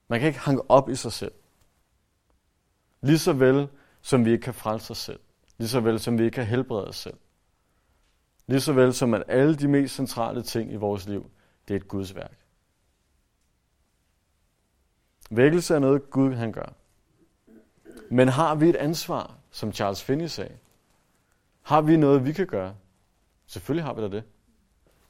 Man 0.07 0.19
kan 0.19 0.27
ikke 0.27 0.39
hanke 0.39 0.69
op 0.69 0.89
i 0.89 0.95
sig 0.95 1.11
selv. 1.11 1.31
Lige 3.01 3.19
så 3.19 3.33
vel 3.33 3.67
som 4.01 4.25
vi 4.25 4.31
ikke 4.31 4.43
kan 4.43 4.53
frelse 4.53 4.91
os 4.91 4.97
selv. 4.97 5.19
Lige 5.57 5.69
så 5.69 5.79
vel 5.79 5.99
som 5.99 6.17
vi 6.17 6.23
ikke 6.23 6.35
kan 6.35 6.45
helbrede 6.45 6.87
os 6.87 6.95
selv. 6.95 7.17
Lige 8.47 8.61
så 8.61 8.73
vel 8.73 8.93
som 8.93 9.13
at 9.13 9.23
alle 9.27 9.55
de 9.55 9.67
mest 9.67 9.95
centrale 9.95 10.43
ting 10.43 10.71
i 10.71 10.75
vores 10.75 11.07
liv, 11.07 11.31
det 11.67 11.73
er 11.73 11.79
et 11.79 11.87
Guds 11.87 12.15
værk. 12.15 12.37
Vækkelse 15.29 15.75
er 15.75 15.79
noget, 15.79 16.09
Gud 16.09 16.33
han 16.33 16.51
gør. 16.51 16.73
Men 18.09 18.27
har 18.27 18.55
vi 18.55 18.69
et 18.69 18.75
ansvar, 18.75 19.37
som 19.51 19.73
Charles 19.73 20.03
Finney 20.03 20.27
sagde? 20.27 20.57
Har 21.61 21.81
vi 21.81 21.97
noget, 21.97 22.25
vi 22.25 22.33
kan 22.33 22.47
gøre? 22.47 22.75
Selvfølgelig 23.45 23.83
har 23.83 23.93
vi 23.93 24.01
da 24.01 24.09
det. 24.09 24.23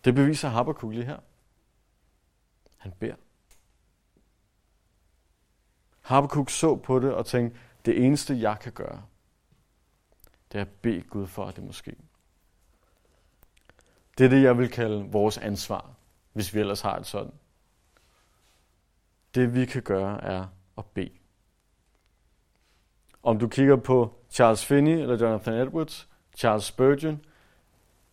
Det 0.06 0.16
beviser 0.16 0.49
Habakkuk 0.49 0.91
lige 0.91 1.06
her. 1.06 1.20
Han 2.78 2.91
beder. 2.99 3.16
Habakkuk 6.02 6.49
så 6.49 6.76
på 6.76 6.99
det 6.99 7.14
og 7.14 7.26
tænkte, 7.26 7.60
det 7.86 8.06
eneste, 8.06 8.39
jeg 8.39 8.60
kan 8.60 8.72
gøre, 8.72 9.04
det 10.52 10.58
er 10.58 10.62
at 10.62 10.70
bede 10.70 11.02
Gud 11.02 11.28
for, 11.28 11.45
at 11.45 11.56
det 11.56 11.64
måske. 11.64 11.95
Det 14.18 14.26
er 14.26 14.30
det, 14.30 14.43
jeg 14.43 14.58
vil 14.58 14.70
kalde 14.70 15.12
vores 15.12 15.38
ansvar, 15.38 15.93
hvis 16.34 16.54
vi 16.54 16.60
ellers 16.60 16.82
har 16.82 16.97
et 16.97 17.06
sådan. 17.06 17.34
Det 19.36 19.56
vi 19.56 19.66
kan 19.66 19.82
gøre 19.82 20.24
er 20.24 20.47
at 20.78 20.86
bede. 20.86 21.12
Om 23.24 23.39
du 23.39 23.47
kigger 23.47 23.76
på 23.76 24.24
Charles 24.30 24.66
Finney 24.66 24.97
eller 24.97 25.18
Jonathan 25.18 25.54
Edwards, 25.54 26.11
Charles 26.42 26.64
Spurgeon, 26.64 27.22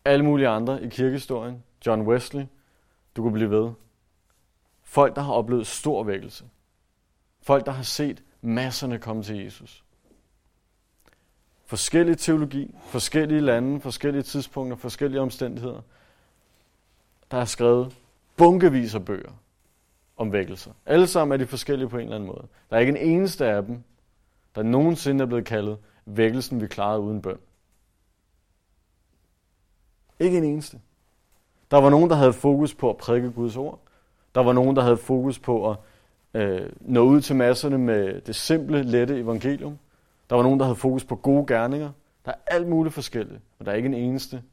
alle 0.05 0.25
mulige 0.25 0.47
andre 0.47 0.83
i 0.83 0.89
kirkehistorien, 0.89 1.63
John 1.85 2.01
Wesley, 2.01 2.45
du 3.15 3.21
kunne 3.21 3.33
blive 3.33 3.49
ved. 3.49 3.71
Folk, 4.83 5.15
der 5.15 5.21
har 5.21 5.33
oplevet 5.33 5.67
stor 5.67 6.03
vækkelse. 6.03 6.45
Folk, 7.41 7.65
der 7.65 7.71
har 7.71 7.83
set 7.83 8.23
masserne 8.41 8.99
komme 8.99 9.23
til 9.23 9.43
Jesus. 9.43 9.83
Forskellig 11.65 12.17
teologi, 12.17 12.75
forskellige 12.85 13.41
lande, 13.41 13.81
forskellige 13.81 14.23
tidspunkter, 14.23 14.77
forskellige 14.77 15.21
omstændigheder. 15.21 15.81
Der 17.31 17.37
er 17.37 17.45
skrevet 17.45 17.97
bunkevis 18.37 18.95
af 18.95 19.05
bøger 19.05 19.31
om 20.17 20.31
vækkelser. 20.31 20.71
Alle 20.85 21.07
sammen 21.07 21.33
er 21.33 21.37
de 21.37 21.47
forskellige 21.47 21.89
på 21.89 21.97
en 21.97 22.03
eller 22.03 22.15
anden 22.15 22.27
måde. 22.27 22.47
Der 22.69 22.75
er 22.75 22.79
ikke 22.79 22.99
en 22.99 23.09
eneste 23.09 23.45
af 23.45 23.63
dem, 23.63 23.83
der 24.55 24.63
nogensinde 24.63 25.21
er 25.21 25.27
blevet 25.27 25.45
kaldet 25.45 25.77
vækkelsen, 26.05 26.61
vi 26.61 26.67
klarede 26.67 26.99
uden 26.99 27.21
bøn. 27.21 27.39
Ikke 30.19 30.37
en 30.37 30.43
eneste. 30.43 30.79
Der 31.71 31.77
var 31.77 31.89
nogen, 31.89 32.09
der 32.09 32.15
havde 32.15 32.33
fokus 32.33 32.75
på 32.75 32.89
at 32.89 32.97
prædike 32.97 33.31
Guds 33.31 33.57
ord. 33.57 33.79
Der 34.35 34.41
var 34.41 34.53
nogen, 34.53 34.75
der 34.75 34.81
havde 34.81 34.97
fokus 34.97 35.39
på 35.39 35.71
at 35.71 35.77
øh, 36.33 36.69
nå 36.81 37.01
ud 37.01 37.21
til 37.21 37.35
masserne 37.35 37.77
med 37.77 38.21
det 38.21 38.35
simple, 38.35 38.83
lette 38.83 39.19
evangelium. 39.19 39.79
Der 40.29 40.35
var 40.35 40.43
nogen, 40.43 40.59
der 40.59 40.65
havde 40.65 40.75
fokus 40.75 41.05
på 41.05 41.15
gode 41.15 41.47
gerninger. 41.47 41.91
Der 42.25 42.31
er 42.31 42.35
alt 42.47 42.67
muligt 42.67 42.93
forskelligt, 42.93 43.41
og 43.59 43.65
der 43.65 43.71
er 43.71 43.75
ikke 43.75 43.87
en 43.87 43.93
eneste, 43.93 44.43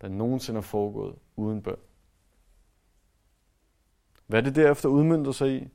der 0.00 0.08
nogensinde 0.08 0.58
er 0.58 0.62
foregået 0.62 1.14
uden 1.36 1.62
bøn. 1.62 1.76
Hvad 4.26 4.42
det 4.42 4.54
derefter 4.54 4.88
udmyndter 4.88 5.32
sig 5.32 5.62
i, 5.62 5.68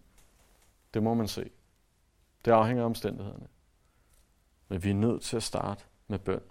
det 0.93 1.03
må 1.03 1.13
man 1.13 1.27
se. 1.27 1.49
Det 2.45 2.51
afhænger 2.51 2.83
af 2.83 2.85
omstændighederne. 2.85 3.47
Men 4.67 4.83
vi 4.83 4.89
er 4.89 4.93
nødt 4.93 5.21
til 5.21 5.35
at 5.35 5.43
starte 5.43 5.83
med 6.07 6.19
bøn. 6.19 6.41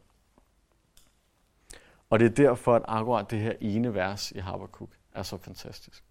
Og 2.10 2.18
det 2.18 2.26
er 2.26 2.34
derfor, 2.34 2.74
at 2.74 2.82
akkurat 2.88 3.30
det 3.30 3.40
her 3.40 3.52
ene 3.60 3.94
vers 3.94 4.30
i 4.32 4.38
Habakkuk 4.38 4.90
er 5.12 5.22
så 5.22 5.36
fantastisk. 5.36 6.04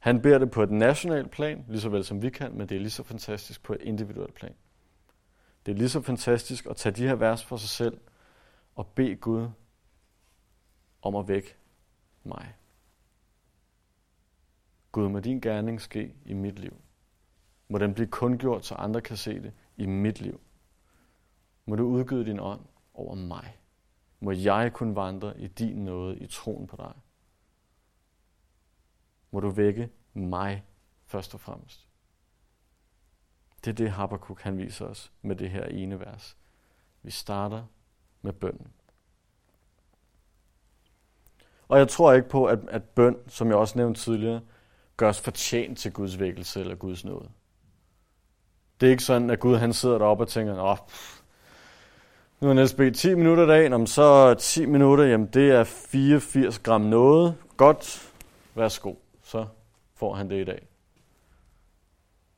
Han 0.00 0.22
beder 0.22 0.38
det 0.38 0.50
på 0.50 0.62
et 0.62 0.70
nationalt 0.70 1.30
plan, 1.30 1.64
lige 1.68 1.80
så 1.80 1.88
vel 1.88 2.04
som 2.04 2.22
vi 2.22 2.30
kan, 2.30 2.52
men 2.52 2.68
det 2.68 2.76
er 2.76 2.80
lige 2.80 2.90
så 2.90 3.02
fantastisk 3.02 3.62
på 3.62 3.72
et 3.72 3.80
individuelt 3.80 4.34
plan. 4.34 4.54
Det 5.66 5.72
er 5.72 5.76
lige 5.76 5.88
så 5.88 6.02
fantastisk 6.02 6.66
at 6.66 6.76
tage 6.76 6.94
de 6.96 7.08
her 7.08 7.14
vers 7.14 7.44
for 7.44 7.56
sig 7.56 7.68
selv 7.68 8.00
og 8.74 8.86
bede 8.86 9.16
Gud 9.16 9.48
om 11.02 11.16
at 11.16 11.28
vække 11.28 11.56
mig. 12.24 12.54
Gud, 14.92 15.08
må 15.08 15.20
din 15.20 15.40
gerning 15.40 15.80
ske 15.80 16.14
i 16.24 16.32
mit 16.32 16.58
liv. 16.58 16.76
Må 17.68 17.78
den 17.78 17.94
blive 17.94 18.06
kundgjort, 18.06 18.66
så 18.66 18.74
andre 18.74 19.00
kan 19.00 19.16
se 19.16 19.42
det 19.42 19.52
i 19.76 19.86
mit 19.86 20.20
liv. 20.20 20.40
Må 21.66 21.76
du 21.76 21.84
udgyde 21.84 22.24
din 22.24 22.40
ånd 22.40 22.60
over 22.94 23.14
mig. 23.14 23.59
Må 24.20 24.30
jeg 24.30 24.72
kunne 24.72 24.96
vandre 24.96 25.40
i 25.40 25.46
din 25.46 25.84
nåde 25.84 26.18
i 26.18 26.26
troen 26.26 26.66
på 26.66 26.76
dig. 26.76 26.92
Må 29.30 29.40
du 29.40 29.50
vække 29.50 29.90
mig 30.14 30.64
først 31.04 31.34
og 31.34 31.40
fremmest. 31.40 31.86
Det 33.64 33.70
er 33.70 33.74
det, 33.74 33.90
Habakkuk 33.90 34.40
han 34.40 34.58
viser 34.58 34.86
os 34.86 35.12
med 35.22 35.36
det 35.36 35.50
her 35.50 35.64
ene 35.64 36.00
vers. 36.00 36.36
Vi 37.02 37.10
starter 37.10 37.64
med 38.22 38.32
bønden. 38.32 38.72
Og 41.68 41.78
jeg 41.78 41.88
tror 41.88 42.12
ikke 42.12 42.28
på, 42.28 42.46
at, 42.46 42.58
at 42.68 42.84
bøn, 42.84 43.16
som 43.26 43.48
jeg 43.48 43.56
også 43.56 43.78
nævnte 43.78 44.00
tidligere, 44.00 44.40
gør 44.96 45.08
os 45.08 45.20
fortjent 45.20 45.78
til 45.78 45.92
Guds 45.92 46.18
vækkelse 46.18 46.60
eller 46.60 46.74
Guds 46.74 47.04
nåde. 47.04 47.30
Det 48.80 48.86
er 48.86 48.90
ikke 48.90 49.02
sådan, 49.02 49.30
at 49.30 49.40
Gud 49.40 49.56
han 49.56 49.72
sidder 49.72 49.98
deroppe 49.98 50.24
og 50.24 50.28
tænker, 50.28 50.62
Åh, 50.62 50.76
nu 52.40 52.48
er 52.48 52.52
Niels 52.52 52.98
10 52.98 53.14
minutter 53.14 53.44
i 53.44 53.46
dag, 53.46 53.72
om 53.72 53.86
så 53.86 54.34
10 54.34 54.66
minutter, 54.66 55.04
jamen 55.04 55.26
det 55.26 55.50
er 55.50 55.64
84 55.64 56.58
gram 56.58 56.80
noget. 56.80 57.36
Godt, 57.56 58.12
værsgo, 58.54 58.94
så 59.22 59.46
får 59.94 60.14
han 60.14 60.30
det 60.30 60.40
i 60.40 60.44
dag. 60.44 60.66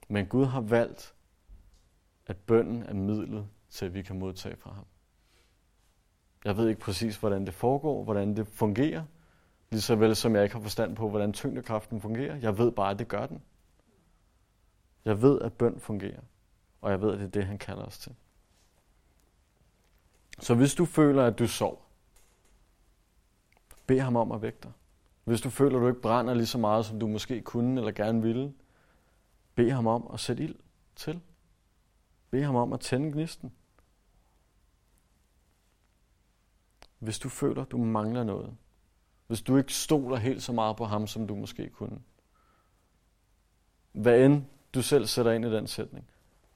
Men 0.08 0.26
Gud 0.26 0.44
har 0.46 0.60
valgt, 0.60 1.14
at 2.26 2.36
bønden 2.36 2.82
er 2.82 2.94
midlet 2.94 3.46
til, 3.70 3.86
at 3.86 3.94
vi 3.94 4.02
kan 4.02 4.18
modtage 4.18 4.56
fra 4.56 4.70
ham. 4.70 4.84
Jeg 6.44 6.56
ved 6.56 6.68
ikke 6.68 6.80
præcis, 6.80 7.16
hvordan 7.16 7.46
det 7.46 7.54
foregår, 7.54 8.04
hvordan 8.04 8.36
det 8.36 8.46
fungerer, 8.46 9.04
lige 9.70 9.80
så 9.80 9.94
vel 9.94 10.16
som 10.16 10.34
jeg 10.34 10.42
ikke 10.42 10.54
har 10.54 10.62
forstand 10.62 10.96
på, 10.96 11.08
hvordan 11.08 11.32
tyngdekraften 11.32 12.00
fungerer. 12.00 12.36
Jeg 12.36 12.58
ved 12.58 12.72
bare, 12.72 12.90
at 12.90 12.98
det 12.98 13.08
gør 13.08 13.26
den. 13.26 13.42
Jeg 15.04 15.22
ved, 15.22 15.40
at 15.40 15.52
bøn 15.52 15.80
fungerer, 15.80 16.20
og 16.80 16.90
jeg 16.90 17.00
ved, 17.00 17.12
at 17.12 17.18
det 17.18 17.26
er 17.26 17.30
det, 17.30 17.44
han 17.44 17.58
kalder 17.58 17.82
os 17.82 17.98
til. 17.98 18.14
Så 20.40 20.54
hvis 20.54 20.74
du 20.74 20.84
føler, 20.84 21.24
at 21.24 21.38
du 21.38 21.46
sover, 21.46 21.76
bed 23.86 24.00
ham 24.00 24.16
om 24.16 24.32
at 24.32 24.42
vække 24.42 24.58
dig. 24.62 24.72
Hvis 25.24 25.40
du 25.40 25.50
føler, 25.50 25.76
at 25.76 25.82
du 25.82 25.88
ikke 25.88 26.00
brænder 26.00 26.34
lige 26.34 26.46
så 26.46 26.58
meget, 26.58 26.86
som 26.86 27.00
du 27.00 27.06
måske 27.06 27.40
kunne 27.40 27.80
eller 27.80 27.92
gerne 27.92 28.22
ville, 28.22 28.54
bed 29.54 29.70
ham 29.70 29.86
om 29.86 30.10
at 30.12 30.20
sætte 30.20 30.44
ild 30.44 30.54
til. 30.96 31.20
Bed 32.30 32.42
ham 32.42 32.56
om 32.56 32.72
at 32.72 32.80
tænde 32.80 33.12
gnisten. 33.12 33.52
Hvis 36.98 37.18
du 37.18 37.28
føler, 37.28 37.62
at 37.62 37.70
du 37.70 37.78
mangler 37.78 38.24
noget, 38.24 38.56
hvis 39.26 39.42
du 39.42 39.56
ikke 39.56 39.74
stoler 39.74 40.16
helt 40.16 40.42
så 40.42 40.52
meget 40.52 40.76
på 40.76 40.84
ham, 40.84 41.06
som 41.06 41.26
du 41.26 41.34
måske 41.34 41.68
kunne, 41.68 41.98
hvad 43.92 44.24
end 44.24 44.44
du 44.74 44.82
selv 44.82 45.06
sætter 45.06 45.32
ind 45.32 45.44
i 45.44 45.52
den 45.52 45.66
sætning, 45.66 46.10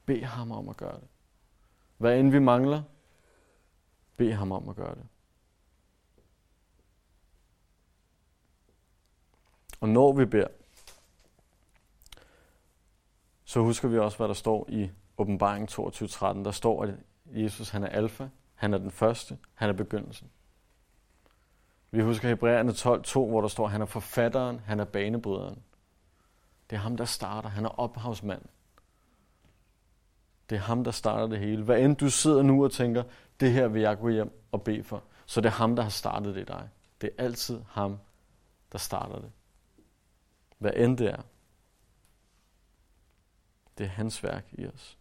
bed 0.07 0.23
ham 0.23 0.53
om 0.53 0.69
at 0.69 0.77
gøre 0.77 0.95
det. 0.95 1.09
Hvad 1.99 2.21
end 2.21 2.31
vi 2.31 2.39
mangler, 2.39 2.83
bed 4.17 4.33
ham 4.33 4.53
om 4.53 4.69
at 4.69 4.77
gøre 4.77 4.95
det. 4.95 5.07
Og 9.81 9.89
når 9.89 10.13
vi 10.13 10.25
beder, 10.25 10.49
så 13.45 13.61
husker 13.61 13.89
vi 13.89 13.99
også, 13.99 14.17
hvad 14.17 14.29
der 14.29 14.35
står 14.35 14.67
i 14.69 14.91
åbenbaring 15.19 15.71
22.13. 15.71 16.45
Der 16.45 16.51
står, 16.51 16.83
at 16.83 16.95
Jesus 17.27 17.69
han 17.69 17.83
er 17.83 17.89
alfa, 17.89 18.29
han 18.55 18.75
er 18.75 18.79
den 18.79 18.91
første, 18.91 19.39
han 19.55 19.69
er 19.69 19.73
begyndelsen. 19.73 20.31
Vi 21.91 22.03
husker 22.03 22.29
Hebræerne 22.29 22.73
12.2, 22.73 23.31
hvor 23.31 23.41
der 23.41 23.49
står, 23.49 23.65
at 23.65 23.71
han 23.71 23.81
er 23.81 23.87
forfatteren, 23.87 24.61
han 24.61 24.81
er 24.81 24.85
banebryderen. 24.85 25.63
Det 26.71 26.77
er 26.77 26.81
ham, 26.81 26.97
der 26.97 27.05
starter. 27.05 27.49
Han 27.49 27.65
er 27.65 27.81
ophavsmanden. 27.81 28.51
Det 30.51 30.57
er 30.57 30.61
ham, 30.61 30.85
der 30.85 30.91
starter 30.91 31.27
det 31.27 31.39
hele. 31.39 31.63
Hvad 31.63 31.81
end 31.81 31.97
du 31.97 32.11
sidder 32.11 32.43
nu 32.43 32.65
og 32.65 32.73
tænker, 32.73 33.03
det 33.41 33.53
her 33.53 33.69
vil 33.69 33.83
jeg 33.83 33.99
gå 33.99 34.09
hjem 34.09 34.43
og 34.53 34.63
bede 34.63 34.83
for, 34.83 35.05
så 35.27 35.41
det 35.41 35.49
er 35.49 35.53
ham, 35.53 35.77
der 35.77 35.83
har 35.83 35.91
startet 35.91 36.35
det 36.35 36.41
i 36.41 36.45
dig. 36.45 36.69
Det 37.01 37.11
er 37.19 37.25
altid 37.25 37.61
ham, 37.69 37.99
der 38.73 38.79
starter 38.79 39.21
det. 39.21 39.33
Hvad 40.59 40.73
end 40.75 40.99
det 40.99 41.09
er. 41.11 41.23
Det 43.79 43.85
er 43.85 43.91
hans 43.91 44.23
værk 44.23 44.47
i 44.53 44.67
os. 44.67 44.99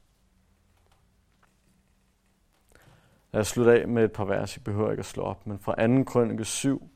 Lad 3.31 3.41
os 3.41 3.47
slutte 3.47 3.81
af 3.81 3.87
med 3.87 4.03
et 4.03 4.11
par 4.11 4.25
vers, 4.25 4.57
I 4.57 4.59
behøver 4.59 4.91
ikke 4.91 4.99
at 4.99 5.05
slå 5.05 5.23
op, 5.23 5.47
men 5.47 5.59
fra 5.59 5.87
2. 5.87 6.03
krønike 6.03 6.45
7, 6.45 6.89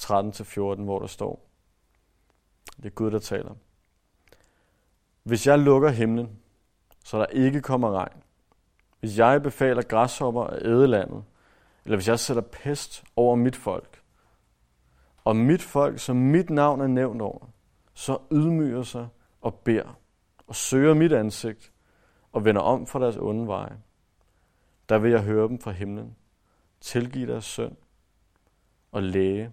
13-14, 0.00 0.60
hvor 0.60 0.98
der 0.98 1.06
står, 1.06 1.46
det 2.76 2.86
er 2.86 2.90
Gud, 2.90 3.10
der 3.10 3.18
taler. 3.18 3.54
Hvis 5.22 5.46
jeg 5.46 5.58
lukker 5.58 5.88
himlen, 5.88 6.40
så 7.04 7.18
der 7.18 7.26
ikke 7.26 7.60
kommer 7.60 7.90
regn, 7.90 8.22
hvis 9.00 9.18
jeg 9.18 9.42
befaler 9.42 9.82
græshopper 9.82 10.44
at 10.44 10.66
æde 10.66 10.86
landet, 10.86 11.24
eller 11.84 11.96
hvis 11.96 12.08
jeg 12.08 12.18
sætter 12.18 12.42
pest 12.42 13.04
over 13.16 13.36
mit 13.36 13.56
folk, 13.56 14.02
og 15.24 15.36
mit 15.36 15.62
folk, 15.62 15.98
som 15.98 16.16
mit 16.16 16.50
navn 16.50 16.80
er 16.80 16.86
nævnt 16.86 17.22
over, 17.22 17.46
så 17.94 18.18
ydmyger 18.32 18.82
sig 18.82 19.08
og 19.40 19.54
beder, 19.54 19.98
og 20.46 20.54
søger 20.54 20.94
mit 20.94 21.12
ansigt, 21.12 21.72
og 22.32 22.44
vender 22.44 22.62
om 22.62 22.86
fra 22.86 23.00
deres 23.00 23.16
onde 23.16 23.46
veje, 23.46 23.78
der 24.88 24.98
vil 24.98 25.10
jeg 25.10 25.22
høre 25.22 25.48
dem 25.48 25.58
fra 25.58 25.70
himlen, 25.70 26.16
tilgive 26.80 27.32
deres 27.32 27.44
søn 27.44 27.76
og 28.92 29.02
læge 29.02 29.52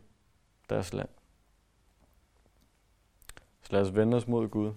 deres 0.69 0.93
land. 0.93 1.09
Så 3.61 3.73
lad 3.73 3.81
os 3.81 3.95
vende 3.95 4.17
os 4.17 4.27
mod 4.27 4.47
Gud 4.47 4.73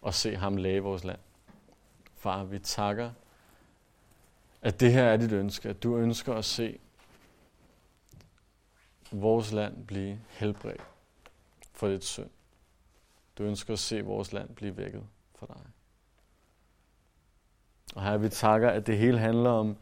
og 0.00 0.14
se 0.14 0.36
ham 0.36 0.56
læge 0.56 0.80
vores 0.80 1.04
land. 1.04 1.18
Far, 2.20 2.44
vi 2.44 2.58
takker, 2.58 3.10
at 4.62 4.80
det 4.80 4.92
her 4.92 5.04
er 5.04 5.16
dit 5.16 5.32
ønske, 5.32 5.68
at 5.68 5.82
du 5.82 5.96
ønsker 5.96 6.34
at 6.34 6.44
se 6.44 6.78
vores 9.12 9.52
land 9.52 9.86
blive 9.86 10.20
helbredt 10.28 10.82
for 11.72 11.88
dit 11.88 12.04
synd. 12.04 12.30
Du 13.38 13.42
ønsker 13.42 13.72
at 13.72 13.78
se 13.78 14.02
vores 14.02 14.32
land 14.32 14.54
blive 14.54 14.76
vækket 14.76 15.06
for 15.34 15.46
dig. 15.46 15.62
Og 17.94 18.04
her 18.04 18.16
vi 18.16 18.28
takker, 18.28 18.70
at 18.70 18.86
det 18.86 18.98
hele 18.98 19.18
handler 19.18 19.50
om 19.50 19.76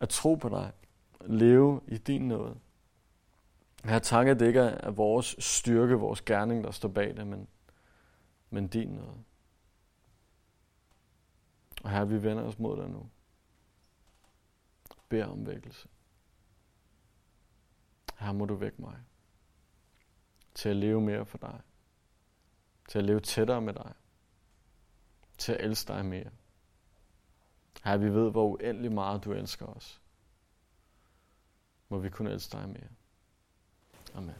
at 0.00 0.08
tro 0.08 0.34
på 0.34 0.48
dig, 0.48 0.72
leve 1.20 1.80
i 1.88 1.98
din 1.98 2.28
nåde. 2.28 2.56
Her 3.84 3.98
takker, 3.98 4.32
at 4.32 4.40
det 4.40 4.46
ikke 4.46 4.60
er 4.60 4.90
vores 4.90 5.36
styrke, 5.38 5.94
vores 5.94 6.20
gerning, 6.20 6.64
der 6.64 6.70
står 6.70 6.88
bag 6.88 7.16
det, 7.16 7.26
men, 7.26 7.48
men 8.50 8.68
din 8.68 8.88
nåde. 8.88 9.24
Og 11.82 11.90
her 11.90 12.04
vi 12.04 12.22
vender 12.22 12.42
os 12.42 12.58
mod 12.58 12.76
dig 12.76 12.90
nu. 12.90 13.10
Bær 15.08 15.26
om 15.26 15.46
vækkelse. 15.46 15.88
Her 18.18 18.32
må 18.32 18.44
du 18.44 18.54
vække 18.54 18.82
mig 18.82 18.96
til 20.54 20.68
at 20.68 20.76
leve 20.76 21.00
mere 21.00 21.26
for 21.26 21.38
dig. 21.38 21.60
til 22.88 22.98
at 22.98 23.04
leve 23.04 23.20
tættere 23.20 23.60
med 23.60 23.74
dig, 23.74 23.94
til 25.38 25.52
at 25.52 25.64
elske 25.64 25.92
dig 25.92 26.04
mere. 26.06 26.30
Her 27.84 27.96
vi 27.96 28.14
ved, 28.14 28.30
hvor 28.30 28.44
uendelig 28.44 28.92
meget 28.92 29.24
du 29.24 29.32
elsker 29.32 29.66
os. 29.66 30.02
Må 31.88 31.98
vi 31.98 32.10
kunne 32.10 32.30
elske 32.30 32.56
dig 32.56 32.68
mere. 32.68 32.88
Amen. 34.14 34.34